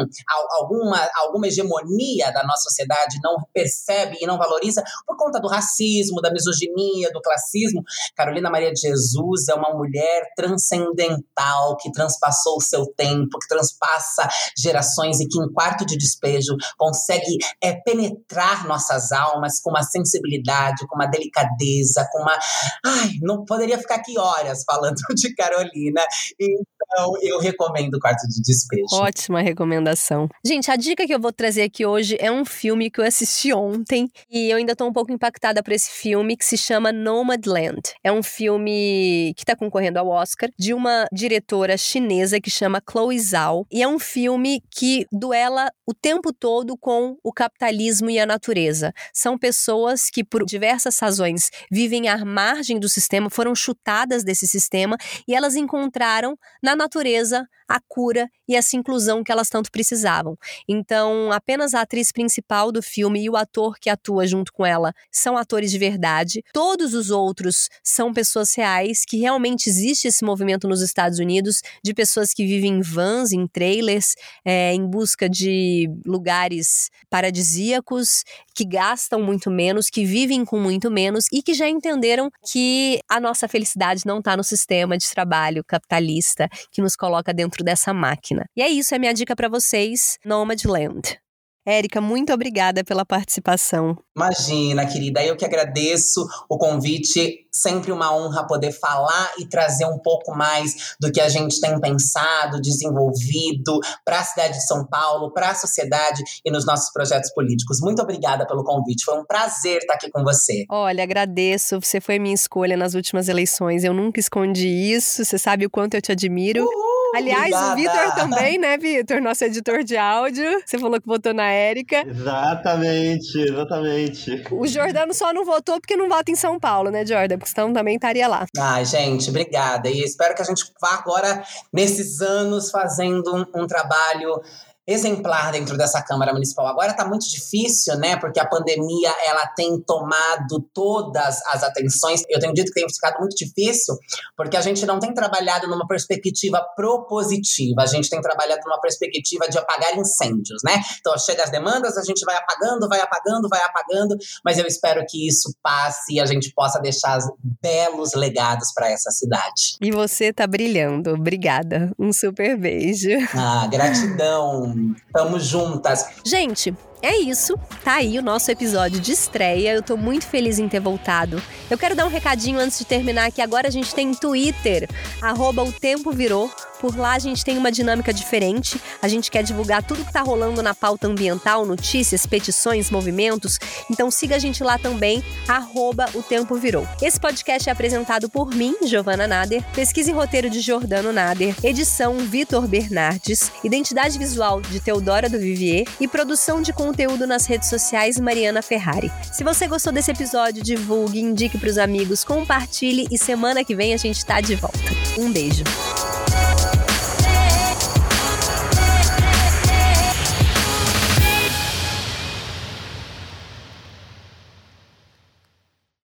alguma, 0.58 1.08
alguma 1.16 1.46
hegemonia 1.46 1.65
hegemonia 1.66 2.32
da 2.32 2.42
nossa 2.44 2.64
sociedade 2.64 3.18
não 3.22 3.36
percebe 3.52 4.18
e 4.20 4.26
não 4.26 4.38
valoriza 4.38 4.82
por 5.06 5.16
conta 5.16 5.40
do 5.40 5.48
racismo, 5.48 6.20
da 6.20 6.30
misoginia, 6.30 7.10
do 7.12 7.20
classismo. 7.20 7.82
Carolina 8.14 8.50
Maria 8.50 8.72
de 8.72 8.80
Jesus 8.80 9.48
é 9.48 9.54
uma 9.54 9.74
mulher 9.74 10.30
transcendental 10.36 11.76
que 11.76 11.90
transpassou 11.92 12.56
o 12.56 12.60
seu 12.60 12.86
tempo, 12.86 13.38
que 13.38 13.48
transpassa 13.48 14.28
gerações 14.56 15.20
e 15.20 15.28
que 15.28 15.38
em 15.38 15.52
quarto 15.52 15.84
de 15.84 15.96
despejo 15.96 16.56
consegue 16.76 17.38
é, 17.62 17.72
penetrar 17.72 18.66
nossas 18.66 19.12
almas 19.12 19.60
com 19.60 19.70
uma 19.70 19.82
sensibilidade, 19.82 20.86
com 20.86 20.96
uma 20.96 21.06
delicadeza, 21.06 22.08
com 22.12 22.22
uma. 22.22 22.38
Ai, 22.84 23.10
não 23.22 23.44
poderia 23.44 23.78
ficar 23.78 23.96
aqui 23.96 24.18
horas 24.18 24.62
falando 24.64 24.96
de 25.14 25.34
Carolina. 25.34 26.02
Então, 26.38 26.75
Então, 26.88 27.12
eu 27.20 27.40
recomendo 27.40 27.98
Quarto 27.98 28.28
de 28.28 28.40
Despejo. 28.40 28.86
Ótima 28.92 29.42
recomendação. 29.42 30.28
Gente, 30.44 30.70
a 30.70 30.76
dica 30.76 31.04
que 31.06 31.12
eu 31.12 31.20
vou 31.20 31.32
trazer 31.32 31.62
aqui 31.62 31.84
hoje 31.84 32.16
é 32.20 32.30
um 32.30 32.44
filme 32.44 32.90
que 32.90 33.00
eu 33.00 33.04
assisti 33.04 33.52
ontem 33.52 34.08
e 34.30 34.50
eu 34.50 34.56
ainda 34.56 34.76
tô 34.76 34.86
um 34.86 34.92
pouco 34.92 35.12
impactada 35.12 35.62
por 35.62 35.72
esse 35.72 35.90
filme 35.90 36.36
que 36.36 36.44
se 36.44 36.56
chama 36.56 36.92
Nomadland. 36.92 37.80
É 38.04 38.12
um 38.12 38.22
filme 38.22 39.34
que 39.36 39.44
tá 39.44 39.56
concorrendo 39.56 39.98
ao 39.98 40.08
Oscar 40.08 40.48
de 40.56 40.72
uma 40.72 41.06
diretora 41.12 41.76
chinesa 41.76 42.40
que 42.40 42.50
chama 42.50 42.82
Chloe 42.88 43.18
Zhao 43.18 43.66
e 43.70 43.82
é 43.82 43.88
um 43.88 43.98
filme 43.98 44.62
que 44.70 45.06
duela 45.10 45.70
o 45.84 45.92
tempo 45.92 46.32
todo 46.32 46.76
com 46.76 47.16
o 47.22 47.32
capitalismo 47.32 48.08
e 48.10 48.18
a 48.18 48.26
natureza. 48.26 48.92
São 49.12 49.36
pessoas 49.36 50.08
que 50.08 50.22
por 50.22 50.44
diversas 50.44 50.98
razões 51.00 51.50
vivem 51.70 52.08
à 52.08 52.24
margem 52.24 52.78
do 52.78 52.88
sistema, 52.88 53.28
foram 53.28 53.54
chutadas 53.54 54.22
desse 54.22 54.46
sistema 54.46 54.96
e 55.26 55.34
elas 55.34 55.56
encontraram 55.56 56.38
na 56.62 56.75
natureza 56.76 57.48
a 57.68 57.80
cura 57.80 58.28
e 58.48 58.54
essa 58.54 58.76
inclusão 58.76 59.24
que 59.24 59.32
elas 59.32 59.48
tanto 59.48 59.70
precisavam. 59.70 60.36
Então, 60.68 61.32
apenas 61.32 61.74
a 61.74 61.80
atriz 61.80 62.12
principal 62.12 62.70
do 62.70 62.82
filme 62.82 63.22
e 63.22 63.30
o 63.30 63.36
ator 63.36 63.76
que 63.80 63.90
atua 63.90 64.26
junto 64.26 64.52
com 64.52 64.64
ela 64.64 64.92
são 65.10 65.36
atores 65.36 65.70
de 65.70 65.78
verdade. 65.78 66.42
Todos 66.52 66.94
os 66.94 67.10
outros 67.10 67.68
são 67.82 68.12
pessoas 68.12 68.54
reais, 68.54 69.04
que 69.04 69.18
realmente 69.18 69.68
existe 69.68 70.08
esse 70.08 70.24
movimento 70.24 70.68
nos 70.68 70.80
Estados 70.80 71.18
Unidos 71.18 71.60
de 71.82 71.92
pessoas 71.92 72.32
que 72.32 72.46
vivem 72.46 72.78
em 72.78 72.80
vans, 72.80 73.32
em 73.32 73.46
trailers, 73.46 74.14
é, 74.44 74.72
em 74.72 74.86
busca 74.86 75.28
de 75.28 75.90
lugares 76.04 76.90
paradisíacos, 77.10 78.24
que 78.54 78.64
gastam 78.64 79.22
muito 79.22 79.50
menos, 79.50 79.90
que 79.90 80.04
vivem 80.04 80.44
com 80.44 80.58
muito 80.58 80.90
menos 80.90 81.26
e 81.32 81.42
que 81.42 81.54
já 81.54 81.68
entenderam 81.68 82.30
que 82.50 83.00
a 83.08 83.20
nossa 83.20 83.46
felicidade 83.48 84.02
não 84.06 84.18
está 84.18 84.36
no 84.36 84.44
sistema 84.44 84.96
de 84.96 85.08
trabalho 85.10 85.64
capitalista 85.64 86.48
que 86.70 86.80
nos 86.80 86.96
coloca 86.96 87.34
dentro 87.34 87.55
dessa 87.64 87.92
máquina. 87.92 88.44
E 88.56 88.62
é 88.62 88.68
isso, 88.68 88.94
é 88.94 88.98
minha 88.98 89.14
dica 89.14 89.34
para 89.34 89.48
vocês, 89.48 90.18
Nomadland. 90.24 91.18
Érica, 91.66 92.00
muito 92.00 92.32
obrigada 92.32 92.84
pela 92.84 93.04
participação. 93.04 93.98
Imagina, 94.16 94.86
querida, 94.86 95.24
eu 95.24 95.36
que 95.36 95.44
agradeço 95.44 96.24
o 96.48 96.56
convite. 96.56 97.44
Sempre 97.52 97.90
uma 97.90 98.14
honra 98.14 98.46
poder 98.46 98.70
falar 98.70 99.32
e 99.38 99.48
trazer 99.48 99.84
um 99.86 99.98
pouco 99.98 100.32
mais 100.32 100.94
do 101.00 101.10
que 101.10 101.20
a 101.20 101.28
gente 101.28 101.60
tem 101.60 101.80
pensado, 101.80 102.60
desenvolvido 102.60 103.80
para 104.04 104.20
a 104.20 104.24
cidade 104.24 104.58
de 104.58 104.66
São 104.66 104.86
Paulo, 104.86 105.32
para 105.32 105.50
a 105.50 105.54
sociedade 105.56 106.22
e 106.44 106.50
nos 106.52 106.64
nossos 106.64 106.92
projetos 106.92 107.32
políticos. 107.34 107.80
Muito 107.80 108.00
obrigada 108.00 108.46
pelo 108.46 108.62
convite. 108.62 109.04
Foi 109.04 109.18
um 109.18 109.24
prazer 109.24 109.78
estar 109.78 109.94
aqui 109.94 110.08
com 110.08 110.22
você. 110.22 110.66
Olha, 110.70 111.02
agradeço. 111.02 111.80
Você 111.80 112.00
foi 112.00 112.20
minha 112.20 112.34
escolha 112.34 112.76
nas 112.76 112.94
últimas 112.94 113.28
eleições. 113.28 113.82
Eu 113.82 113.92
nunca 113.92 114.20
escondi 114.20 114.68
isso. 114.68 115.24
Você 115.24 115.36
sabe 115.36 115.66
o 115.66 115.70
quanto 115.70 115.94
eu 115.94 116.02
te 116.02 116.12
admiro. 116.12 116.62
Uhul! 116.62 116.95
Aliás, 117.16 117.54
Obrigada. 117.54 117.72
o 117.72 117.76
Vitor 117.76 118.14
também, 118.14 118.58
né, 118.58 118.76
Vitor? 118.76 119.22
Nosso 119.22 119.44
editor 119.44 119.82
de 119.82 119.96
áudio. 119.96 120.62
Você 120.64 120.78
falou 120.78 121.00
que 121.00 121.06
votou 121.06 121.32
na 121.32 121.50
Érica. 121.50 122.04
Exatamente, 122.06 123.38
exatamente. 123.38 124.44
O 124.50 124.66
Jordano 124.66 125.14
só 125.14 125.32
não 125.32 125.44
votou 125.44 125.80
porque 125.80 125.96
não 125.96 126.08
vota 126.08 126.30
em 126.30 126.36
São 126.36 126.58
Paulo, 126.58 126.90
né, 126.90 127.06
Jordan? 127.06 127.38
Porque 127.38 127.52
senão 127.54 127.72
também 127.72 127.96
estaria 127.96 128.28
lá. 128.28 128.46
Ai, 128.58 128.84
gente, 128.84 129.30
obrigada. 129.30 129.88
E 129.88 130.02
espero 130.02 130.34
que 130.34 130.42
a 130.42 130.44
gente 130.44 130.64
vá 130.80 130.94
agora, 130.94 131.42
nesses 131.72 132.20
anos, 132.20 132.70
fazendo 132.70 133.34
um, 133.34 133.62
um 133.62 133.66
trabalho 133.66 134.40
exemplar 134.86 135.52
dentro 135.52 135.76
dessa 135.76 136.00
Câmara 136.02 136.32
Municipal. 136.32 136.66
Agora 136.66 136.92
está 136.92 137.04
muito 137.04 137.28
difícil, 137.28 137.96
né? 137.96 138.16
Porque 138.16 138.38
a 138.38 138.46
pandemia 138.46 139.12
ela 139.24 139.46
tem 139.48 139.80
tomado 139.80 140.60
todas 140.72 141.40
as 141.46 141.62
atenções. 141.62 142.22
Eu 142.28 142.38
tenho 142.38 142.54
dito 142.54 142.72
que 142.72 142.80
tem 142.80 142.88
ficado 142.88 143.18
muito 143.18 143.34
difícil, 143.34 143.96
porque 144.36 144.56
a 144.56 144.60
gente 144.60 144.86
não 144.86 145.00
tem 145.00 145.12
trabalhado 145.12 145.66
numa 145.66 145.86
perspectiva 145.86 146.64
propositiva. 146.76 147.82
A 147.82 147.86
gente 147.86 148.08
tem 148.08 148.20
trabalhado 148.20 148.60
numa 148.64 148.80
perspectiva 148.80 149.48
de 149.48 149.58
apagar 149.58 149.96
incêndios, 149.98 150.62
né? 150.64 150.80
Então 151.00 151.16
chega 151.18 151.42
as 151.42 151.50
demandas, 151.50 151.96
a 151.96 152.04
gente 152.04 152.24
vai 152.24 152.36
apagando, 152.36 152.88
vai 152.88 153.00
apagando, 153.00 153.48
vai 153.48 153.60
apagando, 153.62 154.16
mas 154.44 154.58
eu 154.58 154.66
espero 154.66 155.04
que 155.08 155.26
isso 155.26 155.52
passe 155.62 156.14
e 156.14 156.20
a 156.20 156.26
gente 156.26 156.52
possa 156.54 156.78
deixar 156.78 157.18
belos 157.60 158.14
legados 158.14 158.72
para 158.72 158.90
essa 158.90 159.10
cidade. 159.10 159.76
E 159.80 159.90
você 159.90 160.32
tá 160.32 160.46
brilhando. 160.46 161.14
Obrigada. 161.14 161.90
Um 161.98 162.12
super 162.12 162.56
beijo. 162.56 163.10
Ah, 163.34 163.66
gratidão. 163.70 164.75
Tamo 165.12 165.38
juntas. 165.38 166.06
Gente, 166.24 166.74
é 167.02 167.18
isso, 167.18 167.58
tá 167.84 167.94
aí 167.94 168.18
o 168.18 168.22
nosso 168.22 168.50
episódio 168.50 168.98
de 169.00 169.12
estreia. 169.12 169.74
Eu 169.74 169.82
tô 169.82 169.96
muito 169.96 170.26
feliz 170.26 170.58
em 170.58 170.68
ter 170.68 170.80
voltado. 170.80 171.40
Eu 171.70 171.78
quero 171.78 171.94
dar 171.94 172.06
um 172.06 172.10
recadinho 172.10 172.58
antes 172.58 172.78
de 172.78 172.84
terminar 172.84 173.30
que 173.30 173.42
agora 173.42 173.68
a 173.68 173.70
gente 173.70 173.94
tem 173.94 174.12
Twitter, 174.14 174.88
arroba 175.20 175.62
o 175.62 175.72
tempo 175.72 176.10
virou. 176.10 176.50
Por 176.80 176.96
lá 176.96 177.14
a 177.14 177.18
gente 177.18 177.44
tem 177.44 177.56
uma 177.56 177.72
dinâmica 177.72 178.12
diferente. 178.12 178.80
A 179.00 179.08
gente 179.08 179.30
quer 179.30 179.42
divulgar 179.42 179.82
tudo 179.82 180.04
que 180.04 180.12
tá 180.12 180.20
rolando 180.20 180.62
na 180.62 180.74
pauta 180.74 181.06
ambiental, 181.06 181.64
notícias, 181.64 182.26
petições, 182.26 182.90
movimentos. 182.90 183.58
Então 183.90 184.10
siga 184.10 184.36
a 184.36 184.38
gente 184.38 184.62
lá 184.62 184.78
também, 184.78 185.24
arroba 185.48 186.06
o 186.14 186.22
tempo 186.22 186.54
virou. 186.56 186.86
Esse 187.00 187.18
podcast 187.18 187.68
é 187.68 187.72
apresentado 187.72 188.28
por 188.28 188.54
mim, 188.54 188.76
Giovana 188.82 189.26
Nader, 189.26 189.64
pesquisa 189.74 190.10
e 190.10 190.14
roteiro 190.14 190.50
de 190.50 190.60
Jordano 190.60 191.12
Nader, 191.12 191.54
edição 191.62 192.18
Vitor 192.18 192.66
Bernardes, 192.66 193.50
identidade 193.64 194.18
visual 194.18 194.60
de 194.60 194.78
Teodora 194.80 195.28
do 195.28 195.38
Vivier 195.38 195.84
e 195.98 196.06
produção 196.06 196.60
de 196.60 196.72
conteúdo 196.72 196.85
nas 197.26 197.46
redes 197.46 197.68
sociais 197.68 198.18
Mariana 198.18 198.62
Ferrari. 198.62 199.10
Se 199.32 199.42
você 199.42 199.66
gostou 199.66 199.92
desse 199.92 200.10
episódio, 200.10 200.62
divulgue, 200.62 201.20
indique 201.20 201.58
pros 201.58 201.78
amigos, 201.78 202.24
compartilhe 202.24 203.06
e 203.10 203.18
semana 203.18 203.64
que 203.64 203.74
vem 203.74 203.94
a 203.94 203.96
gente 203.96 204.24
tá 204.24 204.40
de 204.40 204.54
volta. 204.54 204.78
Um 205.18 205.32
beijo. 205.32 205.64